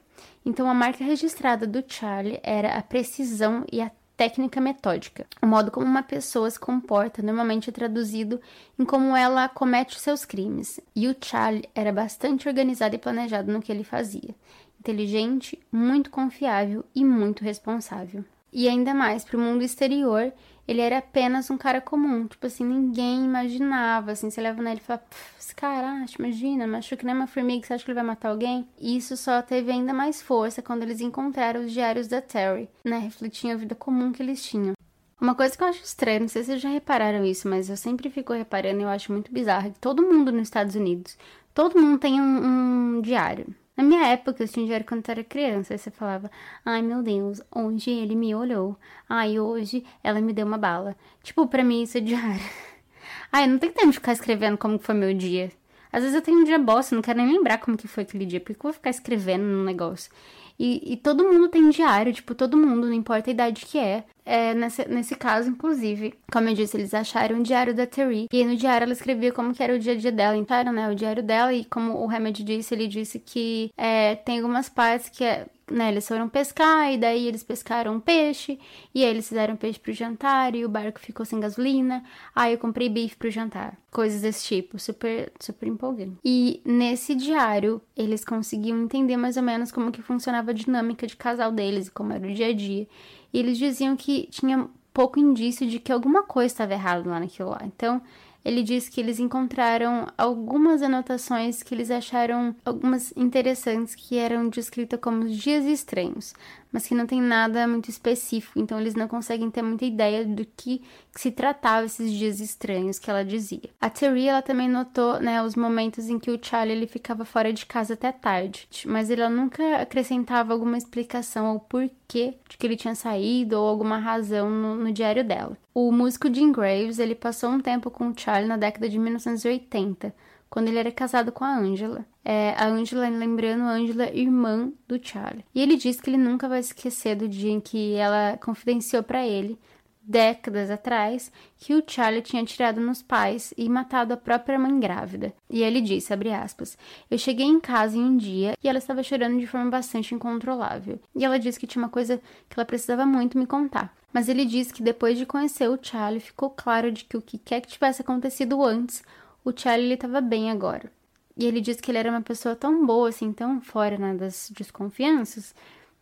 Então, 0.46 0.70
a 0.70 0.74
marca 0.74 1.04
registrada 1.04 1.68
do 1.68 1.84
Charlie 1.88 2.40
era 2.44 2.76
a 2.76 2.82
precisão 2.82 3.66
e 3.72 3.82
a 3.82 3.92
técnica 4.18 4.62
metódica. 4.62 5.26
O 5.42 5.48
modo 5.48 5.72
como 5.72 5.86
uma 5.86 6.04
pessoa 6.04 6.50
se 6.50 6.60
comporta 6.60 7.24
normalmente 7.24 7.70
é 7.70 7.74
traduzido 7.74 8.40
em 8.78 8.86
como 8.86 9.16
ela 9.16 9.50
comete 9.50 10.00
seus 10.00 10.26
crimes. 10.26 10.80
E 10.96 11.08
o 11.08 11.16
Charlie 11.20 11.68
era 11.74 11.92
bastante 11.92 12.48
organizado 12.48 12.94
e 12.94 13.00
planejado 13.00 13.52
no 13.52 13.62
que 13.62 13.72
ele 13.72 13.84
fazia. 13.84 14.36
Inteligente, 14.80 15.60
muito 15.72 16.12
confiável 16.12 16.86
e 16.94 17.04
muito 17.04 17.44
responsável. 17.44 18.24
E 18.54 18.68
ainda 18.68 18.94
mais 18.94 19.24
para 19.24 19.38
o 19.38 19.40
mundo 19.40 19.64
exterior, 19.64 20.32
ele 20.72 20.82
era 20.82 20.98
apenas 20.98 21.50
um 21.50 21.58
cara 21.58 21.80
comum. 21.80 22.28
Tipo 22.28 22.48
assim, 22.48 22.66
ninguém 22.66 23.24
imaginava. 23.26 24.12
Assim, 24.12 24.30
você 24.30 24.42
leva 24.42 24.62
nele 24.62 24.80
e 24.82 24.84
fala, 24.84 25.04
esse 25.40 25.54
cara, 25.54 26.04
acha, 26.04 26.16
imagina, 26.18 26.66
machuca 26.66 26.98
que 26.98 27.06
nem 27.06 27.16
uma 27.16 27.28
formiga, 27.28 27.66
você 27.66 27.74
acha 27.74 27.84
que 27.84 27.92
ele 27.92 27.96
vai 27.96 28.04
matar 28.04 28.30
alguém? 28.30 28.68
E 28.80 28.98
isso 28.98 29.16
só 29.18 29.42
teve 29.42 29.72
ainda 29.72 29.94
mais 29.94 30.22
força 30.22 30.62
quando 30.62 30.84
eles 30.84 31.02
encontraram 31.02 31.62
os 31.62 31.72
diários 31.72 32.08
da 32.08 32.22
Terry, 32.22 32.70
né? 32.84 32.98
Refletindo 32.98 33.54
a 33.54 33.58
vida 33.58 33.76
comum 33.76 34.12
que 34.12 34.24
eles 34.24 34.44
tinham. 34.44 34.74
Uma 35.20 35.36
coisa 35.36 35.56
que 35.56 35.64
eu 35.64 35.68
acho 35.68 35.84
estranha, 35.84 36.22
não 36.22 36.28
sei 36.28 36.42
se 36.42 36.48
vocês 36.48 36.62
já 36.62 36.70
repararam 36.70 37.24
isso, 37.24 37.48
mas 37.48 37.70
eu 37.70 37.78
sempre 37.78 38.10
fico 38.10 38.34
reparando 38.34 38.80
e 38.80 38.84
eu 38.84 38.90
acho 38.90 39.12
muito 39.12 39.32
bizarro 39.32 39.72
que 39.72 39.80
todo 39.80 40.02
mundo 40.02 40.32
nos 40.32 40.44
Estados 40.44 40.74
Unidos, 40.74 41.16
todo 41.54 41.80
mundo 41.80 42.00
tem 42.00 42.20
um, 42.20 42.98
um 42.98 43.02
diário. 43.02 43.54
Na 43.82 43.88
minha 43.88 44.06
época, 44.10 44.44
eu 44.44 44.48
tinha 44.48 44.64
diário 44.68 44.86
quando 44.86 45.04
eu 45.08 45.12
era 45.12 45.24
criança. 45.24 45.74
Aí 45.74 45.78
você 45.80 45.90
falava, 45.90 46.30
ai 46.64 46.84
meu 46.84 47.02
Deus, 47.02 47.42
hoje 47.50 47.90
ele 47.90 48.16
me 48.16 48.36
olhou. 48.36 48.78
Ai, 49.10 49.40
hoje 49.40 49.84
ela 50.04 50.22
me 50.22 50.34
deu 50.34 50.46
uma 50.46 50.58
bala. 50.58 50.96
Tipo, 51.24 51.48
pra 51.48 51.64
mim 51.64 51.82
isso 51.82 51.98
é 51.98 52.02
diário. 52.02 52.44
Ai, 53.34 53.48
não 53.48 53.58
tem 53.58 53.72
tempo 53.72 53.88
de 53.88 53.94
ficar 53.94 54.12
escrevendo 54.12 54.56
como 54.56 54.78
foi 54.78 54.94
meu 54.94 55.16
dia. 55.16 55.52
Às 55.92 56.04
vezes 56.04 56.16
eu 56.16 56.22
tenho 56.22 56.42
um 56.42 56.44
dia 56.44 56.60
bosta, 56.60 56.94
não 56.94 57.02
quero 57.02 57.18
nem 57.18 57.36
lembrar 57.36 57.58
como 57.58 57.76
que 57.76 57.88
foi 57.88 58.04
aquele 58.04 58.24
dia. 58.24 58.40
Porque 58.40 58.54
eu 58.54 58.62
vou 58.62 58.74
ficar 58.74 58.92
escrevendo 58.92 59.46
no 59.46 59.64
negócio? 59.64 60.12
E, 60.60 60.94
e, 60.94 60.98
todo 60.98 61.24
mundo 61.24 61.50
tem 61.50 61.68
diário, 61.72 62.14
tipo, 62.14 62.36
todo 62.36 62.56
mundo, 62.56 62.86
não 62.86 62.94
importa 62.94 63.32
a 63.32 63.34
idade 63.34 63.66
que 63.66 63.80
é. 63.80 64.04
É 64.26 64.54
nesse, 64.54 64.88
nesse 64.88 65.16
caso, 65.16 65.50
inclusive, 65.50 66.14
como 66.32 66.50
eu 66.50 66.54
disse, 66.54 66.78
eles 66.78 66.94
acharam 66.94 67.40
o 67.40 67.44
diário 67.44 67.74
da 67.74 67.86
Terry. 67.86 68.28
E 68.32 68.46
no 68.46 68.56
diário 68.56 68.86
ela 68.86 68.94
escrevia 68.94 69.32
como 69.32 69.54
que 69.54 69.64
era 69.64 69.74
o 69.74 69.80
dia 69.80 69.94
a 69.94 69.96
dia 69.96 70.12
dela. 70.12 70.38
Então, 70.38 70.72
né, 70.72 70.90
o 70.90 70.96
diário 70.96 71.24
dela. 71.24 71.54
E 71.54 71.66
como 71.66 71.94
o 71.94 72.10
Hammond 72.10 72.44
disse, 72.44 72.74
ele 72.74 72.88
disse 72.88 73.20
que 73.20 73.72
é, 73.78 74.16
tem 74.16 74.40
algumas 74.40 74.70
partes 74.70 75.10
que 75.10 75.24
é 75.24 75.48
né, 75.72 75.90
eles 75.90 76.08
foram 76.08 76.28
pescar 76.28 76.92
e 76.92 76.98
daí 76.98 77.28
eles 77.28 77.44
pescaram 77.44 78.00
peixe 78.00 78.60
e 78.94 79.04
aí 79.04 79.10
eles 79.10 79.28
fizeram 79.28 79.56
peixe 79.56 79.80
pro 79.80 79.94
jantar 79.94 80.54
e 80.54 80.66
o 80.66 80.70
barco 80.70 81.00
ficou 81.00 81.26
sem 81.26 81.40
gasolina. 81.40 82.04
Aí 82.36 82.54
eu 82.54 82.58
comprei 82.60 82.90
bife 82.90 83.16
pro 83.16 83.32
jantar. 83.32 83.78
Coisas 83.90 84.22
desse 84.22 84.46
tipo, 84.46 84.78
super 84.78 85.32
super 85.40 85.68
empolgante. 85.68 86.18
E 86.24 86.62
nesse 86.66 87.16
diário, 87.16 87.82
eles 87.96 88.24
conseguiam 88.24 88.82
entender 88.82 89.18
mais 89.18 89.38
ou 89.38 89.44
menos 89.44 89.72
como 89.72 89.92
que 89.92 90.02
funcionava 90.02 90.52
a 90.52 90.54
dinâmica 90.54 91.08
de 91.08 91.16
casal 91.16 91.52
deles 91.52 91.88
e 91.88 91.92
como 91.92 92.14
era 92.14 92.28
o 92.28 92.34
dia 92.34 92.48
a 92.48 92.54
dia. 92.54 92.88
E 93.34 93.40
eles 93.40 93.58
diziam 93.58 93.96
que 93.96 94.28
tinha 94.30 94.68
pouco 94.94 95.20
indício 95.20 95.68
de 95.68 95.80
que 95.80 95.92
alguma 95.92 96.24
coisa 96.24 96.48
estava 96.48 96.74
errada 96.74 97.10
lá 97.10 97.20
naquilo 97.20 97.50
lá. 97.50 97.62
Então, 97.64 98.02
ele 98.44 98.64
diz 98.64 98.90
que 98.90 99.00
eles 99.00 99.20
encontraram 99.20 100.08
algumas 100.18 100.82
anotações 100.82 101.62
que 101.62 101.76
eles 101.76 101.92
acharam 101.92 102.56
algumas 102.66 103.14
interessantes 103.16 103.94
que 103.94 104.18
eram 104.18 104.50
descritas 104.50 105.00
como 105.00 105.28
dias 105.30 105.64
estranhos, 105.66 106.34
mas 106.72 106.88
que 106.88 106.96
não 106.96 107.06
tem 107.06 107.22
nada 107.22 107.68
muito 107.68 107.90
específico, 107.90 108.60
então 108.60 108.80
eles 108.80 108.96
não 108.96 109.08
conseguem 109.08 109.52
ter 109.52 109.62
muita 109.62 109.86
ideia 109.86 110.26
do 110.26 110.46
que, 110.46 110.82
que 111.14 111.22
se 111.22 111.32
tratava 111.32 111.86
esses 111.86 112.12
dias 112.12 112.40
estranhos 112.40 112.98
que 112.98 113.10
ela 113.10 113.26
dizia. 113.26 113.70
A 113.80 113.90
Terry, 113.90 114.28
ela 114.28 114.42
também 114.42 114.70
notou, 114.70 115.20
né, 115.20 115.44
os 115.44 115.56
momentos 115.56 116.10
em 116.10 116.18
que 116.18 116.32
o 116.32 116.40
Charlie 116.42 116.76
ele 116.76 116.88
ficava 116.88 117.26
fora 117.26 117.52
de 117.52 117.66
casa 117.66 117.94
até 117.94 118.12
tarde, 118.12 118.68
mas 118.86 119.10
ela 119.10 119.30
nunca 119.30 119.78
acrescentava 119.82 120.54
alguma 120.54 120.78
explicação 120.78 121.46
ao 121.48 121.60
porquê 121.60 122.36
de 122.50 122.58
que 122.58 122.68
ele 122.68 122.76
tinha 122.76 122.96
saído 122.96 123.60
ou 123.60 123.68
alguma 123.68 123.98
razão 123.98 124.50
no, 124.50 124.76
no 124.76 124.92
diário 124.92 125.24
dela. 125.24 125.58
O 125.74 125.92
músico 125.92 126.34
Jim 126.34 126.52
Graves, 126.52 127.00
ele 127.00 127.16
passou 127.16 127.50
um 127.50 127.60
tempo 127.60 127.90
com 127.90 128.10
o 128.10 128.14
Charlie 128.18 128.48
na 128.48 128.58
década 128.58 128.90
de 128.90 129.00
1980, 129.00 130.14
quando 130.52 130.68
ele 130.68 130.78
era 130.78 130.92
casado 130.92 131.32
com 131.32 131.46
a 131.46 131.58
Angela. 131.58 132.06
É, 132.26 132.54
a 132.58 132.68
Angela, 132.68 133.08
lembrando, 133.08 133.64
a 133.64 133.72
Angela, 133.72 134.12
irmã 134.14 134.70
do 134.86 135.00
Charlie. 135.02 135.46
E 135.56 135.62
ele 135.62 135.78
diz 135.78 136.00
que 136.00 136.10
ele 136.10 136.18
nunca 136.18 136.50
vai 136.50 136.60
esquecer 136.60 137.16
do 137.16 137.28
dia 137.28 137.50
em 137.50 137.62
que 137.62 137.94
ela 137.96 138.38
confidenciou 138.38 139.02
para 139.02 139.26
ele, 139.26 139.58
décadas 140.04 140.70
atrás, 140.70 141.32
que 141.58 141.74
o 141.74 141.82
Charlie 141.88 142.22
tinha 142.22 142.44
atirado 142.44 142.82
nos 142.82 143.02
pais 143.02 143.54
e 143.58 143.70
matado 143.70 144.14
a 144.14 144.18
própria 144.18 144.60
mãe 144.60 144.78
grávida. 144.78 145.34
E 145.50 145.64
ele 145.64 145.80
disse, 145.80 146.12
abre 146.14 146.34
aspas, 146.34 146.78
eu 147.10 147.18
cheguei 147.18 147.46
em 147.46 147.60
casa 147.60 147.98
em 147.98 148.04
um 148.04 148.18
dia 148.18 148.58
e 148.62 148.68
ela 148.68 148.78
estava 148.80 149.02
chorando 149.04 149.40
de 149.40 149.48
forma 149.48 149.72
bastante 149.72 150.14
incontrolável. 150.14 151.00
E 151.16 151.24
ela 151.24 151.40
disse 151.40 151.58
que 151.58 151.68
tinha 151.68 151.82
uma 151.82 151.90
coisa 151.90 152.18
que 152.50 152.60
ela 152.60 152.66
precisava 152.66 153.06
muito 153.06 153.38
me 153.38 153.46
contar. 153.46 153.96
Mas 154.12 154.28
ele 154.28 154.44
disse 154.44 154.74
que 154.74 154.84
depois 154.84 155.18
de 155.18 155.26
conhecer 155.26 155.70
o 155.70 155.80
Charlie, 155.82 156.20
ficou 156.20 156.50
claro 156.50 156.92
de 156.92 157.06
que 157.06 157.16
o 157.16 157.22
que 157.22 157.38
quer 157.38 157.62
que 157.62 157.70
tivesse 157.70 158.02
acontecido 158.02 158.62
antes, 158.62 159.02
o 159.44 159.52
Charlie 159.56 159.94
estava 159.94 160.22
bem 160.22 160.52
agora. 160.52 160.92
E 161.38 161.46
ele 161.46 161.62
disse 161.62 161.82
que 161.82 161.90
ele 161.92 161.98
era 161.98 162.10
uma 162.10 162.22
pessoa 162.22 162.56
tão 162.56 162.86
boa, 162.86 163.10
assim, 163.10 163.32
tão 163.32 163.62
fora 163.62 163.98
né, 163.98 164.14
das 164.14 164.52
desconfianças, 164.56 165.56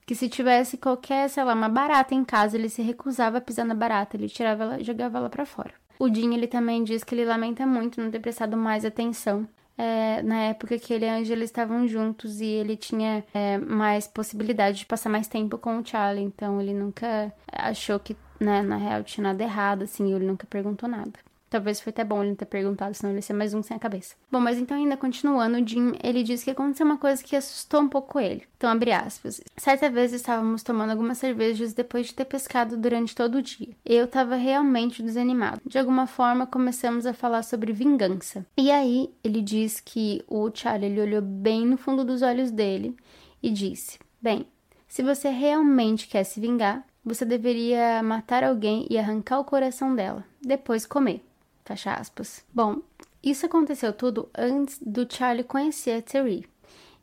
que 0.06 0.16
se 0.16 0.28
tivesse 0.28 0.78
qualquer, 0.78 1.30
sei 1.30 1.44
lá, 1.44 1.54
uma 1.54 1.70
barata 1.70 2.16
em 2.16 2.26
casa, 2.26 2.58
ele 2.58 2.70
se 2.70 2.82
recusava 2.82 3.38
a 3.38 3.42
pisar 3.42 3.66
na 3.66 3.76
barata, 3.76 4.18
ele 4.18 4.28
tirava 4.28 4.64
ela, 4.64 4.84
jogava 4.84 5.20
ela 5.20 5.30
para 5.30 5.46
fora. 5.46 5.74
O 6.00 6.10
Dean, 6.10 6.34
ele 6.34 6.48
também 6.48 6.84
diz 6.84 7.04
que 7.04 7.14
ele 7.14 7.26
lamenta 7.26 7.66
muito 7.66 8.02
não 8.02 8.10
ter 8.10 8.20
prestado 8.20 8.58
mais 8.58 8.84
atenção 8.86 9.48
é, 9.80 10.22
na 10.24 10.42
época 10.42 10.78
que 10.78 10.94
ele 10.94 11.06
e 11.06 11.10
a 11.10 11.16
Angela 11.16 11.42
estavam 11.42 11.88
juntos 11.88 12.42
e 12.42 12.46
ele 12.46 12.76
tinha 12.76 13.24
é, 13.34 13.58
mais 13.58 14.08
possibilidade 14.08 14.80
de 14.80 14.86
passar 14.86 15.10
mais 15.10 15.26
tempo 15.26 15.58
com 15.58 15.80
o 15.80 15.86
Charlie, 15.86 16.26
então 16.26 16.60
ele 16.60 16.74
nunca 16.74 17.34
achou 17.50 17.98
que, 17.98 18.14
né, 18.38 18.62
na 18.62 18.76
real, 18.76 19.04
tinha 19.04 19.24
nada 19.24 19.42
errado, 19.42 19.84
assim, 19.84 20.14
ele 20.14 20.26
nunca 20.26 20.46
perguntou 20.46 20.90
nada. 20.90 21.14
Talvez 21.50 21.82
foi 21.82 21.90
até 21.90 22.04
bom 22.04 22.22
ele 22.22 22.30
não 22.30 22.36
ter 22.36 22.46
perguntado, 22.46 22.94
senão 22.94 23.12
ele 23.12 23.20
ia 23.20 23.24
ser 23.24 23.34
mais 23.34 23.54
um 23.54 23.64
sem 23.64 23.76
a 23.76 23.80
cabeça. 23.80 24.16
Bom, 24.32 24.40
mas 24.40 24.58
então 24.58 24.78
ainda 24.78 24.96
continuando, 24.96 25.58
o 25.58 25.68
Jim, 25.68 25.94
ele 26.04 26.22
disse 26.22 26.46
que 26.46 26.52
aconteceu 26.52 26.86
uma 26.86 26.98
coisa 26.98 27.24
que 27.24 27.36
assustou 27.36 27.82
um 27.82 27.90
pouco 27.90 28.20
ele. 28.20 28.44
Então, 28.58 28.70
abre 28.70 28.92
aspas. 28.92 29.42
Certa 29.58 29.90
vez 29.90 30.14
estávamos 30.14 30.64
tomando 30.64 30.92
algumas 30.92 31.18
cervejas 31.18 31.74
depois 31.74 32.08
de 32.08 32.14
ter 32.14 32.26
pescado 32.26 32.78
durante 32.78 33.16
todo 33.16 33.36
o 33.36 33.42
dia. 33.42 33.70
Eu 33.86 34.06
estava 34.06 34.36
realmente 34.36 35.02
desanimado. 35.02 35.62
De 35.66 35.80
alguma 35.80 36.06
forma, 36.06 36.46
começamos 36.46 37.06
a 37.06 37.14
falar 37.14 37.44
sobre 37.44 37.74
vingança. 37.74 38.46
E 38.58 38.70
aí, 38.70 39.10
ele 39.24 39.42
diz 39.42 39.80
que 39.80 40.24
o 40.28 40.52
Charlie 40.54 40.92
ele 40.92 41.02
olhou 41.02 41.22
bem 41.22 41.66
no 41.66 41.78
fundo 41.78 42.04
dos 42.04 42.22
olhos 42.22 42.52
dele 42.52 42.96
e 43.42 43.50
disse: 43.50 43.98
Bem, 44.22 44.46
se 44.88 45.02
você 45.02 45.30
realmente 45.30 46.08
quer 46.08 46.24
se 46.24 46.40
vingar, 46.40 46.86
você 47.04 47.24
deveria 47.24 48.04
matar 48.04 48.44
alguém 48.44 48.86
e 48.90 48.98
arrancar 48.98 49.40
o 49.40 49.46
coração 49.46 49.96
dela, 49.96 50.26
depois 50.42 50.86
comer. 50.86 51.24
Fecha 51.70 51.94
aspas. 51.94 52.44
Bom, 52.52 52.78
isso 53.22 53.46
aconteceu 53.46 53.94
tudo 53.94 54.28
antes 54.36 54.80
do 54.84 55.06
Charlie 55.08 55.44
conhecer 55.44 56.00
a 56.00 56.02
Terry. 56.02 56.44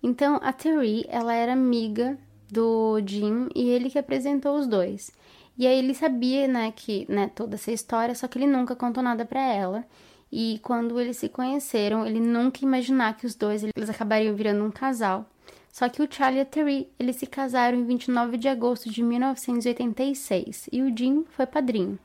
Então, 0.03 0.41
a 0.43 0.53
Terry, 0.53 1.07
ela 1.09 1.33
era 1.33 1.53
amiga 1.53 2.19
do 2.51 3.01
Jim 3.07 3.49
e 3.55 3.69
ele 3.69 3.89
que 3.89 3.97
apresentou 3.97 4.59
os 4.59 4.67
dois. 4.67 5.13
E 5.57 5.69
aí 5.69 5.79
ele 5.79 5.95
sabia, 5.95 6.49
né, 6.49 6.73
que, 6.75 7.07
né, 7.09 7.31
toda 7.33 7.55
essa 7.55 7.71
história, 7.71 8.13
só 8.13 8.27
que 8.27 8.39
ele 8.39 8.49
nunca 8.49 8.75
contou 8.75 9.05
nada 9.05 9.25
para 9.25 9.41
ela. 9.41 9.85
E 10.33 10.59
quando 10.65 11.01
eles 11.01 11.19
se 11.19 11.29
conheceram, 11.29 12.05
ele 12.05 12.19
nunca 12.19 12.65
imaginar 12.65 13.17
que 13.17 13.25
os 13.25 13.37
dois 13.37 13.63
eles 13.63 13.89
acabariam 13.89 14.35
virando 14.35 14.65
um 14.65 14.71
casal. 14.73 15.27
Só 15.71 15.89
que 15.89 16.03
o 16.03 16.09
Charlie 16.11 16.41
e 16.41 16.43
a 16.43 16.45
Terry, 16.45 16.91
eles 16.99 17.15
se 17.15 17.27
casaram 17.27 17.79
em 17.79 17.85
29 17.85 18.37
de 18.37 18.49
agosto 18.49 18.91
de 18.91 19.01
1986 19.01 20.69
e 20.73 20.83
o 20.83 20.93
Jim 20.97 21.25
foi 21.31 21.47
padrinho. 21.47 21.97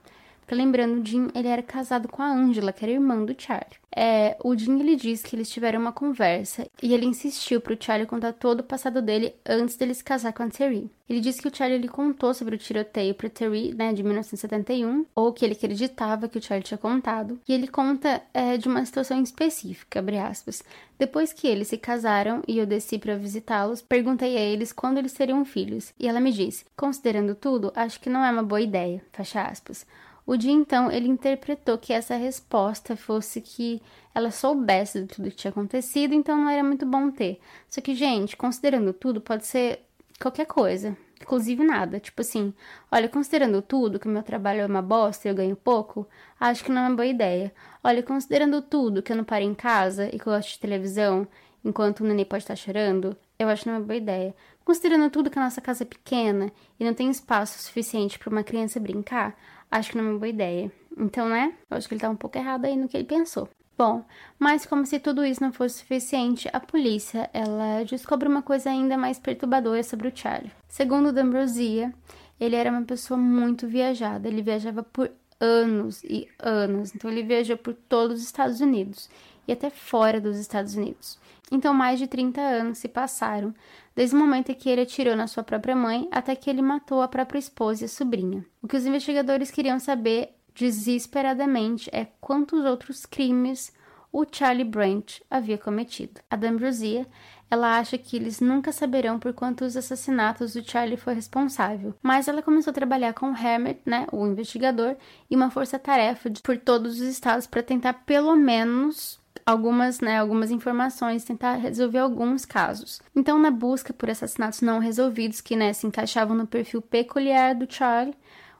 Lembrando, 0.53 1.01
o 1.01 1.05
Jim, 1.05 1.29
ele 1.33 1.47
era 1.47 1.63
casado 1.63 2.07
com 2.07 2.21
a 2.21 2.29
Angela, 2.29 2.73
que 2.73 2.83
era 2.83 2.91
irmã 2.91 3.23
do 3.23 3.35
Charlie. 3.37 3.79
É, 3.93 4.37
o 4.43 4.55
Jim, 4.55 4.79
ele 4.79 4.95
disse 4.95 5.23
que 5.23 5.35
eles 5.35 5.49
tiveram 5.49 5.79
uma 5.79 5.91
conversa 5.91 6.65
e 6.81 6.93
ele 6.93 7.05
insistiu 7.05 7.59
pro 7.59 7.77
Charlie 7.79 8.07
contar 8.07 8.33
todo 8.33 8.61
o 8.61 8.63
passado 8.63 9.01
dele 9.01 9.35
antes 9.45 9.75
dele 9.75 9.93
se 9.93 10.03
casar 10.03 10.31
com 10.31 10.43
a 10.43 10.49
Terry. 10.49 10.89
Ele 11.09 11.19
disse 11.19 11.41
que 11.41 11.47
o 11.49 11.55
Charlie 11.55 11.77
ele 11.77 11.89
contou 11.89 12.33
sobre 12.33 12.55
o 12.55 12.57
tiroteio 12.57 13.13
pra 13.13 13.29
Terry, 13.29 13.73
né, 13.73 13.91
de 13.91 14.01
1971, 14.01 15.05
ou 15.13 15.33
que 15.33 15.43
ele 15.43 15.53
acreditava 15.53 16.29
que 16.29 16.37
o 16.37 16.41
Charlie 16.41 16.65
tinha 16.65 16.77
contado. 16.77 17.39
E 17.47 17.53
ele 17.53 17.67
conta 17.67 18.21
é, 18.33 18.55
de 18.57 18.67
uma 18.69 18.85
situação 18.85 19.21
específica, 19.21 19.99
abre 19.99 20.17
aspas. 20.17 20.63
Depois 20.97 21.33
que 21.33 21.47
eles 21.47 21.67
se 21.67 21.77
casaram 21.77 22.41
e 22.47 22.57
eu 22.57 22.65
desci 22.65 22.97
para 22.97 23.17
visitá-los, 23.17 23.81
perguntei 23.81 24.37
a 24.37 24.41
eles 24.41 24.71
quando 24.71 24.99
eles 24.99 25.13
teriam 25.13 25.43
filhos. 25.43 25.93
E 25.99 26.07
ela 26.07 26.21
me 26.21 26.31
disse, 26.31 26.63
considerando 26.77 27.35
tudo, 27.35 27.73
acho 27.75 27.99
que 27.99 28.09
não 28.09 28.23
é 28.23 28.31
uma 28.31 28.43
boa 28.43 28.61
ideia, 28.61 29.03
fecha 29.11 29.41
aspas. 29.41 29.85
O 30.31 30.37
dia 30.37 30.53
então 30.53 30.89
ele 30.89 31.09
interpretou 31.09 31.77
que 31.77 31.91
essa 31.91 32.15
resposta 32.15 32.95
fosse 32.95 33.41
que 33.41 33.81
ela 34.15 34.31
soubesse 34.31 35.01
de 35.01 35.07
tudo 35.07 35.29
que 35.29 35.35
tinha 35.35 35.51
acontecido, 35.51 36.13
então 36.13 36.37
não 36.37 36.49
era 36.49 36.63
muito 36.63 36.85
bom 36.85 37.11
ter. 37.11 37.37
Só 37.69 37.81
que, 37.81 37.93
gente, 37.93 38.37
considerando 38.37 38.93
tudo, 38.93 39.19
pode 39.19 39.45
ser 39.45 39.81
qualquer 40.21 40.45
coisa, 40.45 40.95
inclusive 41.21 41.61
nada. 41.65 41.99
Tipo 41.99 42.21
assim, 42.21 42.53
olha, 42.89 43.09
considerando 43.09 43.61
tudo, 43.61 43.99
que 43.99 44.07
o 44.07 44.09
meu 44.09 44.23
trabalho 44.23 44.61
é 44.61 44.65
uma 44.65 44.81
bosta 44.81 45.27
e 45.27 45.31
eu 45.31 45.35
ganho 45.35 45.53
pouco, 45.57 46.07
acho 46.39 46.63
que 46.63 46.71
não 46.71 46.83
é 46.83 46.87
uma 46.87 46.95
boa 46.95 47.05
ideia. 47.05 47.53
Olha, 47.83 48.01
considerando 48.01 48.61
tudo, 48.61 49.03
que 49.03 49.11
eu 49.11 49.17
não 49.17 49.25
paro 49.25 49.43
em 49.43 49.53
casa 49.53 50.05
e 50.15 50.17
que 50.17 50.25
eu 50.25 50.31
gosto 50.31 50.51
de 50.51 50.59
televisão 50.59 51.27
enquanto 51.61 51.99
o 51.99 52.03
neném 52.05 52.23
pode 52.23 52.43
estar 52.43 52.55
chorando, 52.55 53.17
eu 53.37 53.49
acho 53.49 53.63
que 53.63 53.69
não 53.69 53.75
é 53.75 53.79
uma 53.79 53.85
boa 53.85 53.97
ideia. 53.97 54.33
Considerando 54.63 55.09
tudo 55.09 55.29
que 55.29 55.37
a 55.37 55.43
nossa 55.43 55.59
casa 55.59 55.83
é 55.83 55.85
pequena 55.85 56.49
e 56.79 56.85
não 56.85 56.93
tem 56.93 57.09
espaço 57.09 57.61
suficiente 57.61 58.17
para 58.17 58.29
uma 58.29 58.43
criança 58.43 58.79
brincar, 58.79 59.35
acho 59.71 59.91
que 59.91 59.97
não 59.97 60.05
é 60.05 60.09
uma 60.09 60.19
boa 60.19 60.29
ideia. 60.29 60.71
Então, 60.97 61.29
né? 61.29 61.53
Eu 61.69 61.77
acho 61.77 61.87
que 61.87 61.93
ele 61.93 62.01
tá 62.01 62.09
um 62.09 62.15
pouco 62.15 62.37
errado 62.37 62.65
aí 62.65 62.75
no 62.75 62.87
que 62.87 62.97
ele 62.97 63.05
pensou. 63.05 63.49
Bom, 63.77 64.05
mas 64.37 64.65
como 64.65 64.85
se 64.85 64.99
tudo 64.99 65.25
isso 65.25 65.41
não 65.41 65.51
fosse 65.51 65.79
suficiente, 65.79 66.47
a 66.53 66.59
polícia 66.59 67.29
ela 67.33 67.83
descobre 67.83 68.27
uma 68.27 68.43
coisa 68.43 68.69
ainda 68.69 68.95
mais 68.97 69.17
perturbadora 69.17 69.81
sobre 69.81 70.07
o 70.07 70.11
Charlie. 70.13 70.51
Segundo 70.67 71.11
D'Ambrosia, 71.11 71.91
ele 72.39 72.55
era 72.55 72.69
uma 72.69 72.83
pessoa 72.83 73.17
muito 73.17 73.67
viajada. 73.67 74.27
Ele 74.27 74.43
viajava 74.43 74.83
por 74.83 75.09
anos 75.39 76.03
e 76.03 76.27
anos. 76.37 76.93
Então 76.93 77.09
ele 77.09 77.23
viajou 77.23 77.57
por 77.57 77.73
todos 77.73 78.19
os 78.19 78.25
Estados 78.25 78.61
Unidos 78.61 79.09
e 79.47 79.51
até 79.51 79.69
fora 79.69 80.21
dos 80.21 80.37
Estados 80.37 80.75
Unidos. 80.75 81.19
Então 81.51 81.73
mais 81.73 81.97
de 81.97 82.07
30 82.07 82.39
anos 82.39 82.77
se 82.77 82.87
passaram 82.87 83.53
desde 83.95 84.15
o 84.15 84.19
momento 84.19 84.51
em 84.51 84.55
que 84.55 84.69
ele 84.69 84.81
atirou 84.81 85.15
na 85.15 85.27
sua 85.27 85.43
própria 85.43 85.75
mãe 85.75 86.07
até 86.11 86.35
que 86.35 86.49
ele 86.49 86.61
matou 86.61 87.01
a 87.01 87.07
própria 87.07 87.39
esposa 87.39 87.83
e 87.83 87.85
a 87.85 87.89
sobrinha. 87.89 88.45
O 88.61 88.67
que 88.67 88.77
os 88.77 88.85
investigadores 88.85 89.51
queriam 89.51 89.79
saber 89.79 90.35
desesperadamente 90.53 91.89
é 91.93 92.07
quantos 92.19 92.65
outros 92.65 93.05
crimes 93.05 93.73
o 94.11 94.25
Charlie 94.29 94.65
Branch 94.65 95.23
havia 95.29 95.57
cometido. 95.57 96.19
A 96.29 96.35
D'Ambrosia, 96.35 97.07
ela 97.49 97.77
acha 97.77 97.97
que 97.97 98.17
eles 98.17 98.41
nunca 98.41 98.71
saberão 98.71 99.17
por 99.17 99.33
quantos 99.33 99.77
assassinatos 99.77 100.55
o 100.55 100.63
Charlie 100.63 100.97
foi 100.97 101.13
responsável, 101.13 101.93
mas 102.01 102.27
ela 102.27 102.41
começou 102.41 102.71
a 102.71 102.73
trabalhar 102.73 103.13
com 103.13 103.27
Hammett, 103.27 103.81
né, 103.85 104.07
o 104.11 104.27
investigador, 104.27 104.95
e 105.29 105.35
uma 105.35 105.49
força-tarefa 105.49 106.29
por 106.43 106.57
todos 106.57 106.95
os 106.95 107.07
estados 107.07 107.47
para 107.47 107.63
tentar 107.63 107.93
pelo 108.05 108.35
menos 108.35 109.20
algumas, 109.45 109.99
né, 109.99 110.19
algumas 110.19 110.51
informações, 110.51 111.23
tentar 111.23 111.55
resolver 111.55 111.99
alguns 111.99 112.45
casos. 112.45 113.01
Então, 113.15 113.39
na 113.39 113.51
busca 113.51 113.93
por 113.93 114.09
assassinatos 114.09 114.61
não 114.61 114.79
resolvidos 114.79 115.41
que, 115.41 115.55
né, 115.55 115.73
se 115.73 115.87
encaixavam 115.87 116.35
no 116.35 116.47
perfil 116.47 116.81
peculiar 116.81 117.55
do 117.55 117.71
Charlie, 117.71 118.15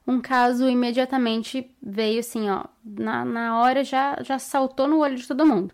um 0.07 0.19
caso 0.19 0.67
imediatamente 0.67 1.69
veio 1.81 2.19
assim, 2.19 2.49
ó, 2.49 2.65
na, 2.83 3.23
na 3.23 3.59
hora 3.59 3.83
já, 3.83 4.17
já 4.23 4.39
saltou 4.39 4.87
no 4.87 4.99
olho 4.99 5.15
de 5.15 5.27
todo 5.27 5.45
mundo. 5.45 5.73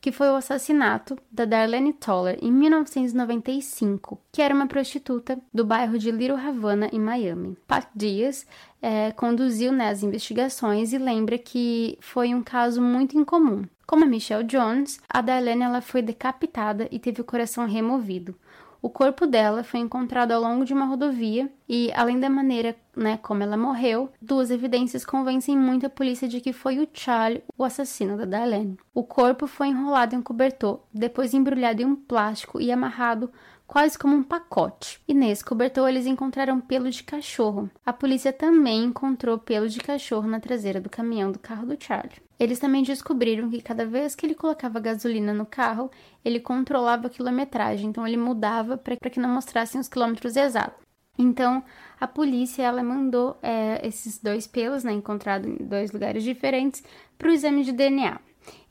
Que 0.00 0.10
foi 0.10 0.28
o 0.28 0.36
assassinato 0.36 1.18
da 1.30 1.44
Darlene 1.44 1.92
Toller 1.92 2.38
em 2.40 2.50
1995, 2.50 4.18
que 4.32 4.40
era 4.40 4.54
uma 4.54 4.66
prostituta 4.66 5.38
do 5.52 5.64
bairro 5.64 5.98
de 5.98 6.10
Little 6.10 6.38
Havana, 6.38 6.88
em 6.92 6.98
Miami. 6.98 7.56
Pat 7.66 7.86
Dias 7.94 8.46
é, 8.80 9.10
conduziu 9.12 9.72
né, 9.72 9.90
as 9.90 10.02
investigações 10.02 10.92
e 10.92 10.98
lembra 10.98 11.36
que 11.36 11.98
foi 12.00 12.34
um 12.34 12.42
caso 12.42 12.80
muito 12.80 13.18
incomum. 13.18 13.64
Como 13.86 14.04
a 14.04 14.06
Michelle 14.06 14.44
Jones, 14.44 15.00
a 15.08 15.20
Darlene 15.20 15.64
ela 15.64 15.80
foi 15.80 16.00
decapitada 16.00 16.88
e 16.90 16.98
teve 16.98 17.20
o 17.20 17.24
coração 17.24 17.66
removido. 17.66 18.34
O 18.82 18.88
corpo 18.88 19.26
dela 19.26 19.62
foi 19.62 19.80
encontrado 19.80 20.32
ao 20.32 20.40
longo 20.40 20.64
de 20.64 20.72
uma 20.72 20.86
rodovia 20.86 21.50
e, 21.68 21.92
além 21.94 22.18
da 22.18 22.30
maneira 22.30 22.74
né, 22.96 23.18
como 23.22 23.42
ela 23.42 23.56
morreu, 23.56 24.10
duas 24.20 24.50
evidências 24.50 25.04
convencem 25.04 25.56
muito 25.56 25.84
a 25.84 25.90
polícia 25.90 26.26
de 26.26 26.40
que 26.40 26.52
foi 26.52 26.78
o 26.78 26.88
Charlie 26.92 27.42
o 27.58 27.64
assassino 27.64 28.16
da 28.16 28.24
Darlene. 28.24 28.78
O 28.94 29.04
corpo 29.04 29.46
foi 29.46 29.68
enrolado 29.68 30.14
em 30.14 30.18
um 30.18 30.22
cobertor, 30.22 30.80
depois 30.92 31.34
embrulhado 31.34 31.82
em 31.82 31.84
um 31.84 31.94
plástico 31.94 32.60
e 32.60 32.72
amarrado 32.72 33.30
quase 33.66 33.98
como 33.98 34.16
um 34.16 34.22
pacote. 34.22 35.00
E 35.06 35.14
nesse 35.14 35.44
cobertor 35.44 35.88
eles 35.88 36.06
encontraram 36.06 36.58
pelo 36.60 36.90
de 36.90 37.04
cachorro. 37.04 37.70
A 37.86 37.92
polícia 37.92 38.32
também 38.32 38.82
encontrou 38.84 39.38
pelo 39.38 39.68
de 39.68 39.78
cachorro 39.78 40.26
na 40.26 40.40
traseira 40.40 40.80
do 40.80 40.90
caminhão 40.90 41.30
do 41.30 41.38
carro 41.38 41.66
do 41.66 41.76
Charlie. 41.78 42.29
Eles 42.40 42.58
também 42.58 42.82
descobriram 42.82 43.50
que 43.50 43.60
cada 43.60 43.84
vez 43.84 44.14
que 44.14 44.24
ele 44.24 44.34
colocava 44.34 44.80
gasolina 44.80 45.34
no 45.34 45.44
carro, 45.44 45.90
ele 46.24 46.40
controlava 46.40 47.08
a 47.08 47.10
quilometragem, 47.10 47.90
então 47.90 48.06
ele 48.06 48.16
mudava 48.16 48.78
para 48.78 48.96
que 48.96 49.20
não 49.20 49.28
mostrassem 49.28 49.78
os 49.78 49.88
quilômetros 49.88 50.34
exatos. 50.36 50.82
Então, 51.18 51.62
a 52.00 52.06
polícia 52.06 52.62
ela 52.62 52.82
mandou 52.82 53.36
é, 53.42 53.86
esses 53.86 54.18
dois 54.18 54.46
pelos, 54.46 54.82
né, 54.82 54.92
encontrados 54.92 55.46
em 55.50 55.56
dois 55.56 55.92
lugares 55.92 56.24
diferentes, 56.24 56.82
para 57.18 57.28
o 57.28 57.32
exame 57.32 57.62
de 57.62 57.72
DNA. 57.72 58.18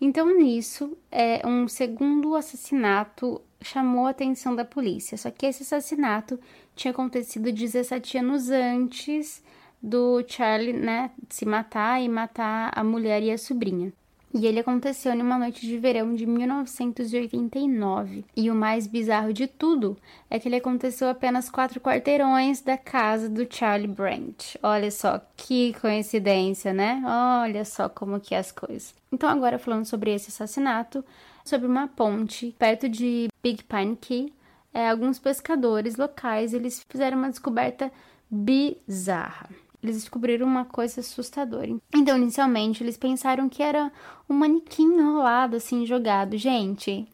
Então, 0.02 0.36
nisso, 0.36 0.98
é, 1.12 1.46
um 1.46 1.68
segundo 1.68 2.36
assassinato 2.36 3.40
chamou 3.62 4.08
a 4.08 4.10
atenção 4.10 4.56
da 4.56 4.66
polícia. 4.66 5.16
Só 5.16 5.30
que 5.30 5.46
esse 5.46 5.62
assassinato 5.62 6.40
tinha 6.76 6.90
acontecido 6.90 7.52
17 7.52 8.18
anos 8.18 8.50
antes 8.50 9.44
do 9.82 10.24
Charlie, 10.28 10.74
né, 10.74 11.12
se 11.30 11.46
matar 11.46 12.02
e 12.02 12.10
matar 12.10 12.72
a 12.76 12.84
mulher 12.84 13.24
e 13.24 13.32
a 13.32 13.38
sobrinha. 13.38 13.94
E 14.32 14.46
ele 14.46 14.60
aconteceu 14.60 15.16
numa 15.16 15.40
noite 15.40 15.66
de 15.66 15.76
verão 15.80 16.14
de 16.14 16.24
1989. 16.28 18.26
E 18.38 18.52
o 18.52 18.56
mais 18.56 18.86
bizarro 18.86 19.34
de 19.34 19.48
tudo 19.48 19.98
é 20.30 20.38
que 20.38 20.48
ele 20.48 20.58
aconteceu 20.58 21.10
apenas 21.10 21.50
quatro 21.50 21.82
quarteirões 21.82 22.62
da 22.62 22.78
casa 22.78 23.28
do 23.28 23.48
Charlie 23.52 23.88
Brandt. 23.88 24.60
Olha 24.62 24.92
só 24.92 25.20
que 25.36 25.74
coincidência, 25.82 26.72
né? 26.72 27.02
Olha 27.42 27.66
só 27.66 27.90
como 27.90 28.20
que 28.20 28.36
é 28.36 28.38
as 28.38 28.52
coisas. 28.52 28.94
Então 29.12 29.28
agora 29.28 29.58
falando 29.58 29.86
sobre 29.86 30.14
esse 30.14 30.30
assassinato, 30.30 31.04
sobre 31.44 31.66
uma 31.66 31.88
ponte 31.88 32.56
perto 32.60 32.88
de 32.88 33.30
Big 33.42 33.64
Pine 33.64 33.96
Key, 33.96 34.32
é, 34.72 34.88
alguns 34.92 35.18
pescadores 35.18 35.96
locais 35.96 36.54
eles 36.54 36.86
fizeram 36.88 37.18
uma 37.18 37.32
descoberta 37.32 37.92
bizarra 38.30 39.50
eles 39.82 39.96
descobriram 39.98 40.46
uma 40.46 40.66
coisa 40.66 41.00
assustadora. 41.02 41.70
Então, 41.96 42.18
inicialmente, 42.18 42.84
eles 42.84 42.98
pensaram 42.98 43.48
que 43.50 43.64
era 43.64 43.92
um 44.30 44.34
manequim 44.34 44.84
enrolado, 44.84 45.56
assim, 45.56 45.86
jogado. 45.86 46.38
Gente, 46.38 47.08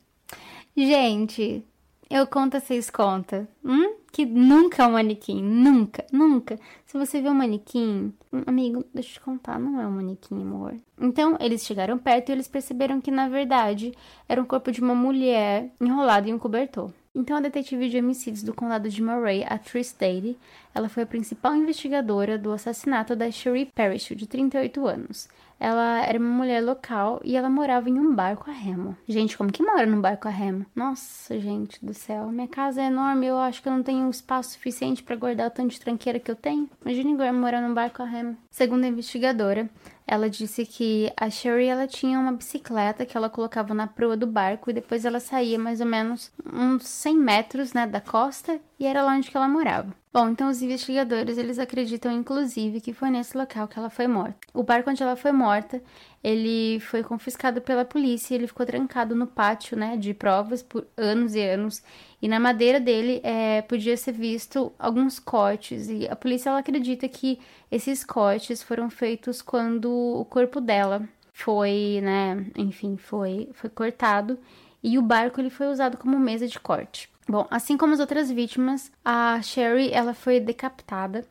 gente, 0.76 1.63
Eu 2.09 2.28
conto, 2.28 2.59
vocês 2.59 2.89
conta. 2.89 3.47
Hum? 3.63 3.95
Que 4.11 4.26
nunca 4.26 4.84
é 4.84 4.88
um 4.88 4.91
manequim. 4.91 5.41
Nunca, 5.41 6.05
nunca. 6.11 6.59
Se 6.86 6.97
você 6.97 7.20
vê 7.20 7.30
um 7.30 7.34
manequim, 7.34 8.13
amigo, 8.45 8.86
deixa 8.93 9.09
eu 9.09 9.13
te 9.16 9.22
contar, 9.22 9.59
não 9.59 9.82
é 9.82 9.88
um 9.88 9.91
manequim, 9.91 10.41
amor. 10.41 10.76
Então, 11.01 11.36
eles 11.39 11.66
chegaram 11.66 11.97
perto 11.97 12.30
e 12.30 12.32
eles 12.32 12.47
perceberam 12.47 13.01
que, 13.01 13.09
na 13.11 13.28
verdade, 13.28 13.91
era 14.30 14.41
o 14.41 14.45
corpo 14.45 14.72
de 14.72 14.82
uma 14.82 14.93
mulher 14.95 15.72
enrolada 15.82 16.30
em 16.30 16.34
um 16.34 16.39
cobertor. 16.39 16.91
Então, 17.16 17.38
a 17.38 17.39
detetive 17.39 17.88
de 17.88 17.97
homicídios 17.97 18.43
do 18.43 18.53
condado 18.53 18.89
de 18.89 19.01
Murray, 19.01 19.45
a 19.47 19.57
Tris 19.57 19.95
Daly, 19.97 20.38
ela 20.74 20.89
foi 20.89 21.03
a 21.03 21.07
principal 21.07 21.55
investigadora 21.55 22.38
do 22.38 22.51
assassinato 22.51 23.16
da 23.16 23.32
Sherry 23.32 23.72
Parrish, 23.74 24.13
de 24.13 24.28
38 24.28 24.86
anos. 24.86 25.30
Ela 25.57 26.05
era 26.05 26.20
uma 26.20 26.30
mulher 26.30 26.61
local 26.61 27.22
e 27.24 27.38
ela 27.38 27.49
morava 27.49 27.89
em 27.89 27.97
um 27.97 28.13
barco 28.13 28.49
a 28.49 28.53
remo. 28.53 28.97
Gente, 29.07 29.38
como 29.38 29.51
que 29.51 29.63
mora 29.63 29.86
num 29.86 30.01
barco 30.01 30.28
a 30.28 30.32
remo? 30.32 30.66
Nossa, 30.76 31.39
gente 31.39 31.84
do 31.84 31.93
céu. 31.93 32.28
Minha 32.28 32.47
casa 32.47 32.82
é 32.82 32.88
enorme, 32.88 33.28
eu 33.28 33.38
acho 33.38 33.61
que 33.61 33.70
eu 33.70 33.74
não 33.74 33.82
tenho 33.82 34.09
espaço 34.09 34.51
suficiente 34.51 35.01
para 35.01 35.16
guardar 35.16 35.47
o 35.47 35.51
tanto 35.51 35.72
de 35.72 35.80
tranqueira 35.80 36.20
que 36.20 36.30
eu 36.30 36.36
tenho. 36.36 36.70
Imagina 36.84 37.32
morar 37.32 37.61
num 37.61 37.74
barco 37.74 38.03
a 38.03 38.05
remo. 38.05 38.36
Segundo 38.51 38.84
a 38.84 38.88
investigadora, 38.88 39.70
ela 40.07 40.29
disse 40.29 40.65
que 40.65 41.11
a 41.17 41.29
Sherry 41.29 41.65
ela 41.65 41.87
tinha 41.87 42.19
uma 42.19 42.31
bicicleta 42.31 43.05
que 43.05 43.17
ela 43.17 43.29
colocava 43.29 43.73
na 43.73 43.87
proa 43.87 44.15
do 44.15 44.27
barco 44.27 44.69
e 44.69 44.73
depois 44.73 45.03
ela 45.03 45.19
saía 45.19 45.57
mais 45.57 45.81
ou 45.81 45.87
menos 45.87 46.31
uns 46.45 46.87
100 46.87 47.17
metros 47.17 47.73
né, 47.73 47.87
da 47.87 47.99
costa 47.99 48.59
e 48.79 48.85
era 48.85 49.03
lá 49.03 49.13
onde 49.13 49.31
ela 49.33 49.47
morava. 49.47 49.93
Bom, 50.13 50.29
então 50.29 50.49
os 50.49 50.61
investigadores 50.61 51.37
eles 51.37 51.59
acreditam 51.59 52.11
inclusive 52.11 52.79
que 52.79 52.93
foi 52.93 53.09
nesse 53.09 53.37
local 53.37 53.67
que 53.67 53.77
ela 53.77 53.89
foi 53.89 54.07
morta. 54.07 54.37
O 54.53 54.63
barco 54.63 54.89
onde 54.89 55.03
ela 55.03 55.15
foi 55.15 55.31
morta, 55.31 55.81
ele 56.26 56.80
foi 56.80 57.03
confiscado 57.03 57.61
pela 57.61 57.86
polícia 57.86 58.34
e 58.34 58.38
ele 58.38 58.47
ficou 58.47 58.65
trancado 58.65 59.13
no 59.13 59.28
pátio 59.28 59.78
né, 59.78 59.95
de 59.95 60.11
provas 60.11 60.63
por 60.63 60.88
anos 60.97 61.36
e 61.36 61.39
anos. 61.39 61.84
E 62.19 62.28
na 62.28 62.39
madeira 62.39 62.80
dele 62.80 63.21
é, 63.23 63.61
podia 63.61 63.95
ser 63.95 64.13
visto 64.13 64.73
alguns 64.80 65.19
cortes. 65.19 65.88
E 65.88 66.07
a 66.07 66.15
polícia 66.15 66.49
ela 66.49 66.57
acredita 66.57 67.07
que 67.07 67.39
esses 67.71 68.03
cortes 68.03 68.63
foram 68.63 68.89
feitos 68.89 69.39
quando 69.39 69.88
o 69.88 70.26
corpo 70.26 70.59
dela 70.59 71.07
foi, 71.32 71.99
né, 72.01 72.43
enfim, 72.55 72.97
foi, 72.97 73.47
foi 73.53 73.69
cortado. 73.69 74.39
E 74.82 74.97
o 74.97 75.03
barco 75.03 75.39
ele 75.39 75.51
foi 75.51 75.67
usado 75.67 75.95
como 75.95 76.19
mesa 76.19 76.47
de 76.47 76.59
corte. 76.59 77.07
Bom, 77.30 77.45
assim 77.51 77.78
como 77.78 77.93
as 77.93 77.99
outras 77.99 78.32
vítimas, 78.32 78.91
a 79.03 79.39
Sherry 79.43 79.91
ela 79.91 80.15
foi 80.15 80.39
decapitada 80.39 81.23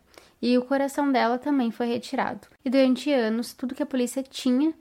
e 0.44 0.58
o 0.58 0.62
coração 0.62 1.10
dela 1.10 1.38
também 1.38 1.70
foi 1.70 1.86
retirado. 1.86 2.46
E 2.62 2.68
durante 2.68 3.10
anos, 3.10 3.54
tudo 3.54 3.74
que 3.74 3.82
a 3.82 3.86
polícia 3.86 4.22
tinha? 4.22 4.74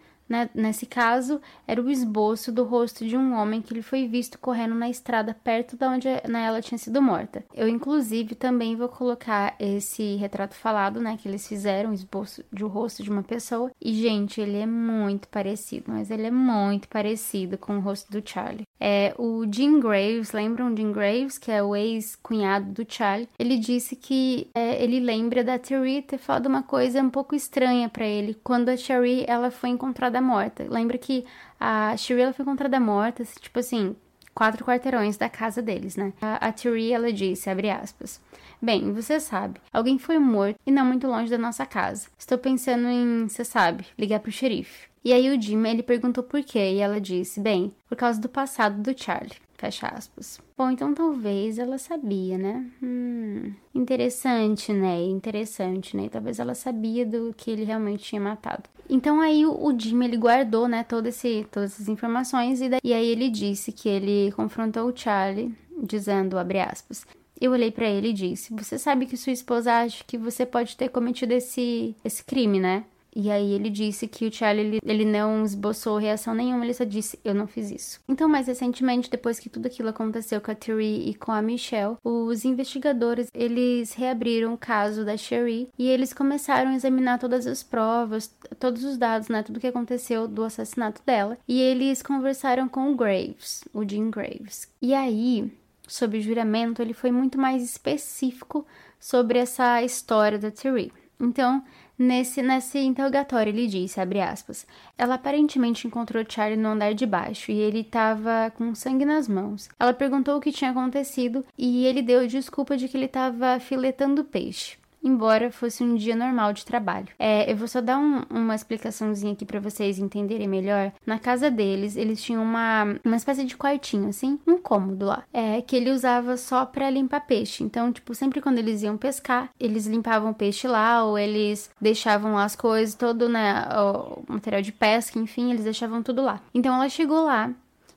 Nesse 0.54 0.86
caso, 0.86 1.40
era 1.68 1.82
o 1.82 1.90
esboço 1.90 2.52
do 2.52 2.64
rosto 2.64 3.06
de 3.06 3.16
um 3.16 3.34
homem 3.34 3.62
que 3.62 3.74
ele 3.74 3.82
foi 3.82 4.08
visto 4.08 4.40
correndo 4.40 4.76
na 4.76 4.90
estrada 4.90 5.34
perto 5.44 5.78
da 5.78 5.90
onde 5.90 6.08
né, 6.28 6.46
ela 6.46 6.62
tinha 6.62 6.78
sido 6.78 7.02
morta. 7.02 7.44
Eu, 7.54 7.68
inclusive, 7.68 8.36
também 8.36 8.76
vou 8.76 8.90
colocar 8.90 9.56
esse 9.60 10.16
retrato 10.16 10.56
falado, 10.56 11.00
né? 11.00 11.18
Que 11.22 11.28
eles 11.28 11.48
fizeram, 11.48 11.92
o 11.92 11.94
esboço 11.94 12.44
de 12.52 12.64
um 12.64 12.68
rosto 12.68 13.04
de 13.04 13.10
uma 13.10 13.24
pessoa. 13.24 13.72
E, 13.82 13.94
gente, 13.94 14.42
ele 14.42 14.58
é 14.58 14.66
muito 14.66 15.28
parecido, 15.28 15.86
mas 15.88 16.10
ele 16.10 16.28
é 16.28 16.32
muito 16.32 16.88
parecido 16.88 17.58
com 17.58 17.78
o 17.78 17.82
rosto 17.82 18.12
do 18.12 18.28
Charlie. 18.28 18.66
É, 18.80 19.14
o 19.18 19.46
Jim 19.50 19.80
Graves, 19.80 20.34
lembram 20.34 20.76
Jim 20.76 20.92
Graves, 20.92 21.38
que 21.38 21.52
é 21.52 21.64
o 21.64 21.76
ex-cunhado 21.76 22.72
do 22.72 22.86
Charlie? 22.88 23.30
Ele 23.40 23.58
disse 23.58 23.96
que 23.96 24.48
é, 24.54 24.84
ele 24.84 25.00
lembra 25.00 25.44
da 25.44 25.58
Terry 25.58 26.02
ter 26.02 26.18
falado 26.18 26.48
uma 26.48 26.64
coisa 26.64 27.02
um 27.02 27.10
pouco 27.10 27.36
estranha 27.36 27.88
para 27.88 28.06
ele 28.06 28.38
quando 28.44 28.70
a 28.70 28.78
Terry 28.78 29.24
ela 29.28 29.50
foi 29.50 29.70
encontrada 29.70 30.13
encontrada 30.14 30.22
morta. 30.22 30.66
Lembra 30.70 30.98
que 30.98 31.26
a 31.60 31.96
Shirley 31.98 32.34
foi 32.34 32.44
encontrada 32.44 32.80
morta, 32.80 33.24
tipo 33.40 33.60
assim, 33.60 33.96
quatro 34.34 34.64
quarteirões 34.64 35.18
da 35.18 35.30
casa 35.30 35.62
deles, 35.62 35.96
né? 35.96 36.14
A, 36.22 36.48
a 36.48 36.54
ela 36.92 37.12
disse, 37.12 37.50
abre 37.50 37.70
aspas, 37.70 38.22
Bem, 38.62 38.94
você 38.94 39.20
sabe, 39.20 39.60
alguém 39.74 40.00
foi 40.00 40.18
morto 40.18 40.58
e 40.66 40.72
não 40.72 40.86
muito 40.86 41.08
longe 41.08 41.30
da 41.30 41.38
nossa 41.38 41.66
casa. 41.66 42.08
Estou 42.18 42.38
pensando 42.38 42.88
em, 42.88 43.28
você 43.28 43.44
sabe, 43.44 43.86
ligar 43.98 44.20
pro 44.20 44.32
xerife. 44.32 44.88
E 45.04 45.12
aí 45.12 45.30
o 45.30 45.42
Jim, 45.42 45.68
ele 45.68 45.84
perguntou 45.84 46.24
por 46.24 46.42
quê 46.44 46.72
e 46.76 46.80
ela 46.80 47.02
disse, 47.02 47.42
bem, 47.42 47.74
por 47.90 47.98
causa 47.98 48.22
do 48.22 48.30
passado 48.30 48.82
do 48.82 48.98
Charlie. 48.98 49.36
Fecha 49.64 49.88
aspas. 49.88 50.42
Bom, 50.58 50.72
então 50.72 50.94
talvez 50.94 51.58
ela 51.58 51.78
sabia, 51.78 52.38
né? 52.38 52.70
Hum, 52.84 53.54
interessante, 53.74 54.74
né? 54.74 55.02
Interessante, 55.04 55.96
né? 55.96 56.10
Talvez 56.10 56.38
ela 56.38 56.54
sabia 56.54 57.06
do 57.06 57.34
que 57.34 57.50
ele 57.50 57.64
realmente 57.64 58.04
tinha 58.04 58.20
matado. 58.20 58.64
Então 58.90 59.22
aí 59.22 59.46
o, 59.46 59.74
Jim, 59.80 60.04
ele 60.04 60.18
guardou, 60.18 60.68
né, 60.68 60.84
todo 60.84 61.08
esse, 61.08 61.48
todas 61.50 61.72
essas 61.76 61.88
informações 61.88 62.62
e, 62.62 62.68
daí, 62.68 62.82
e 62.84 62.94
aí 62.94 63.08
ele 63.08 63.30
disse 63.30 63.72
que 63.72 63.88
ele 63.88 64.34
confrontou 64.34 64.90
o 64.90 64.94
Charlie, 64.94 65.56
dizendo, 65.82 66.38
abre 66.38 66.60
aspas, 66.60 67.08
eu 67.40 67.52
olhei 67.52 67.72
para 67.72 67.88
ele 67.88 68.10
e 68.10 68.14
disse: 68.14 68.54
Você 68.54 68.78
sabe 68.78 69.06
que 69.06 69.16
sua 69.16 69.32
esposa 69.32 69.72
acha 69.72 70.04
que 70.06 70.18
você 70.18 70.46
pode 70.46 70.76
ter 70.76 70.90
cometido 70.90 71.32
esse, 71.34 71.96
esse 72.04 72.22
crime, 72.22 72.60
né? 72.60 72.84
E 73.16 73.30
aí 73.30 73.54
ele 73.54 73.70
disse 73.70 74.08
que 74.08 74.28
o 74.28 74.34
Charlie 74.34 74.66
ele, 74.66 74.80
ele, 74.84 75.06
não 75.06 75.44
esboçou 75.44 75.98
reação 75.98 76.34
nenhuma, 76.34 76.66
ele 76.66 76.74
só 76.74 76.84
disse 76.84 77.20
eu 77.24 77.34
não 77.34 77.48
fiz 77.48 77.72
isso. 77.72 78.00
Então, 78.08 78.28
mais 78.28 78.48
recentemente, 78.48 79.10
depois 79.10 79.40
que 79.40 79.50
tudo 79.50 79.68
aquilo 79.68 79.90
aconteceu 79.90 80.42
com 80.42 80.52
a 80.52 80.56
Terry 80.56 81.10
e 81.10 81.14
com 81.14 81.32
a 81.32 81.42
Michelle, 81.42 81.98
os 82.04 82.46
investigadores 82.46 83.30
eles 83.34 83.94
reabriram 83.94 84.54
o 84.54 84.58
caso 84.58 85.06
da 85.06 85.16
Sherry 85.16 85.70
e 85.78 85.88
eles 85.88 86.14
começaram 86.14 86.72
a 86.72 86.76
examinar 86.76 87.20
todas 87.20 87.46
as 87.46 87.62
provas, 87.62 88.34
todos 88.60 88.84
os 88.84 88.98
dados, 88.98 89.28
né, 89.28 89.44
tudo 89.44 89.60
que 89.60 89.68
aconteceu 89.68 90.28
do 90.28 90.44
assassinato 90.44 91.02
dela. 91.06 91.38
E 91.48 91.62
eles 91.62 92.02
conversaram 92.02 92.68
com 92.68 92.92
o 92.92 92.96
Graves, 92.96 93.64
o 93.74 93.88
Jim 93.88 94.10
Graves. 94.10 94.68
E 94.82 94.94
aí, 94.94 95.52
sob 95.88 96.20
juramento, 96.22 96.82
ele 96.82 96.94
foi 96.94 97.12
muito 97.12 97.38
mais 97.38 97.64
específico 97.64 98.66
sobre 99.00 99.40
essa 99.40 99.82
história 99.84 100.40
da 100.40 100.50
Terry. 100.50 100.92
Então, 101.20 101.64
Nesse, 102.04 102.42
nesse 102.42 102.80
interrogatório, 102.80 103.50
ele 103.50 103.66
disse, 103.66 104.02
abre 104.02 104.20
aspas, 104.20 104.68
ela 104.98 105.16
aparentemente 105.16 105.88
encontrou 105.88 106.26
Charlie 106.28 106.60
no 106.60 106.68
andar 106.68 106.94
de 106.94 107.06
baixo 107.06 107.50
e 107.50 107.58
ele 107.58 107.80
estava 107.80 108.52
com 108.58 108.76
sangue 108.76 109.06
nas 109.06 109.26
mãos. 109.26 109.70
Ela 109.80 109.94
perguntou 109.94 110.36
o 110.36 110.42
que 110.42 110.52
tinha 110.52 110.72
acontecido 110.72 111.46
e 111.58 111.86
ele 111.86 112.02
deu 112.02 112.28
desculpa 112.28 112.76
de 112.76 112.90
que 112.90 112.98
ele 112.98 113.06
estava 113.06 113.58
filetando 113.58 114.26
peixe 114.26 114.83
embora 115.04 115.52
fosse 115.52 115.84
um 115.84 115.96
dia 115.96 116.16
normal 116.16 116.54
de 116.54 116.66
trabalho. 116.66 117.08
É, 117.20 117.52
eu 117.52 117.56
vou 117.56 117.68
só 117.68 117.82
dar 117.82 117.98
um, 117.98 118.24
uma 118.30 118.56
explicaçãozinha 118.56 119.34
aqui 119.34 119.46
para 119.46 119.60
vocês 119.60 120.00
entenderem 120.00 120.48
melhor. 120.48 120.92
Na 121.06 121.20
casa 121.20 121.52
deles, 121.52 121.96
eles 121.96 122.22
tinham 122.22 122.42
uma, 122.42 122.96
uma 123.04 123.16
espécie 123.16 123.44
de 123.44 123.58
quartinho, 123.58 124.10
assim, 124.10 124.40
um 124.48 124.58
cômodo 124.58 125.06
lá, 125.06 125.24
é, 125.34 125.62
que 125.62 125.76
ele 125.76 125.92
usava 125.92 126.38
só 126.38 126.66
para 126.66 126.90
limpar 126.90 127.22
peixe. 127.22 127.64
Então, 127.64 127.92
tipo, 127.92 128.16
sempre 128.16 128.42
quando 128.42 128.60
eles 128.60 128.82
iam 128.82 128.98
pescar, 128.98 129.50
eles 129.60 129.86
limpavam 129.86 130.32
o 130.32 130.36
peixe 130.36 130.68
lá, 130.68 131.04
ou 131.04 131.18
eles 131.18 131.70
deixavam 131.80 132.38
as 132.38 132.56
coisas, 132.56 132.96
todo, 132.96 133.28
né, 133.28 133.68
o 133.76 134.24
material 134.32 134.62
de 134.62 134.72
pesca, 134.72 135.20
enfim, 135.20 135.52
eles 135.52 135.64
deixavam 135.64 136.02
tudo 136.02 136.22
lá. 136.22 136.42
Então, 136.54 136.74
ela 136.74 136.90
chegou 136.90 137.26
lá, 137.26 137.52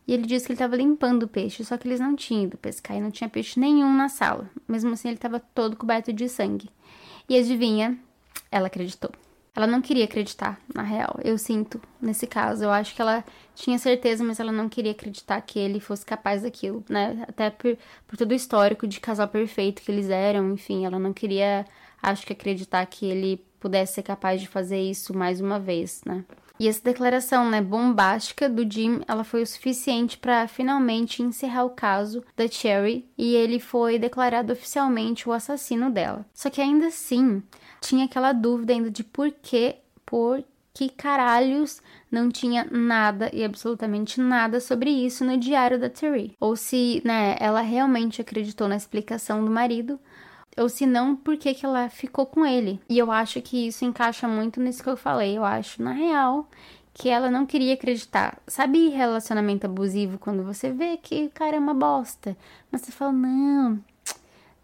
e 0.07 0.13
ele 0.13 0.23
disse 0.23 0.47
que 0.47 0.53
ele 0.53 0.57
estava 0.57 0.77
limpando 0.77 1.25
o 1.25 1.29
peixe, 1.29 1.65
só 1.65 1.77
que 1.77 1.89
eles 1.89 1.99
não 1.99 2.15
tinham 2.15 2.45
ido 2.45 2.57
pescar 2.57 2.97
e 2.97 3.01
não 3.01 3.11
tinha 3.11 3.29
peixe 3.29 3.59
nenhum 3.59 3.93
na 3.93 4.09
sala. 4.09 4.49
Mesmo 4.69 4.93
assim, 4.93 5.09
ele 5.09 5.17
estava 5.17 5.41
todo 5.41 5.77
coberto 5.77 6.13
de 6.13 6.29
sangue. 6.29 6.71
E 7.29 7.37
adivinha? 7.39 7.99
Ela 8.51 8.69
acreditou. 8.69 9.11
Ela 9.55 9.67
não 9.67 9.81
queria 9.81 10.05
acreditar, 10.05 10.61
na 10.75 10.83
real. 10.83 11.19
Eu 11.25 11.39
sinto 11.39 11.81
nesse 12.01 12.27
caso. 12.27 12.63
Eu 12.63 12.71
acho 12.71 12.95
que 12.95 13.01
ela 13.01 13.25
tinha 13.55 13.79
certeza, 13.79 14.23
mas 14.23 14.39
ela 14.39 14.53
não 14.53 14.69
queria 14.69 14.93
acreditar 14.93 15.41
que 15.41 15.59
ele 15.59 15.81
fosse 15.81 16.05
capaz 16.05 16.43
daquilo, 16.43 16.85
né? 16.89 17.25
Até 17.27 17.49
por, 17.49 17.77
por 18.07 18.19
todo 18.19 18.33
o 18.33 18.35
histórico 18.35 18.87
de 18.87 19.01
casal 19.01 19.27
perfeito 19.29 19.81
que 19.81 19.91
eles 19.91 20.11
eram, 20.11 20.53
enfim, 20.53 20.85
ela 20.85 20.99
não 20.99 21.13
queria, 21.13 21.65
acho 22.03 22.27
que, 22.27 22.35
acreditar 22.35 22.85
que 22.85 23.07
ele 23.07 23.43
pudesse 23.59 23.95
ser 23.95 24.03
capaz 24.03 24.43
de 24.43 24.47
fazer 24.47 24.79
isso 24.79 25.17
mais 25.17 25.41
uma 25.41 25.59
vez, 25.59 26.03
né? 26.05 26.23
E 26.59 26.69
essa 26.69 26.83
declaração, 26.83 27.49
né, 27.51 27.61
bombástica 27.61 28.49
do 28.49 28.71
Jim, 28.71 29.01
ela 29.07 29.25
foi 29.25 29.43
o 29.43 29.47
suficiente 29.47 30.17
para 30.17 30.49
finalmente 30.49 31.23
encerrar 31.23 31.65
o 31.65 31.71
caso 31.71 32.25
da 32.37 32.49
Cherry 32.49 33.07
e 33.17 33.35
ele 33.35 33.61
foi 33.61 33.99
declarado 33.99 34.53
oficialmente 34.53 35.29
o 35.29 35.33
assassino 35.33 35.91
dela. 35.91 36.25
Só 36.33 36.49
que 36.49 36.61
ainda 36.61 36.87
assim, 36.87 37.43
tinha 37.81 38.07
aquela 38.07 38.33
dúvida 38.33 38.73
ainda 38.73 38.91
de 38.91 39.05
por 39.05 39.31
que, 39.31 39.77
por 40.05 40.43
que 40.77 40.91
caralhos 40.91 41.81
não 42.11 42.29
tinha 42.31 42.67
nada 42.71 43.31
e 43.33 43.43
absolutamente 43.43 44.21
nada 44.21 44.61
sobre 44.61 44.91
isso 44.91 45.25
no 45.25 45.39
diário 45.39 45.81
da 45.81 45.89
Terry. 45.89 46.37
Ou 46.39 46.55
se, 46.55 47.01
né, 47.03 47.35
ela 47.41 47.63
realmente 47.63 48.21
acreditou 48.21 48.69
na 48.69 48.77
explicação 48.77 49.43
do 49.43 49.51
marido, 49.51 49.99
ou 50.57 50.69
se 50.69 50.87
não, 50.87 51.15
por 51.15 51.37
que, 51.37 51.55
que 51.55 51.67
ela 51.67 51.89
ficou 51.89 52.27
com 52.27 52.45
ele. 52.45 52.81
E 52.89 52.99
eu 52.99 53.11
acho 53.13 53.41
que 53.43 53.67
isso 53.69 53.85
encaixa 53.85 54.27
muito 54.27 54.61
nisso 54.61 54.83
que 54.83 54.89
eu 54.89 54.97
falei. 54.97 55.37
Eu 55.37 55.45
acho, 55.45 55.83
na 55.83 55.93
real, 55.93 56.49
que 56.95 57.09
ela 57.09 57.31
não 57.31 57.45
queria 57.45 57.75
acreditar. 57.75 58.39
Sabe 58.47 58.89
relacionamento 58.89 59.67
abusivo 59.67 60.19
quando 60.19 60.43
você 60.43 60.73
vê 60.73 60.97
que 60.97 61.27
o 61.27 61.31
cara 61.31 61.57
é 61.57 61.59
uma 61.59 61.75
bosta? 61.75 62.37
Mas 62.73 62.83
você 62.83 62.93
fala, 62.93 63.13
não, 63.13 63.79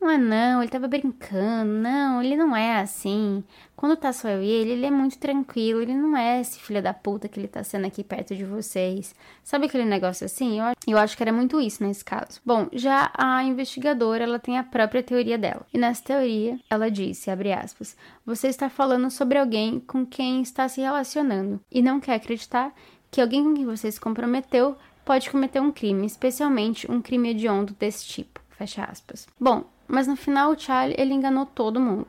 Não 0.03 0.11
é 0.11 0.19
não, 0.19 0.61
ele 0.61 0.71
tava 0.71 0.89
brincando. 0.89 1.73
Não, 1.75 2.21
ele 2.21 2.37
não 2.37 2.57
é 2.57 2.81
assim. 2.81 3.45
Quando 3.77 3.97
tá 3.97 4.13
só 4.13 4.29
eu 4.29 4.43
e 4.43 4.49
ele, 4.49 4.73
ele 4.73 4.87
é 4.87 4.91
muito 4.91 5.17
tranquilo. 5.17 5.81
Ele 5.81 5.95
não 5.95 6.17
é 6.17 6.41
esse 6.41 6.59
filho 6.59 6.83
da 6.83 6.93
puta 6.93 7.29
que 7.29 7.39
ele 7.39 7.47
tá 7.47 7.63
sendo 7.63 7.87
aqui 7.87 8.03
perto 8.03 8.35
de 8.35 8.45
vocês. 8.45 9.15
Sabe 9.45 9.67
aquele 9.67 9.85
negócio 9.85 10.25
assim? 10.25 10.59
Eu, 10.59 10.75
eu 10.89 10.99
acho 10.99 11.17
que 11.17 11.23
era 11.23 11.33
muito 11.33 11.61
isso 11.61 11.85
nesse 11.85 12.05
caso. 12.05 12.41
Bom, 12.45 12.67
já 12.73 13.13
a 13.17 13.45
investigadora, 13.45 14.25
ela 14.25 14.41
tem 14.41 14.59
a 14.59 14.65
própria 14.65 15.05
teoria 15.05 15.39
dela. 15.39 15.65
E 15.73 15.79
nessa 15.79 16.03
teoria, 16.03 16.59
ela 16.69 16.91
disse, 16.91 17.31
abre 17.31 17.53
aspas, 17.53 17.97
você 18.27 18.49
está 18.49 18.69
falando 18.69 19.09
sobre 19.09 19.39
alguém 19.39 19.79
com 19.79 20.05
quem 20.05 20.43
está 20.43 20.69
se 20.69 20.81
relacionando 20.81 21.61
e 21.71 21.81
não 21.81 22.01
quer 22.01 22.15
acreditar 22.15 22.75
que 23.09 23.21
alguém 23.21 23.45
com 23.45 23.55
quem 23.55 23.65
você 23.65 23.93
se 23.93 24.01
comprometeu 24.01 24.77
pode 25.05 25.31
cometer 25.31 25.61
um 25.61 25.71
crime, 25.71 26.05
especialmente 26.07 26.91
um 26.91 27.01
crime 27.01 27.31
hediondo 27.31 27.73
desse 27.79 28.05
tipo. 28.05 28.41
Fecha 28.51 28.85
aspas. 28.85 29.29
Bom, 29.39 29.65
mas 29.93 30.07
no 30.07 30.17
final 30.17 30.53
o 30.53 30.59
Charlie 30.59 30.97
ele 30.99 31.13
enganou 31.13 31.45
todo 31.45 31.79
mundo. 31.79 32.07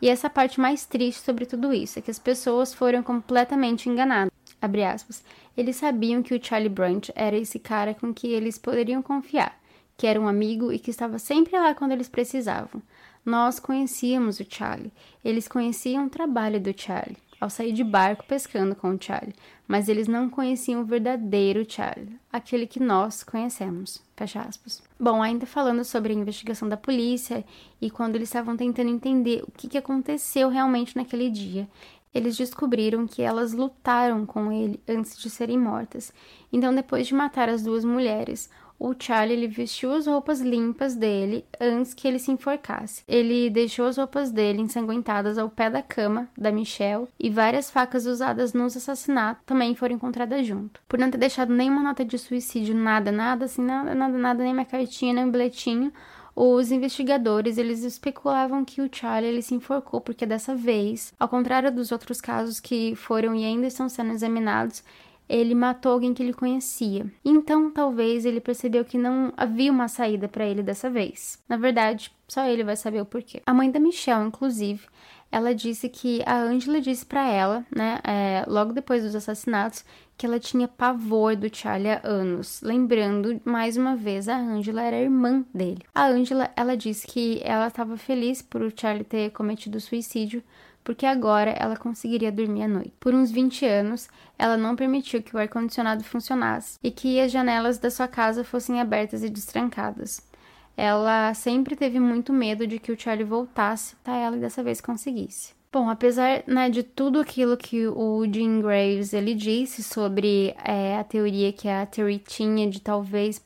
E 0.00 0.08
essa 0.08 0.30
parte 0.30 0.58
mais 0.58 0.86
triste 0.86 1.22
sobre 1.22 1.44
tudo 1.44 1.74
isso 1.74 1.98
é 1.98 2.02
que 2.02 2.10
as 2.10 2.18
pessoas 2.18 2.72
foram 2.72 3.02
completamente 3.02 3.86
enganadas. 3.86 4.32
Aspas. 4.62 5.22
Eles 5.54 5.76
sabiam 5.76 6.22
que 6.22 6.34
o 6.34 6.42
Charlie 6.42 6.70
Branch 6.70 7.12
era 7.14 7.36
esse 7.36 7.58
cara 7.58 7.92
com 7.92 8.14
que 8.14 8.28
eles 8.28 8.56
poderiam 8.56 9.02
confiar, 9.02 9.60
que 9.94 10.06
era 10.06 10.18
um 10.18 10.26
amigo 10.26 10.72
e 10.72 10.78
que 10.78 10.90
estava 10.90 11.18
sempre 11.18 11.56
lá 11.58 11.74
quando 11.74 11.92
eles 11.92 12.08
precisavam. 12.08 12.80
Nós 13.26 13.60
conhecíamos 13.60 14.40
o 14.40 14.46
Charlie. 14.48 14.92
Eles 15.22 15.46
conheciam 15.46 16.06
o 16.06 16.10
trabalho 16.10 16.58
do 16.58 16.72
Charlie 16.74 17.18
ao 17.40 17.48
sair 17.48 17.72
de 17.72 17.84
barco 17.84 18.24
pescando 18.26 18.74
com 18.74 18.90
o 18.90 18.98
Charlie, 19.00 19.34
mas 19.66 19.88
eles 19.88 20.08
não 20.08 20.28
conheciam 20.28 20.80
o 20.80 20.84
verdadeiro 20.84 21.64
Charlie, 21.68 22.18
aquele 22.32 22.66
que 22.66 22.80
nós 22.80 23.22
conhecemos. 23.22 24.02
Fecha 24.16 24.40
aspas. 24.40 24.82
Bom, 24.98 25.22
ainda 25.22 25.46
falando 25.46 25.84
sobre 25.84 26.12
a 26.12 26.16
investigação 26.16 26.68
da 26.68 26.76
polícia 26.76 27.44
e 27.80 27.90
quando 27.90 28.16
eles 28.16 28.28
estavam 28.28 28.56
tentando 28.56 28.90
entender 28.90 29.42
o 29.46 29.50
que, 29.50 29.68
que 29.68 29.78
aconteceu 29.78 30.48
realmente 30.48 30.96
naquele 30.96 31.30
dia, 31.30 31.68
eles 32.12 32.36
descobriram 32.36 33.06
que 33.06 33.22
elas 33.22 33.52
lutaram 33.52 34.24
com 34.24 34.50
ele 34.50 34.80
antes 34.88 35.16
de 35.18 35.28
serem 35.28 35.58
mortas. 35.58 36.12
Então, 36.52 36.74
depois 36.74 37.06
de 37.06 37.14
matar 37.14 37.48
as 37.48 37.62
duas 37.62 37.84
mulheres, 37.84 38.50
o 38.78 38.94
Charlie 38.98 39.36
ele 39.36 39.48
vestiu 39.48 39.92
as 39.92 40.06
roupas 40.06 40.40
limpas 40.40 40.94
dele 40.94 41.44
antes 41.60 41.92
que 41.92 42.06
ele 42.06 42.18
se 42.18 42.30
enforcasse. 42.30 43.02
Ele 43.08 43.50
deixou 43.50 43.86
as 43.86 43.96
roupas 43.96 44.30
dele 44.30 44.60
ensanguentadas 44.60 45.36
ao 45.36 45.50
pé 45.50 45.68
da 45.68 45.82
cama 45.82 46.28
da 46.36 46.52
Michelle 46.52 47.08
e 47.18 47.28
várias 47.28 47.70
facas 47.70 48.06
usadas 48.06 48.52
nos 48.52 48.76
assassinatos 48.76 49.42
também 49.44 49.74
foram 49.74 49.96
encontradas 49.96 50.46
junto. 50.46 50.80
Por 50.88 50.98
não 50.98 51.10
ter 51.10 51.18
deixado 51.18 51.52
nenhuma 51.52 51.82
nota 51.82 52.04
de 52.04 52.18
suicídio, 52.18 52.74
nada, 52.74 53.10
nada 53.10 53.46
assim, 53.46 53.62
nada, 53.62 53.94
nada, 53.94 54.16
nada, 54.16 54.42
nem 54.42 54.52
uma 54.52 54.64
cartinha, 54.64 55.14
nem 55.14 55.24
um 55.24 55.30
bilhetinho, 55.30 55.92
os 56.40 56.70
investigadores 56.70 57.58
eles 57.58 57.82
especulavam 57.82 58.64
que 58.64 58.80
o 58.80 58.88
Charlie 58.90 59.28
ele 59.28 59.42
se 59.42 59.56
enforcou 59.56 60.00
porque 60.00 60.24
dessa 60.24 60.54
vez, 60.54 61.12
ao 61.18 61.28
contrário 61.28 61.72
dos 61.72 61.90
outros 61.90 62.20
casos 62.20 62.60
que 62.60 62.94
foram 62.94 63.34
e 63.34 63.44
ainda 63.44 63.66
estão 63.66 63.88
sendo 63.88 64.12
examinados, 64.12 64.84
ele 65.28 65.54
matou 65.54 65.92
alguém 65.92 66.14
que 66.14 66.22
ele 66.22 66.32
conhecia. 66.32 67.06
Então, 67.24 67.70
talvez 67.70 68.24
ele 68.24 68.40
percebeu 68.40 68.84
que 68.84 68.96
não 68.96 69.32
havia 69.36 69.70
uma 69.70 69.88
saída 69.88 70.28
para 70.28 70.46
ele 70.46 70.62
dessa 70.62 70.88
vez. 70.88 71.38
Na 71.48 71.56
verdade, 71.56 72.10
só 72.26 72.46
ele 72.46 72.64
vai 72.64 72.76
saber 72.76 73.00
o 73.00 73.06
porquê. 73.06 73.42
A 73.44 73.52
mãe 73.52 73.70
da 73.70 73.78
Michelle, 73.78 74.26
inclusive, 74.26 74.86
ela 75.30 75.54
disse 75.54 75.88
que 75.88 76.22
a 76.24 76.36
Angela 76.36 76.80
disse 76.80 77.04
para 77.04 77.28
ela, 77.28 77.66
né, 77.74 77.98
é, 78.02 78.44
logo 78.46 78.72
depois 78.72 79.02
dos 79.02 79.14
assassinatos, 79.14 79.84
que 80.16 80.26
ela 80.26 80.40
tinha 80.40 80.66
pavor 80.66 81.36
do 81.36 81.54
Charlie 81.54 81.90
há 81.90 82.00
anos. 82.02 82.60
Lembrando, 82.62 83.40
mais 83.44 83.76
uma 83.76 83.94
vez, 83.94 84.28
a 84.28 84.36
Angela 84.36 84.82
era 84.82 84.96
irmã 84.96 85.44
dele. 85.54 85.82
A 85.94 86.06
Angela, 86.06 86.50
ela 86.56 86.76
disse 86.76 87.06
que 87.06 87.40
ela 87.44 87.68
estava 87.68 87.96
feliz 87.96 88.42
por 88.42 88.62
o 88.62 88.72
Charlie 88.74 89.04
ter 89.04 89.30
cometido 89.30 89.78
suicídio, 89.80 90.42
porque 90.88 91.04
agora 91.04 91.50
ela 91.50 91.76
conseguiria 91.76 92.32
dormir 92.32 92.62
à 92.62 92.66
noite. 92.66 92.94
Por 92.98 93.12
uns 93.12 93.30
20 93.30 93.66
anos, 93.66 94.08
ela 94.38 94.56
não 94.56 94.74
permitiu 94.74 95.22
que 95.22 95.36
o 95.36 95.38
ar-condicionado 95.38 96.02
funcionasse 96.02 96.78
e 96.82 96.90
que 96.90 97.20
as 97.20 97.30
janelas 97.30 97.76
da 97.76 97.90
sua 97.90 98.08
casa 98.08 98.42
fossem 98.42 98.80
abertas 98.80 99.22
e 99.22 99.28
destrancadas. 99.28 100.26
Ela 100.74 101.34
sempre 101.34 101.76
teve 101.76 102.00
muito 102.00 102.32
medo 102.32 102.66
de 102.66 102.78
que 102.78 102.90
o 102.90 102.98
Charlie 102.98 103.22
voltasse 103.22 103.96
a 104.02 104.16
ela 104.16 104.38
e 104.38 104.40
dessa 104.40 104.62
vez 104.62 104.80
conseguisse. 104.80 105.52
Bom, 105.70 105.90
apesar 105.90 106.42
né, 106.46 106.70
de 106.70 106.82
tudo 106.82 107.20
aquilo 107.20 107.54
que 107.54 107.86
o 107.86 108.24
Jim 108.24 108.62
Graves 108.62 109.12
ele 109.12 109.34
disse 109.34 109.82
sobre 109.82 110.54
é, 110.64 110.96
a 110.96 111.04
teoria 111.04 111.52
que 111.52 111.68
a 111.68 111.84
Terry 111.84 112.18
tinha 112.18 112.66
de 112.66 112.80
talvez 112.80 113.38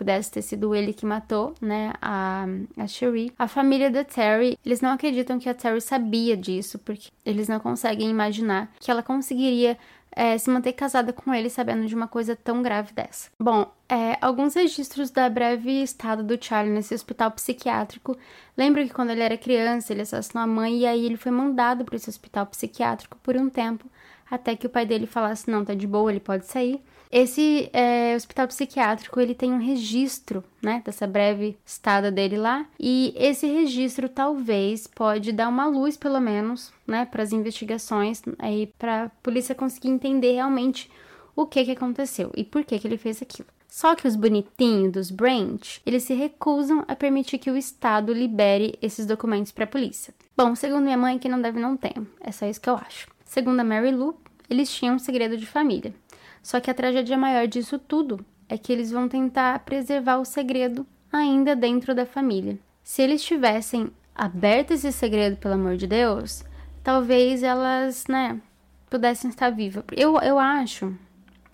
pudesse 0.00 0.32
ter 0.32 0.40
sido 0.40 0.74
ele 0.74 0.94
que 0.94 1.04
matou, 1.04 1.52
né, 1.60 1.92
a, 2.00 2.46
a 2.78 2.86
Cherie. 2.86 3.30
A 3.38 3.46
família 3.46 3.90
da 3.90 4.02
Terry, 4.02 4.58
eles 4.64 4.80
não 4.80 4.92
acreditam 4.92 5.38
que 5.38 5.46
a 5.46 5.52
Terry 5.52 5.78
sabia 5.78 6.34
disso, 6.34 6.78
porque 6.78 7.10
eles 7.22 7.48
não 7.48 7.60
conseguem 7.60 8.08
imaginar 8.08 8.72
que 8.80 8.90
ela 8.90 9.02
conseguiria 9.02 9.76
é, 10.10 10.38
se 10.38 10.48
manter 10.48 10.72
casada 10.72 11.12
com 11.12 11.34
ele 11.34 11.50
sabendo 11.50 11.86
de 11.86 11.94
uma 11.94 12.08
coisa 12.08 12.34
tão 12.34 12.62
grave 12.62 12.94
dessa. 12.94 13.28
Bom, 13.38 13.70
é, 13.90 14.16
alguns 14.22 14.54
registros 14.54 15.10
da 15.10 15.28
breve 15.28 15.82
estado 15.82 16.24
do 16.24 16.42
Charlie 16.42 16.72
nesse 16.72 16.94
hospital 16.94 17.30
psiquiátrico. 17.32 18.16
Lembra 18.56 18.82
que 18.86 18.94
quando 18.94 19.10
ele 19.10 19.22
era 19.22 19.36
criança, 19.36 19.92
ele 19.92 20.00
assassinou 20.00 20.42
a 20.42 20.46
mãe 20.46 20.78
e 20.78 20.86
aí 20.86 21.04
ele 21.04 21.18
foi 21.18 21.30
mandado 21.30 21.84
para 21.84 21.96
esse 21.96 22.08
hospital 22.08 22.46
psiquiátrico 22.46 23.18
por 23.22 23.36
um 23.36 23.50
tempo, 23.50 23.84
até 24.30 24.56
que 24.56 24.66
o 24.66 24.70
pai 24.70 24.86
dele 24.86 25.06
falasse: 25.06 25.50
não, 25.50 25.62
tá 25.62 25.74
de 25.74 25.86
boa, 25.86 26.10
ele 26.10 26.20
pode 26.20 26.46
sair. 26.46 26.82
Esse 27.10 27.68
é, 27.72 28.14
hospital 28.14 28.46
psiquiátrico 28.46 29.18
ele 29.18 29.34
tem 29.34 29.52
um 29.52 29.58
registro, 29.58 30.44
né, 30.62 30.80
dessa 30.84 31.08
breve 31.08 31.58
estada 31.66 32.10
dele 32.10 32.36
lá, 32.36 32.66
e 32.78 33.12
esse 33.16 33.48
registro 33.48 34.08
talvez 34.08 34.86
pode 34.86 35.32
dar 35.32 35.48
uma 35.48 35.66
luz, 35.66 35.96
pelo 35.96 36.20
menos, 36.20 36.72
né, 36.86 37.04
para 37.04 37.24
as 37.24 37.32
investigações, 37.32 38.22
aí 38.38 38.72
para 38.78 39.04
a 39.04 39.08
polícia 39.24 39.56
conseguir 39.56 39.88
entender 39.88 40.34
realmente 40.34 40.88
o 41.34 41.46
que 41.46 41.64
que 41.64 41.72
aconteceu 41.72 42.30
e 42.36 42.44
por 42.44 42.64
que 42.64 42.78
que 42.78 42.86
ele 42.86 42.96
fez 42.96 43.20
aquilo. 43.20 43.48
Só 43.66 43.94
que 43.94 44.06
os 44.06 44.14
bonitinhos 44.16 44.92
dos 44.92 45.10
Branch, 45.10 45.80
eles 45.86 46.04
se 46.04 46.14
recusam 46.14 46.84
a 46.86 46.94
permitir 46.94 47.38
que 47.38 47.50
o 47.50 47.56
Estado 47.56 48.12
libere 48.12 48.76
esses 48.82 49.06
documentos 49.06 49.52
para 49.52 49.64
a 49.64 49.68
polícia. 49.68 50.12
Bom, 50.36 50.54
segundo 50.54 50.82
minha 50.82 50.96
mãe, 50.96 51.18
que 51.18 51.28
não 51.28 51.40
deve 51.40 51.60
não 51.60 51.76
tem. 51.76 51.92
É 52.20 52.32
só 52.32 52.46
isso 52.46 52.60
que 52.60 52.68
eu 52.68 52.74
acho. 52.74 53.08
Segundo 53.24 53.60
a 53.60 53.64
Mary 53.64 53.92
Lou, 53.92 54.18
eles 54.48 54.72
tinham 54.72 54.96
um 54.96 54.98
segredo 54.98 55.36
de 55.36 55.46
família. 55.46 55.94
Só 56.42 56.60
que 56.60 56.70
a 56.70 56.74
tragédia 56.74 57.16
maior 57.16 57.46
disso 57.46 57.78
tudo 57.78 58.24
é 58.48 58.58
que 58.58 58.72
eles 58.72 58.90
vão 58.90 59.08
tentar 59.08 59.60
preservar 59.60 60.18
o 60.18 60.24
segredo 60.24 60.86
ainda 61.12 61.54
dentro 61.54 61.94
da 61.94 62.06
família. 62.06 62.58
Se 62.82 63.02
eles 63.02 63.22
tivessem 63.22 63.90
aberto 64.14 64.72
esse 64.72 64.90
segredo, 64.92 65.36
pelo 65.36 65.54
amor 65.54 65.76
de 65.76 65.86
Deus, 65.86 66.44
talvez 66.82 67.42
elas, 67.42 68.06
né, 68.08 68.40
pudessem 68.88 69.30
estar 69.30 69.50
vivas. 69.50 69.84
Eu, 69.92 70.18
eu 70.18 70.38
acho, 70.38 70.94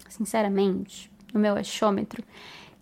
sinceramente, 0.08 1.10
no 1.32 1.40
meu 1.40 1.54
achômetro, 1.54 2.24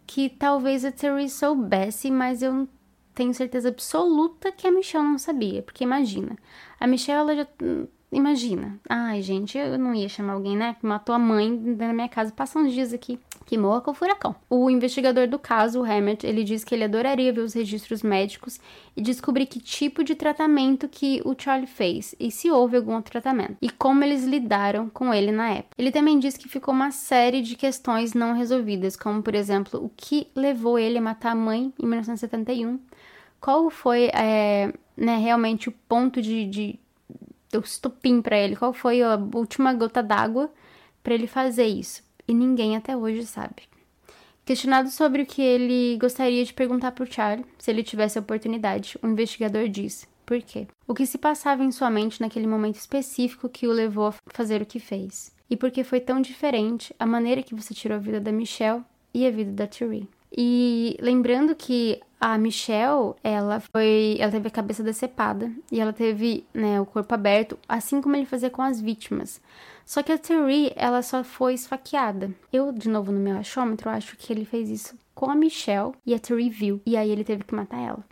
que 0.07 0.29
talvez 0.29 0.85
a 0.85 0.93
Terry 0.93 1.29
soubesse, 1.29 2.11
mas 2.11 2.43
eu 2.43 2.69
tenho 3.15 3.33
certeza 3.33 3.69
absoluta 3.69 4.53
que 4.53 4.67
a 4.67 4.73
Michelle 4.73 5.05
não 5.05 5.19
sabia. 5.19 5.63
Porque 5.63 5.85
imagina, 5.85 6.37
a 6.79 6.87
Michelle 6.87 7.21
ela 7.21 7.37
já 7.37 7.47
Imagina. 8.15 8.79
Ai, 8.89 9.21
gente, 9.23 9.59
eu 9.59 9.77
não 9.77 9.93
ia 9.93 10.09
chamar 10.09 10.35
alguém, 10.35 10.57
né? 10.57 10.77
Que 10.79 10.87
matou 10.87 11.13
a 11.13 11.19
mãe 11.19 11.51
na 11.51 11.93
minha 11.93 12.09
casa. 12.09 12.31
Passa 12.31 12.61
uns 12.61 12.73
dias 12.73 12.93
aqui. 12.93 13.19
Que 13.45 13.59
morra 13.59 13.81
com 13.81 13.91
o 13.91 13.95
furacão. 13.95 14.37
O 14.49 14.71
investigador 14.71 15.27
do 15.27 15.39
caso, 15.39 15.81
o 15.81 15.85
Hammett, 15.85 16.25
ele 16.25 16.45
diz 16.45 16.63
que 16.63 16.75
ele 16.75 16.85
adoraria 16.85 17.33
ver 17.33 17.41
os 17.41 17.53
registros 17.53 18.03
médicos 18.03 18.61
e 18.97 19.03
descobrir 19.03 19.47
que 19.47 19.59
tipo 19.59 20.05
de 20.05 20.15
tratamento 20.15 20.89
que 20.89 21.21
o 21.25 21.35
Charlie 21.37 21.67
fez 21.67 22.15
e 22.19 22.31
se 22.31 22.51
houve 22.51 22.77
algum 22.77 23.03
tratamento 23.03 23.57
e 23.61 23.69
como 23.69 24.05
eles 24.05 24.25
lidaram 24.25 24.89
com 24.89 25.13
ele 25.13 25.33
na 25.33 25.51
época. 25.51 25.75
Ele 25.77 25.91
também 25.91 26.19
diz 26.19 26.37
que 26.37 26.49
ficou 26.49 26.73
uma 26.73 26.93
série 26.93 27.43
de 27.43 27.57
questões 27.57 28.15
não 28.15 28.33
resolvidas, 28.33 28.97
como 28.97 29.23
por 29.23 29.35
exemplo, 29.35 29.85
o 29.85 29.91
que 29.95 30.29
levou 30.35 30.79
ele 30.79 30.99
a 30.99 31.03
matar 31.03 31.33
a 31.33 31.35
mãe 31.35 31.73
em 31.79 31.87
1971, 31.87 32.79
qual 33.41 33.69
foi 33.69 34.11
é, 34.15 34.73
né, 34.97 35.17
realmente 35.17 35.69
o 35.69 35.73
ponto 35.87 36.23
de, 36.23 36.47
de 36.47 36.79
o 37.57 37.65
estupim 37.65 38.21
para 38.21 38.37
ele, 38.37 38.57
qual 38.57 38.73
foi 38.73 39.03
a 39.03 39.17
última 39.35 39.73
gota 39.75 40.03
d'água 40.03 40.53
para 41.03 41.15
ele 41.15 41.27
fazer 41.27 41.67
isso. 41.67 42.03
E 42.27 42.33
ninguém 42.33 42.77
até 42.77 42.97
hoje 42.97 43.27
sabe. 43.27 43.63
Questionado 44.45 44.91
sobre 44.91 45.23
o 45.23 45.27
que 45.27 45.43
ele 45.43 45.97
gostaria 45.99 46.45
de 46.45 46.53
perguntar 46.53 46.93
para 46.93 47.07
Charlie, 47.07 47.47
se 47.59 47.71
ele 47.71 47.83
tivesse 47.83 48.19
a 48.19 48.21
oportunidade, 48.21 48.99
o 49.03 49.07
investigador 49.07 49.69
disse: 49.69 50.07
por 50.27 50.41
quê? 50.41 50.67
O 50.89 50.95
que 50.95 51.07
se 51.07 51.19
passava 51.19 51.63
em 51.63 51.71
sua 51.71 51.91
mente 51.91 52.21
naquele 52.21 52.47
momento 52.47 52.77
específico 52.77 53.49
que 53.49 53.67
o 53.67 53.73
levou 53.73 54.09
a 54.09 54.15
fazer 54.27 54.63
o 54.63 54.67
que 54.67 54.81
fez? 54.81 55.35
E 55.51 55.57
por 55.57 55.71
que 55.71 55.85
foi 55.85 56.01
tão 56.01 56.21
diferente 56.21 56.95
a 56.99 57.07
maneira 57.07 57.43
que 57.43 57.55
você 57.55 57.75
tirou 57.75 57.97
a 57.97 58.01
vida 58.01 58.21
da 58.21 58.33
Michelle 58.33 58.83
e 59.13 59.27
a 59.27 59.31
vida 59.31 59.53
da 59.53 59.67
Thierry? 59.67 60.09
E 60.37 60.97
lembrando 61.01 61.55
que 61.55 62.01
a 62.21 62.37
Michelle, 62.37 63.15
ela 63.23 63.61
foi, 63.61 64.17
ela 64.19 64.33
teve 64.33 64.49
a 64.49 64.51
cabeça 64.51 64.83
decepada 64.83 65.53
e 65.71 65.79
ela 65.79 65.93
teve, 65.93 66.45
né, 66.53 66.81
o 66.81 66.87
corpo 66.87 67.15
aberto, 67.15 67.59
assim 67.69 68.01
como 68.01 68.17
ele 68.17 68.27
fazia 68.27 68.51
com 68.51 68.63
as 68.63 68.81
vítimas. 68.81 69.41
Só 69.87 70.03
que 70.03 70.11
a 70.11 70.19
Terry, 70.19 70.73
ela 70.75 71.03
só 71.03 71.23
foi 71.23 71.55
esfaqueada. 71.55 72.35
Eu, 72.53 72.73
de 72.73 72.89
novo 72.89 73.13
no 73.13 73.21
meu 73.21 73.37
achômetro, 73.37 73.91
acho 73.91 74.17
que 74.17 74.33
ele 74.33 74.45
fez 74.45 74.71
isso 74.71 74.99
com 75.15 75.31
a 75.31 75.35
Michelle 75.35 75.93
e 76.05 76.15
a 76.15 76.19
Terry 76.19 76.51
viu, 76.51 76.81
e 76.85 76.97
aí 76.97 77.11
ele 77.11 77.23
teve 77.25 77.45
que 77.45 77.55
matar 77.55 77.81
ela. 77.81 78.05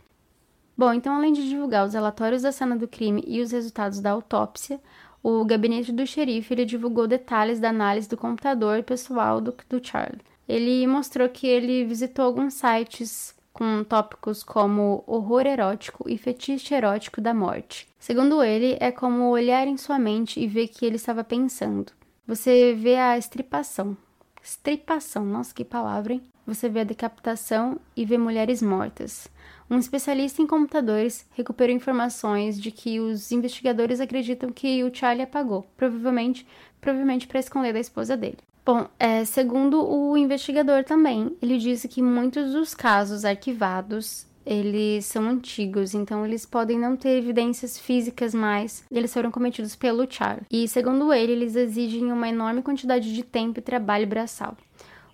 Bom, 0.77 0.93
então 0.93 1.15
além 1.15 1.33
de 1.33 1.47
divulgar 1.47 1.85
os 1.85 1.93
relatórios 1.93 2.43
da 2.43 2.51
cena 2.51 2.75
do 2.75 2.87
crime 2.87 3.23
e 3.27 3.41
os 3.41 3.51
resultados 3.51 3.99
da 3.99 4.11
autópsia, 4.11 4.79
o 5.21 5.43
gabinete 5.43 5.91
do 5.91 6.05
xerife 6.05 6.53
ele 6.53 6.65
divulgou 6.65 7.07
detalhes 7.07 7.59
da 7.59 7.69
análise 7.69 8.07
do 8.07 8.17
computador 8.17 8.83
pessoal 8.83 9.41
do, 9.41 9.53
do 9.69 9.85
Charlie. 9.85 10.21
Ele 10.47 10.85
mostrou 10.87 11.29
que 11.29 11.47
ele 11.47 11.85
visitou 11.85 12.25
alguns 12.25 12.55
sites 12.55 13.33
com 13.53 13.83
tópicos 13.83 14.43
como 14.43 15.03
horror 15.05 15.45
erótico 15.45 16.09
e 16.09 16.17
fetiche 16.17 16.73
erótico 16.73 17.21
da 17.21 17.33
morte. 17.33 17.87
Segundo 17.99 18.43
ele, 18.43 18.75
é 18.79 18.91
como 18.91 19.29
olhar 19.29 19.67
em 19.67 19.77
sua 19.77 19.99
mente 19.99 20.39
e 20.39 20.47
ver 20.47 20.67
que 20.67 20.85
ele 20.85 20.95
estava 20.95 21.23
pensando. 21.23 21.93
Você 22.27 22.73
vê 22.73 22.95
a 22.95 23.17
estripação. 23.17 23.95
Estripação, 24.41 25.23
nossa 25.23 25.53
que 25.53 25.63
palavra, 25.63 26.13
hein? 26.13 26.23
Você 26.45 26.67
vê 26.67 26.81
a 26.81 26.83
decapitação 26.83 27.79
e 27.95 28.03
vê 28.03 28.17
mulheres 28.17 28.61
mortas. 28.61 29.29
Um 29.69 29.77
especialista 29.79 30.41
em 30.41 30.47
computadores 30.47 31.25
recuperou 31.33 31.73
informações 31.73 32.61
de 32.61 32.69
que 32.69 32.99
os 32.99 33.31
investigadores 33.31 34.01
acreditam 34.01 34.51
que 34.51 34.83
o 34.83 34.93
Charlie 34.93 35.23
apagou, 35.23 35.65
provavelmente, 35.77 36.45
provavelmente 36.81 37.27
para 37.27 37.39
esconder 37.39 37.71
da 37.71 37.79
esposa 37.79 38.17
dele. 38.17 38.39
Bom, 38.65 38.87
é, 38.97 39.25
segundo 39.25 39.83
o 39.85 40.17
investigador 40.17 40.85
também, 40.85 41.35
ele 41.41 41.57
disse 41.57 41.87
que 41.87 42.01
muitos 42.01 42.53
dos 42.53 42.73
casos 42.73 43.25
arquivados 43.25 44.25
eles 44.45 45.05
são 45.05 45.27
antigos, 45.29 45.93
então 45.93 46.25
eles 46.25 46.45
podem 46.45 46.77
não 46.77 46.95
ter 46.95 47.17
evidências 47.17 47.77
físicas 47.77 48.33
mais. 48.33 48.83
Eles 48.91 49.13
foram 49.13 49.31
cometidos 49.31 49.75
pelo 49.75 50.09
Charlie. 50.09 50.45
E 50.51 50.67
segundo 50.67 51.13
ele, 51.13 51.33
eles 51.33 51.55
exigem 51.55 52.11
uma 52.11 52.27
enorme 52.27 52.61
quantidade 52.61 53.13
de 53.13 53.23
tempo 53.23 53.59
e 53.59 53.61
trabalho 53.61 54.07
braçal. 54.07 54.57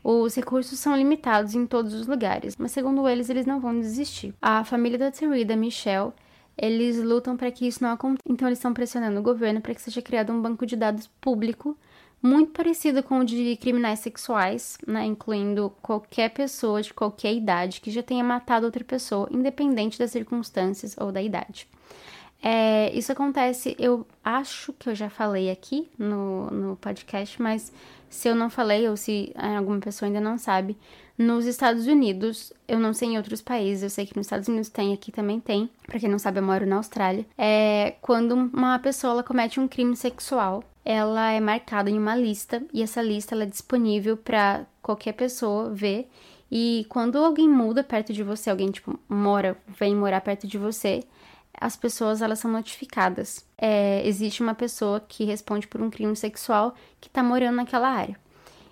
Os 0.03 0.35
recursos 0.35 0.79
são 0.79 0.95
limitados 0.95 1.53
em 1.55 1.65
todos 1.65 1.93
os 1.93 2.07
lugares, 2.07 2.55
mas 2.57 2.71
segundo 2.71 3.07
eles, 3.07 3.29
eles 3.29 3.45
não 3.45 3.59
vão 3.59 3.79
desistir. 3.79 4.33
A 4.41 4.63
família 4.63 4.97
da 4.97 5.11
Terry 5.11 5.41
e 5.41 5.45
da 5.45 5.55
Michelle 5.55 6.13
eles 6.61 7.01
lutam 7.01 7.37
para 7.37 7.49
que 7.51 7.65
isso 7.65 7.81
não 7.81 7.91
aconteça. 7.91 8.21
Então, 8.27 8.47
eles 8.47 8.59
estão 8.59 8.73
pressionando 8.73 9.17
o 9.19 9.23
governo 9.23 9.61
para 9.61 9.73
que 9.73 9.81
seja 9.81 10.01
criado 10.01 10.33
um 10.33 10.41
banco 10.41 10.65
de 10.65 10.75
dados 10.75 11.07
público 11.21 11.77
muito 12.21 12.51
parecido 12.51 13.01
com 13.01 13.19
o 13.19 13.25
de 13.25 13.55
criminais 13.57 13.99
sexuais, 13.99 14.77
né, 14.85 15.05
incluindo 15.05 15.71
qualquer 15.81 16.29
pessoa 16.29 16.81
de 16.81 16.93
qualquer 16.93 17.33
idade 17.33 17.79
que 17.79 17.91
já 17.91 18.03
tenha 18.03 18.23
matado 18.23 18.65
outra 18.65 18.83
pessoa, 18.83 19.29
independente 19.31 19.97
das 19.97 20.11
circunstâncias 20.11 20.95
ou 20.97 21.11
da 21.11 21.21
idade. 21.21 21.67
É, 22.41 22.91
isso 22.93 23.11
acontece, 23.11 23.75
eu 23.77 24.07
acho 24.23 24.71
que 24.73 24.89
eu 24.89 24.95
já 24.95 25.09
falei 25.09 25.49
aqui 25.49 25.89
no, 25.97 26.49
no 26.49 26.75
podcast, 26.77 27.41
mas 27.41 27.71
se 28.09 28.27
eu 28.27 28.35
não 28.35 28.49
falei 28.49 28.87
ou 28.87 28.95
se 28.95 29.31
é, 29.35 29.57
alguma 29.57 29.79
pessoa 29.79 30.07
ainda 30.07 30.21
não 30.21 30.37
sabe, 30.37 30.77
nos 31.19 31.45
Estados 31.45 31.85
Unidos, 31.85 32.53
eu 32.65 32.79
não 32.79 32.93
sei 32.93 33.09
em 33.09 33.17
outros 33.17 33.41
países, 33.41 33.83
eu 33.83 33.89
sei 33.89 34.05
que 34.05 34.15
nos 34.15 34.25
Estados 34.25 34.47
Unidos 34.47 34.69
tem, 34.69 34.93
aqui 34.93 35.11
também 35.11 35.37
tem. 35.37 35.69
Para 35.85 35.99
quem 35.99 36.07
não 36.07 36.17
sabe, 36.17 36.39
eu 36.39 36.43
moro 36.43 36.65
na 36.65 36.77
Austrália. 36.77 37.25
É 37.37 37.95
quando 38.01 38.31
uma 38.31 38.79
pessoa 38.79 39.21
comete 39.21 39.59
um 39.59 39.67
crime 39.67 39.97
sexual, 39.97 40.63
ela 40.85 41.29
é 41.29 41.41
marcada 41.41 41.89
em 41.89 41.97
uma 41.97 42.15
lista 42.15 42.63
e 42.73 42.81
essa 42.81 43.01
lista 43.01 43.35
é 43.35 43.45
disponível 43.45 44.15
para 44.15 44.65
qualquer 44.81 45.11
pessoa 45.11 45.69
ver. 45.69 46.09
E 46.49 46.85
quando 46.87 47.17
alguém 47.17 47.49
muda 47.49 47.83
perto 47.83 48.13
de 48.13 48.23
você, 48.23 48.49
alguém 48.49 48.71
tipo 48.71 48.97
mora, 49.09 49.57
vem 49.67 49.93
morar 49.93 50.21
perto 50.21 50.47
de 50.47 50.57
você, 50.57 51.03
as 51.53 51.75
pessoas 51.75 52.21
elas 52.21 52.39
são 52.39 52.49
notificadas. 52.49 53.45
É, 53.57 54.01
existe 54.07 54.41
uma 54.41 54.55
pessoa 54.55 55.01
que 55.01 55.25
responde 55.25 55.67
por 55.67 55.81
um 55.81 55.89
crime 55.89 56.15
sexual 56.15 56.73
que 57.01 57.09
está 57.09 57.21
morando 57.21 57.57
naquela 57.57 57.89
área. 57.89 58.17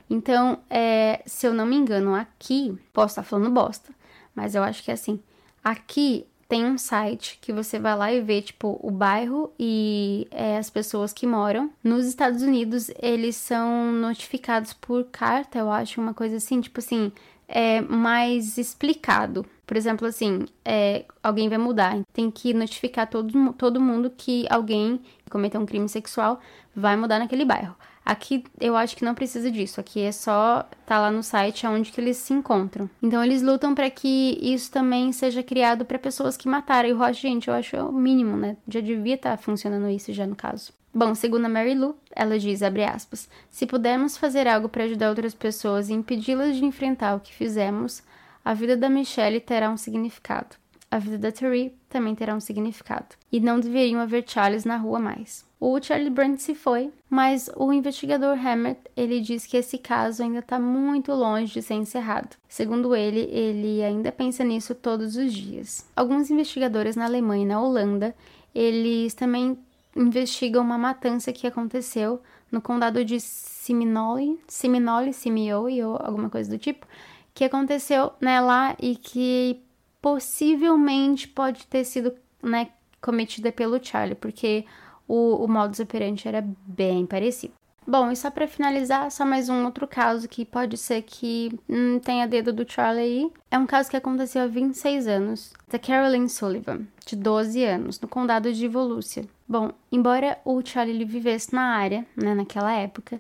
Então, 0.10 0.60
é, 0.70 1.22
se 1.26 1.46
eu 1.46 1.54
não 1.54 1.66
me 1.66 1.76
engano, 1.76 2.16
aqui, 2.16 2.78
posso 2.94 3.14
estar 3.14 3.24
falando 3.24 3.52
bosta, 3.52 3.94
mas 4.34 4.56
eu 4.56 4.64
acho 4.64 4.84
que 4.84 4.92
é 4.92 4.94
assim. 4.94 5.20
Aqui 5.64 6.26
tem 6.48 6.66
um 6.66 6.78
site 6.78 7.38
que 7.42 7.52
você 7.52 7.78
vai 7.78 7.96
lá 7.96 8.12
e 8.12 8.22
vê, 8.22 8.42
tipo, 8.42 8.80
o 8.82 8.90
bairro 8.90 9.52
e 9.60 10.28
é, 10.32 10.58
as 10.58 10.70
pessoas 10.70 11.12
que 11.12 11.28
moram. 11.28 11.70
Nos 11.84 12.06
Estados 12.06 12.42
Unidos, 12.42 12.90
eles 13.02 13.36
são 13.36 13.92
notificados 13.92 14.74
por 14.74 15.04
carta, 15.06 15.60
eu 15.60 15.70
acho, 15.70 16.00
uma 16.00 16.14
coisa 16.14 16.38
assim, 16.38 16.62
tipo 16.62 16.80
assim, 16.80 17.12
é 17.48 17.82
mais 17.82 18.58
explicado. 18.58 19.46
Por 19.66 19.76
exemplo, 19.76 20.08
assim, 20.08 20.46
é, 20.64 21.04
alguém 21.22 21.50
vai 21.50 21.58
mudar, 21.58 21.98
tem 22.14 22.32
que 22.32 22.54
notificar 22.54 23.10
todo, 23.10 23.54
todo 23.54 23.82
mundo 23.82 24.10
que 24.16 24.46
alguém 24.50 25.02
que 25.26 25.30
cometeu 25.30 25.60
um 25.60 25.66
crime 25.66 25.90
sexual 25.90 26.40
vai 26.74 26.96
mudar 26.96 27.20
naquele 27.20 27.44
bairro. 27.44 27.76
Aqui 28.08 28.46
eu 28.62 28.78
acho 28.78 28.96
que 28.96 29.04
não 29.04 29.14
precisa 29.14 29.52
disso. 29.52 29.82
Aqui 29.82 30.00
é 30.00 30.14
só 30.14 30.66
tá 30.86 30.98
lá 30.98 31.12
no 31.12 31.22
site 31.22 31.68
onde 31.68 31.92
que 31.92 32.00
eles 32.00 32.16
se 32.16 32.32
encontram. 32.32 32.90
Então 33.04 33.22
eles 33.22 33.42
lutam 33.42 33.76
para 33.76 33.90
que 33.90 34.40
isso 34.42 34.72
também 34.72 35.12
seja 35.12 35.44
criado 35.44 35.84
para 35.84 36.00
pessoas 36.00 36.38
que 36.38 36.48
mataram. 36.48 36.88
E 36.88 36.94
eu 36.94 37.04
acho, 37.04 37.22
gente, 37.22 37.50
eu 37.50 37.54
acho 37.54 37.76
o 37.76 37.92
mínimo, 37.92 38.38
né? 38.38 38.56
Já 38.66 38.80
devia 38.80 39.16
estar 39.16 39.32
tá 39.32 39.38
funcionando 39.38 39.90
isso 39.90 40.14
já 40.14 40.26
no 40.26 40.38
caso. 40.38 40.72
Bom, 40.94 41.14
segundo 41.14 41.48
a 41.48 41.50
Mary 41.50 41.76
Lou, 41.76 41.98
ela 42.16 42.40
diz, 42.40 42.62
aspas, 42.64 43.28
se 43.52 43.66
pudermos 43.66 44.16
fazer 44.16 44.48
algo 44.48 44.70
para 44.70 44.86
ajudar 44.86 45.10
outras 45.10 45.34
pessoas 45.34 45.90
e 45.90 45.94
impedi-las 45.94 46.56
de 46.56 46.64
enfrentar 46.64 47.14
o 47.14 47.20
que 47.20 47.36
fizemos, 47.36 48.02
a 48.44 48.54
vida 48.54 48.78
da 48.78 48.90
Michelle 48.90 49.42
terá 49.42 49.70
um 49.70 49.76
significado. 49.76 50.56
A 50.90 51.00
vida 51.00 51.18
da 51.18 51.32
Terry 51.32 51.76
também 51.90 52.16
terá 52.16 52.34
um 52.34 52.40
significado. 52.40 53.16
E 53.32 53.40
não 53.40 53.60
deveriam 53.60 54.00
haver 54.00 54.24
Charles 54.26 54.64
na 54.64 54.78
rua 54.78 55.00
mais. 55.00 55.46
O 55.60 55.82
Charlie 55.82 56.10
Brandt 56.10 56.42
se 56.42 56.54
foi, 56.54 56.92
mas 57.10 57.50
o 57.56 57.74
investigador 57.74 58.38
Hammett, 58.38 58.80
ele 58.96 59.20
diz 59.20 59.46
que 59.46 59.58
esse 59.58 59.78
caso 59.78 60.24
ainda 60.24 60.40
está 60.40 60.60
muito 60.60 61.12
longe 61.14 61.54
de 61.54 61.62
ser 61.62 61.74
encerrado. 61.74 62.38
Segundo 62.48 62.96
ele, 62.96 63.22
ele 63.32 63.84
ainda 63.84 64.12
pensa 64.12 64.44
nisso 64.44 64.76
todos 64.76 65.16
os 65.18 65.34
dias. 65.34 65.86
Alguns 65.96 66.30
investigadores 66.30 66.96
na 66.96 67.06
Alemanha 67.06 67.44
e 67.44 67.48
na 67.48 67.62
Holanda, 67.62 68.16
eles 68.54 69.14
também 69.14 69.58
investigam 69.96 70.64
uma 70.64 70.78
matança 70.78 71.34
que 71.34 71.48
aconteceu 71.48 72.22
no 72.52 72.62
condado 72.62 73.04
de 73.04 73.20
Seminole, 73.20 74.40
Seminole, 74.48 75.12
Simeoe 75.12 75.84
ou 75.84 75.98
alguma 76.00 76.30
coisa 76.30 76.50
do 76.52 76.58
tipo, 76.58 76.86
que 77.34 77.44
aconteceu 77.44 78.12
né, 78.22 78.40
lá 78.40 78.76
e 78.80 78.96
que 78.96 79.62
possivelmente 80.08 81.28
pode 81.28 81.68
ter 81.68 81.84
sido 81.84 82.16
né, 82.42 82.70
cometida 83.02 83.52
pelo 83.52 83.84
Charlie, 83.84 84.16
porque 84.16 84.64
o, 85.06 85.44
o 85.44 85.48
modus 85.50 85.82
operandi 85.82 86.26
era 86.26 86.42
bem 86.66 87.06
parecido. 87.06 87.54
Bom, 87.86 88.10
e 88.10 88.16
só 88.16 88.32
para 88.32 88.48
finalizar, 88.48 89.12
só 89.12 89.26
mais 89.26 89.50
um 89.50 89.66
outro 89.66 89.86
caso 89.86 90.28
que 90.30 90.46
pode 90.46 90.78
ser 90.78 91.02
que 91.02 91.58
hum, 91.70 92.00
tenha 92.00 92.26
dedo 92.26 92.54
do 92.54 92.70
Charlie 92.70 93.02
aí. 93.02 93.32
É 93.52 93.58
um 93.58 93.66
caso 93.66 93.90
que 93.90 93.98
aconteceu 93.98 94.44
há 94.44 94.48
26 94.48 95.08
anos, 95.08 95.54
da 95.70 95.78
Carolyn 95.78 96.30
Sullivan, 96.30 96.88
de 97.06 97.16
12 97.18 97.64
anos, 97.66 98.00
no 98.00 98.08
condado 98.08 98.54
de 98.54 98.68
Volusia. 98.68 99.26
Bom, 99.48 99.72
embora 99.92 100.38
o 100.46 100.62
Charlie 100.64 101.04
vivesse 101.04 101.54
na 101.54 101.76
área, 101.76 102.06
né, 102.16 102.34
naquela 102.34 102.74
época, 102.74 103.20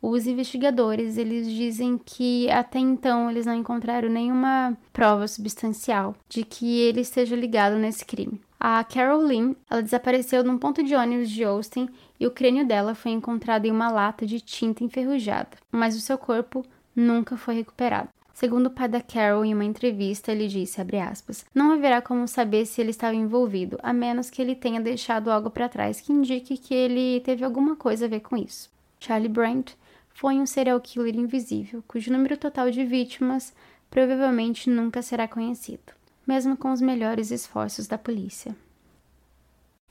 os 0.00 0.26
investigadores, 0.26 1.16
eles 1.16 1.50
dizem 1.50 1.98
que 1.98 2.50
até 2.50 2.78
então 2.78 3.30
eles 3.30 3.46
não 3.46 3.54
encontraram 3.54 4.08
nenhuma 4.08 4.76
prova 4.92 5.26
substancial 5.26 6.14
de 6.28 6.44
que 6.44 6.80
ele 6.80 7.00
esteja 7.00 7.34
ligado 7.34 7.76
nesse 7.76 8.04
crime. 8.04 8.40
A 8.58 8.82
Carol 8.84 9.22
Lynn, 9.22 9.54
ela 9.70 9.82
desapareceu 9.82 10.42
num 10.42 10.58
ponto 10.58 10.82
de 10.82 10.94
ônibus 10.94 11.30
de 11.30 11.44
Austin 11.44 11.88
e 12.18 12.26
o 12.26 12.30
crânio 12.30 12.66
dela 12.66 12.94
foi 12.94 13.12
encontrado 13.12 13.66
em 13.66 13.70
uma 13.70 13.90
lata 13.90 14.24
de 14.26 14.40
tinta 14.40 14.82
enferrujada, 14.82 15.50
mas 15.70 15.96
o 15.96 16.00
seu 16.00 16.16
corpo 16.16 16.64
nunca 16.94 17.36
foi 17.36 17.54
recuperado. 17.56 18.08
Segundo 18.32 18.66
o 18.66 18.70
pai 18.70 18.86
da 18.86 19.00
Carol, 19.00 19.46
em 19.46 19.54
uma 19.54 19.64
entrevista, 19.64 20.30
ele 20.30 20.46
disse, 20.46 20.78
aspas, 21.00 21.46
não 21.54 21.72
haverá 21.72 22.02
como 22.02 22.28
saber 22.28 22.66
se 22.66 22.82
ele 22.82 22.90
estava 22.90 23.14
envolvido, 23.14 23.78
a 23.82 23.94
menos 23.94 24.28
que 24.28 24.42
ele 24.42 24.54
tenha 24.54 24.78
deixado 24.78 25.30
algo 25.30 25.48
para 25.48 25.70
trás 25.70 26.02
que 26.02 26.12
indique 26.12 26.58
que 26.58 26.74
ele 26.74 27.20
teve 27.20 27.44
alguma 27.44 27.76
coisa 27.76 28.04
a 28.04 28.08
ver 28.08 28.20
com 28.20 28.36
isso. 28.36 28.70
Charlie 29.00 29.28
Brandt 29.28 29.76
foi 30.16 30.34
um 30.34 30.46
serial 30.46 30.80
killer 30.80 31.14
invisível, 31.16 31.82
cujo 31.86 32.12
número 32.12 32.36
total 32.36 32.70
de 32.70 32.84
vítimas 32.84 33.54
provavelmente 33.88 34.68
nunca 34.68 35.00
será 35.00 35.28
conhecido 35.28 35.96
mesmo 36.26 36.56
com 36.56 36.72
os 36.72 36.80
melhores 36.80 37.30
esforços 37.30 37.86
da 37.86 37.96
polícia. 37.96 38.56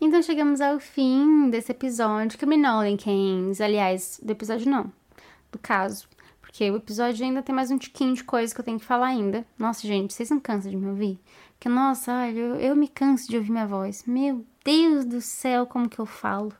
Então 0.01 0.21
chegamos 0.21 0.59
ao 0.59 0.79
fim 0.79 1.49
desse 1.49 1.71
episódio 1.71 2.37
Criminolinkens, 2.37 3.61
aliás, 3.61 4.19
do 4.21 4.29
episódio 4.31 4.69
não, 4.69 4.91
do 5.49 5.57
caso, 5.57 6.07
porque 6.41 6.69
o 6.69 6.75
episódio 6.75 7.25
ainda 7.25 7.41
tem 7.41 7.55
mais 7.55 7.71
um 7.71 7.77
tiquinho 7.77 8.13
de 8.13 8.23
coisa 8.23 8.53
que 8.53 8.59
eu 8.59 8.65
tenho 8.65 8.79
que 8.79 8.85
falar 8.85 9.07
ainda. 9.07 9.45
Nossa, 9.57 9.87
gente, 9.87 10.13
vocês 10.13 10.29
não 10.29 10.39
cansam 10.39 10.69
de 10.69 10.77
me 10.77 10.87
ouvir? 10.87 11.17
Porque, 11.53 11.69
nossa, 11.69 12.11
olha, 12.11 12.37
eu, 12.37 12.55
eu 12.55 12.75
me 12.75 12.89
canso 12.89 13.29
de 13.29 13.37
ouvir 13.37 13.51
minha 13.51 13.65
voz. 13.65 14.03
Meu 14.05 14.45
Deus 14.63 15.05
do 15.05 15.21
céu, 15.21 15.65
como 15.65 15.87
que 15.87 15.99
eu 15.99 16.05
falo. 16.05 16.51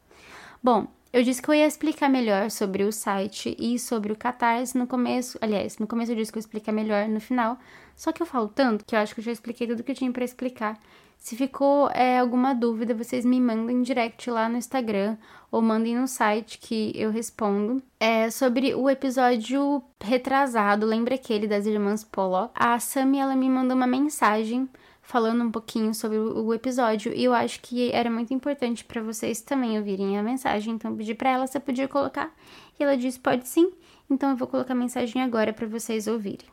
Bom, 0.64 0.88
eu 1.16 1.24
disse 1.24 1.42
que 1.42 1.48
eu 1.48 1.54
ia 1.54 1.66
explicar 1.66 2.10
melhor 2.10 2.52
sobre 2.52 2.84
o 2.84 2.92
site 2.92 3.56
e 3.58 3.80
sobre 3.80 4.12
o 4.12 4.18
Catarse 4.18 4.78
no 4.78 4.86
começo. 4.86 5.38
Aliás, 5.40 5.78
no 5.78 5.88
começo 5.88 6.12
eu 6.12 6.16
disse 6.18 6.30
que 6.30 6.38
eu 6.38 6.42
ia 6.42 6.46
explicar 6.46 6.74
melhor 6.74 7.08
no 7.08 7.22
final. 7.22 7.58
Só 7.96 8.12
que 8.12 8.22
eu 8.22 8.26
falo 8.26 8.50
tanto 8.50 8.84
que 8.84 8.94
eu 8.94 9.00
acho 9.00 9.16
que 9.16 9.22
eu 9.22 9.24
já 9.24 9.32
expliquei 9.32 9.66
tudo 9.66 9.82
que 9.82 9.94
eu 9.94 9.96
tinha 9.96 10.12
para 10.12 10.26
explicar. 10.26 10.78
Se 11.18 11.38
ficou 11.38 11.90
é, 11.92 12.20
alguma 12.20 12.54
dúvida, 12.54 12.94
vocês 12.94 13.24
me 13.24 13.40
mandem 13.40 13.82
direct 13.82 14.30
lá 14.30 14.50
no 14.50 14.58
Instagram 14.58 15.16
ou 15.50 15.62
mandem 15.62 15.96
no 15.96 16.06
site 16.06 16.58
que 16.58 16.92
eu 16.94 17.12
respondo. 17.12 17.82
É 17.98 18.30
sobre 18.30 18.76
o 18.76 18.90
episódio 18.90 19.82
retrasado, 20.04 20.86
lembra 20.86 21.16
aquele 21.16 21.48
das 21.48 21.66
irmãs 21.66 22.04
Poló? 22.04 22.50
A 22.54 22.78
Sami 22.78 23.20
ela 23.20 23.38
me 23.38 23.50
mandou 23.50 23.78
uma 23.78 23.88
mensagem 23.88 24.68
falando 25.06 25.44
um 25.44 25.52
pouquinho 25.52 25.94
sobre 25.94 26.18
o 26.18 26.54
episódio 26.54 27.14
e 27.14 27.24
eu 27.24 27.34
acho 27.34 27.60
que 27.62 27.92
era 27.92 28.10
muito 28.10 28.34
importante 28.34 28.84
para 28.84 29.02
vocês 29.02 29.40
também 29.40 29.78
ouvirem 29.78 30.18
a 30.18 30.24
mensagem, 30.24 30.74
então 30.74 30.96
pedi 30.98 31.14
para 31.14 31.30
ela 31.30 31.48
se 31.48 31.60
podia 31.60 31.88
colocar 31.88 32.34
e 32.80 32.84
ela 32.84 32.98
disse 32.98 33.20
pode 33.20 33.48
sim, 33.48 33.72
então 34.10 34.32
eu 34.32 34.36
vou 34.36 34.48
colocar 34.48 34.74
a 34.74 34.76
mensagem 34.76 35.22
agora 35.22 35.54
para 35.54 35.68
vocês 35.68 36.08
ouvirem. 36.08 36.48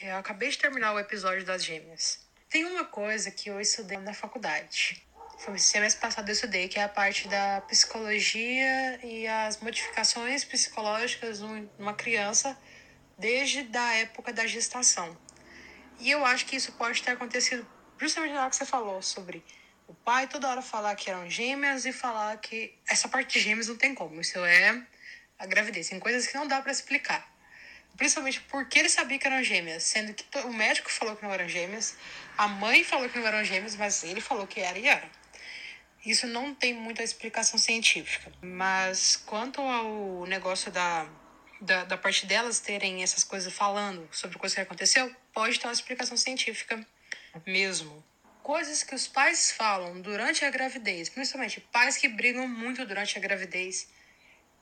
Eu 0.00 0.16
acabei 0.16 0.50
de 0.50 0.58
terminar 0.58 0.94
o 0.94 0.98
episódio 0.98 1.44
das 1.44 1.64
gêmeas. 1.64 2.26
Tem 2.48 2.64
uma 2.64 2.84
coisa 2.84 3.30
que 3.30 3.50
eu 3.50 3.60
estudei 3.60 3.98
na 3.98 4.12
faculdade. 4.12 5.02
Foi 5.38 5.58
semestre 5.58 6.00
passado 6.00 6.28
eu 6.28 6.32
estudei, 6.32 6.68
que 6.68 6.78
é 6.78 6.84
a 6.84 6.88
parte 6.88 7.26
da 7.26 7.60
psicologia 7.62 9.04
e 9.04 9.26
as 9.26 9.60
modificações 9.60 10.44
psicológicas 10.44 11.40
numa 11.40 11.94
criança 11.94 12.56
desde 13.18 13.62
da 13.64 13.94
época 13.94 14.32
da 14.32 14.46
gestação. 14.46 15.16
E 16.02 16.10
eu 16.10 16.26
acho 16.26 16.46
que 16.46 16.56
isso 16.56 16.72
pode 16.72 17.00
ter 17.00 17.12
acontecido 17.12 17.64
justamente 17.96 18.32
na 18.32 18.40
hora 18.40 18.50
que 18.50 18.56
você 18.56 18.66
falou 18.66 19.00
sobre 19.00 19.44
o 19.86 19.94
pai 19.94 20.26
toda 20.26 20.48
hora 20.48 20.60
falar 20.60 20.96
que 20.96 21.08
eram 21.08 21.30
gêmeas 21.30 21.86
e 21.86 21.92
falar 21.92 22.36
que 22.38 22.76
essa 22.88 23.06
parte 23.08 23.34
de 23.34 23.44
gêmeas 23.44 23.68
não 23.68 23.76
tem 23.76 23.94
como. 23.94 24.20
Isso 24.20 24.36
é 24.44 24.82
a 25.38 25.46
gravidez. 25.46 25.90
Tem 25.90 26.00
coisas 26.00 26.26
que 26.26 26.34
não 26.34 26.48
dá 26.48 26.60
para 26.60 26.72
explicar. 26.72 27.24
Principalmente 27.96 28.40
porque 28.40 28.80
ele 28.80 28.88
sabia 28.88 29.16
que 29.16 29.28
eram 29.28 29.44
gêmeas, 29.44 29.84
sendo 29.84 30.12
que 30.12 30.24
o 30.40 30.52
médico 30.52 30.90
falou 30.90 31.14
que 31.14 31.22
não 31.22 31.32
eram 31.32 31.48
gêmeas, 31.48 31.96
a 32.36 32.48
mãe 32.48 32.82
falou 32.82 33.08
que 33.08 33.16
não 33.16 33.26
eram 33.28 33.44
gêmeas, 33.44 33.76
mas 33.76 34.02
ele 34.02 34.20
falou 34.20 34.44
que 34.44 34.58
era 34.58 34.76
e 34.76 34.88
era. 34.88 35.08
Isso 36.04 36.26
não 36.26 36.52
tem 36.52 36.74
muita 36.74 37.04
explicação 37.04 37.60
científica. 37.60 38.32
Mas 38.42 39.14
quanto 39.14 39.60
ao 39.60 40.26
negócio 40.26 40.72
da 40.72 41.06
da, 41.62 41.84
da 41.84 41.96
parte 41.96 42.26
delas 42.26 42.58
terem 42.58 43.02
essas 43.02 43.22
coisas 43.22 43.52
falando 43.52 44.08
sobre 44.10 44.36
coisas 44.36 44.54
que 44.54 44.60
aconteceu, 44.60 45.14
pode 45.32 45.58
ter 45.58 45.66
uma 45.66 45.72
explicação 45.72 46.16
científica 46.16 46.84
mesmo. 47.46 48.04
Coisas 48.42 48.82
que 48.82 48.94
os 48.94 49.06
pais 49.06 49.52
falam 49.52 50.00
durante 50.00 50.44
a 50.44 50.50
gravidez, 50.50 51.08
principalmente 51.08 51.60
pais 51.60 51.96
que 51.96 52.08
brigam 52.08 52.48
muito 52.48 52.84
durante 52.84 53.16
a 53.16 53.20
gravidez, 53.20 53.88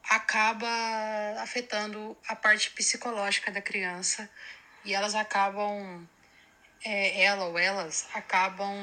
acaba 0.05 0.69
afetando 1.39 2.17
a 2.29 2.37
parte 2.37 2.71
psicológica 2.71 3.51
da 3.51 3.61
criança 3.61 4.29
e 4.85 4.95
elas 4.95 5.15
acabam, 5.15 6.07
é, 6.85 7.23
ela 7.23 7.47
ou 7.47 7.59
elas 7.59 8.09
acabam 8.15 8.75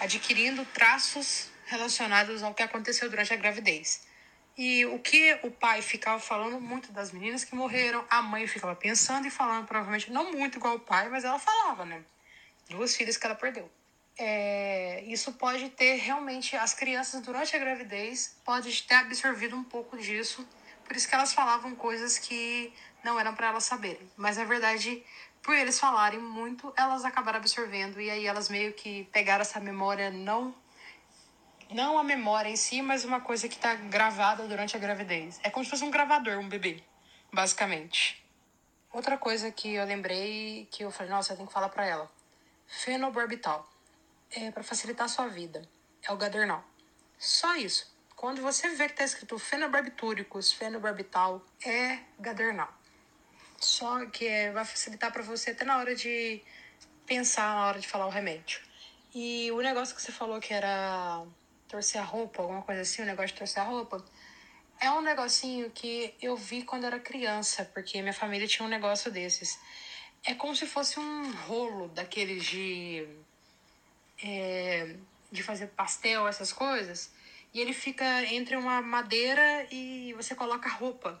adquirindo 0.00 0.64
traços 0.66 1.48
relacionados 1.66 2.42
ao 2.42 2.54
que 2.54 2.62
aconteceu 2.62 3.08
durante 3.08 3.32
a 3.32 3.36
gravidez. 3.36 4.06
E 4.56 4.84
o 4.86 4.98
que 4.98 5.38
o 5.42 5.50
pai 5.50 5.80
ficava 5.80 6.20
falando 6.20 6.60
muito 6.60 6.92
das 6.92 7.10
meninas 7.10 7.42
que 7.42 7.54
morreram, 7.54 8.04
a 8.10 8.20
mãe 8.20 8.46
ficava 8.46 8.74
pensando 8.76 9.26
e 9.26 9.30
falando, 9.30 9.66
provavelmente 9.66 10.12
não 10.12 10.32
muito 10.32 10.58
igual 10.58 10.76
o 10.76 10.80
pai, 10.80 11.08
mas 11.08 11.24
ela 11.24 11.38
falava, 11.38 11.84
né? 11.84 12.02
Duas 12.68 12.94
filhas 12.94 13.16
que 13.16 13.26
ela 13.26 13.34
perdeu. 13.34 13.70
É, 14.18 15.02
isso 15.06 15.32
pode 15.32 15.70
ter 15.70 15.94
realmente, 15.94 16.54
as 16.54 16.74
crianças 16.74 17.22
durante 17.22 17.56
a 17.56 17.58
gravidez, 17.58 18.36
pode 18.44 18.82
ter 18.82 18.94
absorvido 18.94 19.56
um 19.56 19.64
pouco 19.64 19.96
disso, 19.96 20.46
por 20.84 20.94
isso 20.94 21.08
que 21.08 21.14
elas 21.14 21.32
falavam 21.32 21.74
coisas 21.74 22.18
que 22.18 22.72
não 23.02 23.18
eram 23.18 23.34
para 23.34 23.48
elas 23.48 23.64
saberem. 23.64 24.10
Mas 24.16 24.36
na 24.36 24.44
verdade, 24.44 25.02
por 25.42 25.54
eles 25.54 25.80
falarem 25.80 26.20
muito, 26.20 26.72
elas 26.76 27.04
acabaram 27.04 27.38
absorvendo 27.38 28.00
e 28.00 28.10
aí 28.10 28.26
elas 28.26 28.50
meio 28.50 28.74
que 28.74 29.04
pegaram 29.12 29.40
essa 29.40 29.58
memória 29.58 30.10
não 30.10 30.54
não 31.74 31.98
a 31.98 32.04
memória 32.04 32.48
em 32.48 32.56
si, 32.56 32.82
mas 32.82 33.04
uma 33.04 33.20
coisa 33.20 33.48
que 33.48 33.54
está 33.54 33.74
gravada 33.74 34.46
durante 34.46 34.76
a 34.76 34.80
gravidez. 34.80 35.40
É 35.42 35.50
como 35.50 35.64
se 35.64 35.70
fosse 35.70 35.84
um 35.84 35.90
gravador, 35.90 36.38
um 36.38 36.48
bebê, 36.48 36.82
basicamente. 37.32 38.24
Outra 38.92 39.16
coisa 39.16 39.50
que 39.50 39.74
eu 39.74 39.84
lembrei 39.84 40.68
que 40.70 40.84
eu 40.84 40.90
falei, 40.90 41.10
nossa, 41.10 41.32
eu 41.32 41.36
tenho 41.36 41.48
que 41.48 41.54
falar 41.54 41.68
para 41.68 41.86
ela. 41.86 42.10
Fenobarbital. 42.66 43.68
É 44.30 44.50
para 44.50 44.62
facilitar 44.62 45.06
a 45.06 45.08
sua 45.08 45.28
vida. 45.28 45.62
É 46.02 46.12
o 46.12 46.16
gadernal. 46.16 46.64
Só 47.18 47.56
isso. 47.56 47.90
Quando 48.14 48.40
você 48.42 48.68
vê 48.70 48.88
que 48.88 48.94
tá 48.94 49.04
escrito 49.04 49.38
fenobarbitúricos, 49.38 50.52
fenobarbital, 50.52 51.44
é 51.64 51.98
gadernal. 52.18 52.72
Só 53.58 54.06
que 54.06 54.26
é, 54.26 54.52
vai 54.52 54.64
facilitar 54.64 55.12
para 55.12 55.22
você 55.22 55.50
até 55.50 55.64
na 55.64 55.78
hora 55.78 55.94
de 55.94 56.42
pensar, 57.06 57.54
na 57.54 57.66
hora 57.66 57.80
de 57.80 57.88
falar 57.88 58.06
o 58.06 58.10
remédio. 58.10 58.60
E 59.14 59.50
o 59.52 59.60
negócio 59.60 59.94
que 59.94 60.02
você 60.02 60.12
falou 60.12 60.40
que 60.40 60.52
era 60.52 61.24
torcer 61.72 61.98
a 61.98 62.04
roupa, 62.04 62.42
alguma 62.42 62.60
coisa 62.60 62.82
assim, 62.82 63.00
o 63.00 63.06
negócio 63.06 63.28
de 63.28 63.38
torcer 63.38 63.62
a 63.62 63.64
roupa. 63.64 64.04
É 64.78 64.90
um 64.90 65.00
negocinho 65.00 65.70
que 65.70 66.14
eu 66.20 66.36
vi 66.36 66.62
quando 66.62 66.84
era 66.84 67.00
criança, 67.00 67.64
porque 67.72 68.02
minha 68.02 68.12
família 68.12 68.46
tinha 68.46 68.66
um 68.66 68.70
negócio 68.70 69.10
desses. 69.10 69.58
É 70.22 70.34
como 70.34 70.54
se 70.54 70.66
fosse 70.66 71.00
um 71.00 71.32
rolo 71.46 71.88
daqueles 71.88 72.44
de. 72.44 73.08
É, 74.22 74.94
de 75.30 75.42
fazer 75.42 75.68
pastel, 75.68 76.28
essas 76.28 76.52
coisas. 76.52 77.10
E 77.54 77.60
ele 77.60 77.72
fica 77.72 78.04
entre 78.26 78.54
uma 78.54 78.82
madeira 78.82 79.66
e 79.70 80.12
você 80.14 80.34
coloca 80.34 80.68
roupa 80.68 81.20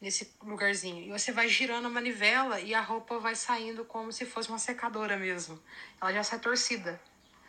nesse 0.00 0.32
lugarzinho. 0.42 1.06
E 1.06 1.10
você 1.10 1.32
vai 1.32 1.48
girando 1.48 1.86
a 1.86 1.90
manivela 1.90 2.60
e 2.60 2.72
a 2.72 2.80
roupa 2.80 3.18
vai 3.18 3.34
saindo 3.34 3.84
como 3.84 4.12
se 4.12 4.24
fosse 4.24 4.48
uma 4.48 4.58
secadora 4.58 5.16
mesmo. 5.16 5.60
Ela 6.00 6.12
já 6.12 6.22
sai 6.22 6.38
torcida. 6.38 7.00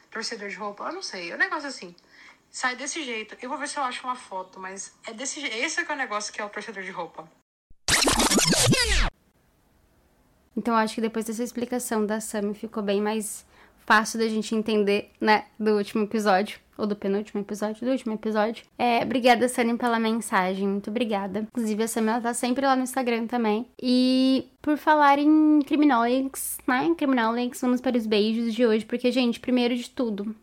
Torcedor 0.09 0.49
de 0.49 0.55
roupa, 0.55 0.85
eu 0.85 0.93
não 0.93 1.01
sei, 1.01 1.31
é 1.31 1.35
um 1.35 1.39
negócio 1.39 1.67
assim 1.67 1.95
sai 2.53 2.75
desse 2.75 3.03
jeito. 3.03 3.35
Eu 3.41 3.49
vou 3.49 3.57
ver 3.57 3.67
se 3.67 3.77
eu 3.77 3.83
acho 3.83 4.05
uma 4.05 4.15
foto, 4.15 4.59
mas 4.59 4.93
é 5.07 5.11
desse 5.11 5.41
jeito. 5.41 5.55
Esse 5.57 5.81
é, 5.81 5.83
que 5.83 5.91
é 5.91 5.95
o 5.95 5.97
negócio 5.97 6.31
que 6.31 6.39
é 6.39 6.45
o 6.45 6.49
torcedor 6.49 6.83
de 6.83 6.91
roupa. 6.91 7.27
Então 10.55 10.75
acho 10.75 10.95
que 10.95 11.01
depois 11.01 11.25
dessa 11.25 11.43
explicação 11.43 12.05
da 12.05 12.21
Sammy 12.21 12.53
ficou 12.53 12.83
bem 12.83 13.01
mais 13.01 13.43
fácil 13.85 14.19
da 14.19 14.27
gente 14.27 14.55
entender, 14.55 15.11
né, 15.19 15.45
do 15.59 15.75
último 15.75 16.03
episódio, 16.03 16.59
ou 16.77 16.87
do 16.87 16.95
penúltimo 16.95 17.41
episódio, 17.41 17.85
do 17.85 17.91
último 17.91 18.13
episódio. 18.13 18.63
É, 18.77 19.03
obrigada, 19.03 19.49
Sunny, 19.49 19.77
pela 19.77 19.99
mensagem, 19.99 20.67
muito 20.67 20.89
obrigada. 20.89 21.47
Inclusive, 21.51 21.83
a 21.83 21.87
Sammy, 21.87 22.09
ela 22.09 22.21
tá 22.21 22.33
sempre 22.33 22.65
lá 22.65 22.75
no 22.75 22.83
Instagram 22.83 23.27
também. 23.27 23.67
E 23.81 24.47
por 24.61 24.77
falar 24.77 25.19
em 25.19 25.59
Criminolics, 25.65 26.59
né, 26.67 26.93
Criminolics, 26.95 27.59
vamos 27.59 27.81
para 27.81 27.97
os 27.97 28.05
beijos 28.05 28.53
de 28.53 28.65
hoje, 28.65 28.85
porque, 28.85 29.11
gente, 29.11 29.39
primeiro 29.39 29.75
de 29.75 29.89
tudo, 29.89 30.35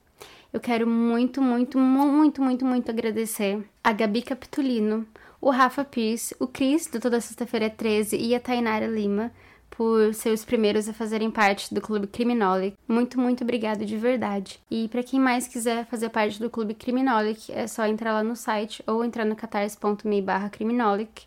eu 0.52 0.60
quero 0.60 0.86
muito, 0.86 1.40
muito, 1.40 1.78
muito, 1.78 2.42
muito, 2.42 2.64
muito 2.64 2.90
agradecer 2.90 3.62
a 3.82 3.92
Gabi 3.92 4.22
Capitulino, 4.22 5.06
o 5.40 5.50
Rafa 5.50 5.84
Pierce, 5.84 6.34
o 6.38 6.46
Cris, 6.46 6.86
do 6.86 7.00
Toda 7.00 7.20
Sexta-feira 7.20 7.70
13 7.70 8.16
e 8.16 8.34
a 8.34 8.40
Tainara 8.40 8.86
Lima 8.86 9.30
por 9.70 10.12
ser 10.12 10.30
os 10.30 10.44
primeiros 10.44 10.88
a 10.88 10.92
fazerem 10.92 11.30
parte 11.30 11.72
do 11.72 11.80
Clube 11.80 12.06
Criminolic. 12.06 12.76
Muito, 12.86 13.18
muito 13.18 13.44
obrigada 13.44 13.86
de 13.86 13.96
verdade. 13.96 14.60
E 14.70 14.88
para 14.88 15.02
quem 15.02 15.18
mais 15.18 15.48
quiser 15.48 15.86
fazer 15.86 16.10
parte 16.10 16.38
do 16.38 16.50
Clube 16.50 16.74
Criminolic, 16.74 17.50
é 17.50 17.66
só 17.66 17.86
entrar 17.86 18.12
lá 18.12 18.22
no 18.22 18.36
site 18.36 18.82
ou 18.86 19.02
entrar 19.04 19.24
no 19.24 19.36
catarse.me 19.36 20.20
barra 20.20 20.50
criminolic 20.50 21.22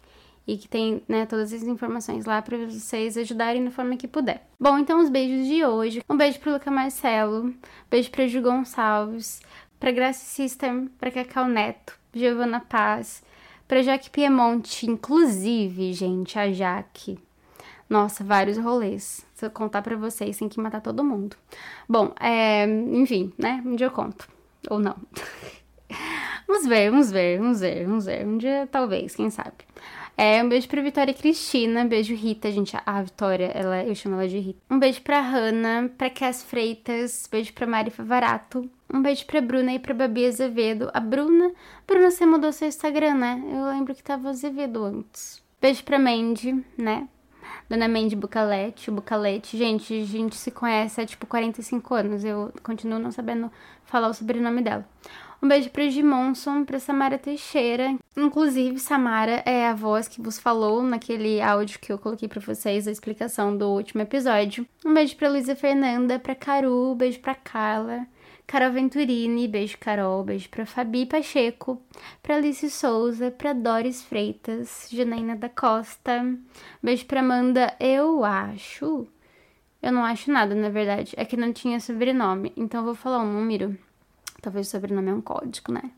e 0.47 0.57
que 0.57 0.67
tem 0.67 1.01
né, 1.07 1.25
todas 1.25 1.53
as 1.53 1.63
informações 1.63 2.25
lá 2.25 2.41
para 2.41 2.57
vocês 2.57 3.17
ajudarem 3.17 3.63
da 3.63 3.71
forma 3.71 3.95
que 3.95 4.07
puder. 4.07 4.45
Bom, 4.59 4.77
então 4.77 4.99
os 4.99 5.09
beijos 5.09 5.47
de 5.47 5.65
hoje. 5.65 6.03
Um 6.09 6.17
beijo 6.17 6.39
pro 6.39 6.53
Luca 6.53 6.69
Marcelo, 6.69 7.53
beijo 7.89 8.11
pra 8.11 8.27
Ju 8.27 8.41
Gonçalves, 8.41 9.41
pra 9.79 9.91
Graça 9.91 10.25
System, 10.25 10.87
pra 10.99 11.11
Cacau 11.11 11.47
Neto, 11.47 11.97
Giovana 12.13 12.59
Paz, 12.59 13.23
pra 13.67 13.81
Jaque 13.81 14.09
Piemonte, 14.09 14.89
inclusive, 14.89 15.93
gente, 15.93 16.37
a 16.37 16.51
Jaque. 16.51 17.17
Nossa, 17.89 18.23
vários 18.23 18.57
rolês. 18.57 19.25
Se 19.35 19.45
eu 19.45 19.51
contar 19.51 19.81
para 19.81 19.95
vocês, 19.95 20.37
tem 20.37 20.49
que 20.49 20.59
matar 20.59 20.81
todo 20.81 21.03
mundo. 21.03 21.35
Bom, 21.87 22.13
é, 22.19 22.65
enfim, 22.65 23.31
né? 23.37 23.61
Um 23.65 23.75
dia 23.75 23.87
eu 23.87 23.91
conto. 23.91 24.27
Ou 24.69 24.79
não. 24.79 24.95
vamos 26.47 26.65
ver, 26.65 26.89
vamos 26.89 27.11
ver, 27.11 27.37
vamos 27.37 27.59
ver, 27.59 27.85
vamos 27.85 28.05
ver. 28.05 28.25
Um 28.25 28.37
dia, 28.37 28.67
talvez, 28.71 29.15
quem 29.15 29.29
sabe. 29.29 29.53
É, 30.15 30.43
um 30.43 30.47
beijo 30.47 30.67
pra 30.67 30.81
Vitória 30.81 31.11
e 31.11 31.15
Cristina, 31.15 31.85
beijo 31.85 32.13
Rita, 32.13 32.51
gente. 32.51 32.77
A 32.85 33.01
Vitória, 33.01 33.51
ela, 33.53 33.83
eu 33.83 33.95
chamo 33.95 34.15
ela 34.15 34.27
de 34.27 34.37
Rita. 34.37 34.59
Um 34.69 34.77
beijo 34.77 35.01
pra 35.01 35.19
Hanna, 35.21 35.91
pra 35.97 36.09
Cass 36.09 36.43
Freitas, 36.43 37.27
beijo 37.31 37.51
pra 37.53 37.65
Mari 37.65 37.89
Favarato. 37.89 38.69
Um 38.93 39.01
beijo 39.01 39.25
pra 39.25 39.41
Bruna 39.41 39.73
e 39.73 39.79
pra 39.79 39.93
Babi 39.93 40.27
Azevedo. 40.27 40.89
A 40.93 40.99
Bruna, 40.99 41.51
Bruna, 41.87 42.11
você 42.11 42.25
mudou 42.27 42.51
seu 42.51 42.67
Instagram, 42.67 43.15
né? 43.15 43.43
Eu 43.51 43.65
lembro 43.65 43.95
que 43.95 44.03
tava 44.03 44.29
Azevedo 44.29 44.83
antes. 44.83 45.41
Beijo 45.59 45.83
pra 45.83 45.97
Mandy, 45.97 46.63
né? 46.77 47.07
Dona 47.67 47.87
Mandy 47.87 48.15
Bucalete, 48.15 48.91
Bucalete. 48.91 49.57
Gente, 49.57 49.93
a 49.99 50.05
gente 50.05 50.35
se 50.35 50.51
conhece 50.51 51.01
há 51.01 51.05
tipo 51.05 51.25
45 51.25 51.95
anos. 51.95 52.23
Eu 52.23 52.53
continuo 52.61 52.99
não 52.99 53.11
sabendo 53.11 53.51
falar 53.83 54.09
o 54.09 54.13
sobrenome 54.13 54.61
dela. 54.61 54.87
Um 55.43 55.47
beijo 55.49 55.69
pra 55.71 55.89
Gimonson, 55.89 56.63
pra 56.63 56.79
Samara 56.79 57.17
Teixeira. 57.17 57.97
Inclusive, 58.15 58.79
Samara 58.79 59.43
é 59.45 59.67
a 59.67 59.73
voz 59.73 60.07
que 60.07 60.21
vos 60.21 60.39
falou 60.39 60.81
naquele 60.81 61.41
áudio 61.41 61.79
que 61.79 61.91
eu 61.91 61.97
coloquei 61.97 62.29
pra 62.29 62.39
vocês, 62.39 62.87
a 62.87 62.91
explicação 62.91 63.57
do 63.57 63.67
último 63.67 64.01
episódio. 64.01 64.65
Um 64.85 64.93
beijo 64.93 65.17
pra 65.17 65.27
Luísa 65.27 65.53
Fernanda, 65.53 66.17
pra 66.17 66.33
Caru, 66.33 66.95
beijo 66.95 67.19
pra 67.19 67.35
Carla. 67.35 68.07
Carol 68.47 68.71
Venturini, 68.71 69.45
beijo 69.45 69.77
Carol, 69.79 70.23
beijo 70.23 70.47
pra 70.47 70.65
Fabi 70.65 71.05
Pacheco, 71.05 71.81
pra 72.21 72.37
Alice 72.37 72.69
Souza, 72.69 73.29
pra 73.29 73.51
Doris 73.51 74.01
Freitas, 74.01 74.87
Janaína 74.89 75.35
da 75.35 75.49
Costa, 75.49 76.25
beijo 76.81 77.05
pra 77.05 77.19
Amanda, 77.19 77.75
eu 77.81 78.23
acho, 78.23 79.05
Eu 79.81 79.91
não 79.91 80.05
acho 80.05 80.31
nada, 80.31 80.55
na 80.55 80.69
verdade. 80.69 81.13
É 81.17 81.25
que 81.25 81.35
não 81.35 81.51
tinha 81.51 81.77
sobrenome. 81.81 82.53
Então 82.55 82.79
eu 82.79 82.85
vou 82.85 82.95
falar 82.95 83.21
um 83.21 83.33
número. 83.33 83.77
Talvez 84.43 84.67
o 84.67 84.71
sobrenome 84.71 85.09
é 85.09 85.13
um 85.13 85.21
código, 85.21 85.71
né? 85.71 85.89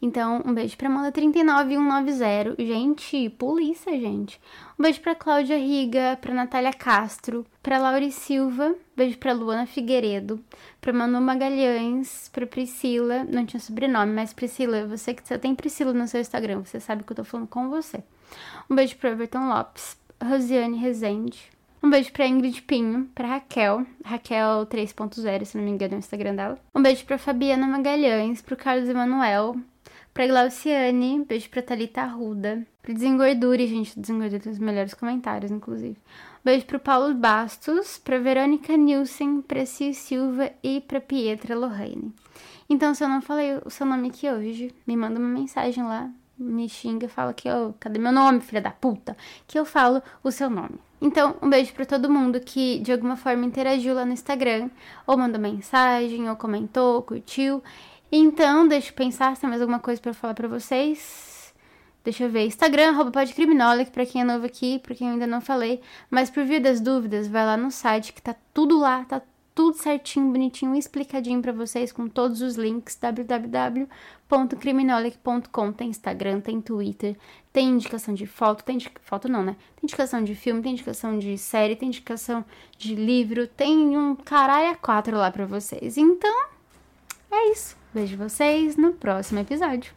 Então, 0.00 0.40
um 0.46 0.54
beijo 0.54 0.76
pra 0.76 0.88
Amanda 0.88 1.10
39190. 1.10 2.54
Gente, 2.56 3.28
polícia, 3.30 3.90
gente. 3.98 4.40
Um 4.78 4.82
beijo 4.84 5.00
pra 5.00 5.12
Cláudia 5.12 5.58
Riga, 5.58 6.16
pra 6.20 6.32
Natália 6.32 6.72
Castro, 6.72 7.44
pra 7.60 7.78
Lauri 7.78 8.12
Silva, 8.12 8.76
beijo 8.96 9.18
pra 9.18 9.32
Luana 9.32 9.66
Figueiredo, 9.66 10.40
pra 10.80 10.92
Manu 10.92 11.20
Magalhães, 11.20 12.28
pra 12.28 12.46
Priscila, 12.46 13.24
não 13.24 13.44
tinha 13.44 13.58
sobrenome, 13.58 14.12
mas 14.12 14.32
Priscila, 14.32 14.86
você 14.86 15.12
que 15.12 15.26
você 15.26 15.36
tem 15.36 15.52
Priscila 15.52 15.92
no 15.92 16.06
seu 16.06 16.20
Instagram, 16.20 16.62
você 16.64 16.78
sabe 16.78 17.02
que 17.02 17.10
eu 17.10 17.16
tô 17.16 17.24
falando 17.24 17.48
com 17.48 17.68
você. 17.68 18.04
Um 18.70 18.76
beijo 18.76 18.96
pra 18.98 19.10
Everton 19.10 19.48
Lopes, 19.48 19.98
Rosiane 20.22 20.78
Rezende, 20.78 21.50
um 21.82 21.88
beijo 21.88 22.12
pra 22.12 22.26
Ingrid 22.26 22.62
Pinho, 22.62 23.08
pra 23.14 23.26
Raquel, 23.26 23.86
Raquel 24.04 24.66
3.0, 24.66 25.44
se 25.44 25.56
não 25.56 25.64
me 25.64 25.70
engano, 25.70 25.94
é 25.94 25.96
o 25.96 25.98
Instagram 25.98 26.34
dela. 26.34 26.58
Um 26.74 26.82
beijo 26.82 27.04
pra 27.04 27.18
Fabiana 27.18 27.66
Magalhães, 27.66 28.42
pro 28.42 28.56
Carlos 28.56 28.88
Emanuel, 28.88 29.56
pra 30.12 30.26
Glauciane, 30.26 31.24
beijo 31.26 31.48
pra 31.48 31.62
Thalita 31.62 32.02
Arruda, 32.02 32.66
pro 32.82 32.92
Desengordure, 32.92 33.66
gente, 33.66 33.98
Desengordure 33.98 34.40
tem 34.40 34.52
os 34.52 34.58
melhores 34.58 34.92
comentários, 34.94 35.50
inclusive. 35.50 35.96
Um 36.40 36.44
beijo 36.44 36.66
pro 36.66 36.78
Paulo 36.78 37.14
Bastos, 37.14 37.98
pra 37.98 38.18
Verônica 38.18 38.76
Nilsen, 38.76 39.40
pra 39.42 39.64
Cia 39.64 39.92
Silva 39.94 40.50
e 40.62 40.80
pra 40.80 41.00
Pietra 41.00 41.56
Lohane. 41.56 42.12
Então, 42.68 42.94
se 42.94 43.02
eu 43.02 43.08
não 43.08 43.20
falei 43.20 43.58
o 43.64 43.70
seu 43.70 43.86
nome 43.86 44.08
aqui 44.08 44.30
hoje, 44.30 44.74
me 44.86 44.96
manda 44.96 45.18
uma 45.18 45.28
mensagem 45.28 45.82
lá, 45.82 46.10
me 46.38 46.68
xinga, 46.68 47.08
fala 47.08 47.34
que 47.34 47.48
eu, 47.48 47.74
cadê 47.80 47.98
meu 47.98 48.12
nome, 48.12 48.40
filha 48.40 48.60
da 48.60 48.70
puta? 48.70 49.16
Que 49.46 49.58
eu 49.58 49.64
falo 49.64 50.02
o 50.22 50.30
seu 50.30 50.48
nome. 50.48 50.78
Então, 51.00 51.36
um 51.40 51.48
beijo 51.48 51.72
para 51.72 51.86
todo 51.86 52.10
mundo 52.10 52.40
que 52.40 52.78
de 52.80 52.92
alguma 52.92 53.16
forma 53.16 53.46
interagiu 53.46 53.94
lá 53.94 54.04
no 54.04 54.12
Instagram, 54.12 54.68
ou 55.06 55.16
mandou 55.16 55.40
mensagem, 55.40 56.28
ou 56.28 56.36
comentou, 56.36 57.02
curtiu. 57.02 57.62
Então, 58.12 58.68
deixa 58.68 58.90
eu 58.90 58.94
pensar 58.94 59.34
se 59.34 59.40
tem 59.40 59.48
mais 59.48 59.62
alguma 59.62 59.78
coisa 59.78 60.00
para 60.00 60.12
falar 60.12 60.34
para 60.34 60.48
vocês. 60.48 61.54
Deixa 62.02 62.24
eu 62.24 62.30
ver. 62.30 62.46
Instagram, 62.46 63.10
podcriminolic, 63.10 63.90
pra 63.90 64.06
quem 64.06 64.22
é 64.22 64.24
novo 64.24 64.46
aqui, 64.46 64.78
pra 64.78 64.94
quem 64.94 65.06
eu 65.06 65.12
ainda 65.14 65.26
não 65.26 65.40
falei. 65.40 65.80
Mas 66.10 66.30
por 66.30 66.44
via 66.44 66.60
das 66.60 66.80
dúvidas, 66.80 67.28
vai 67.28 67.44
lá 67.44 67.56
no 67.56 67.70
site 67.70 68.12
que 68.12 68.22
tá 68.22 68.34
tudo 68.52 68.78
lá, 68.78 69.04
tá 69.04 69.22
tudo 69.54 69.76
certinho, 69.76 70.32
bonitinho, 70.32 70.74
explicadinho 70.74 71.42
para 71.42 71.52
vocês 71.52 71.92
com 71.92 72.08
todos 72.08 72.40
os 72.40 72.56
links 72.56 72.96
www.criminolic.com. 72.96 75.72
Tem 75.72 75.90
Instagram, 75.90 76.40
tem 76.40 76.60
Twitter, 76.60 77.16
tem 77.52 77.68
indicação 77.68 78.14
de 78.14 78.26
foto, 78.26 78.64
tem 78.64 78.78
foto 79.02 79.28
não, 79.28 79.42
né? 79.42 79.56
Tem 79.76 79.84
indicação 79.84 80.22
de 80.22 80.34
filme, 80.34 80.62
tem 80.62 80.72
indicação 80.72 81.18
de 81.18 81.36
série, 81.36 81.76
tem 81.76 81.88
indicação 81.88 82.44
de 82.78 82.94
livro, 82.94 83.46
tem 83.46 83.96
um 83.96 84.16
caralho 84.16 84.70
a 84.70 84.76
quatro 84.76 85.16
lá 85.16 85.30
para 85.30 85.46
vocês. 85.46 85.98
Então, 85.98 86.46
é 87.30 87.50
isso. 87.50 87.76
Vejo 87.92 88.16
vocês 88.16 88.76
no 88.76 88.92
próximo 88.92 89.40
episódio. 89.40 89.92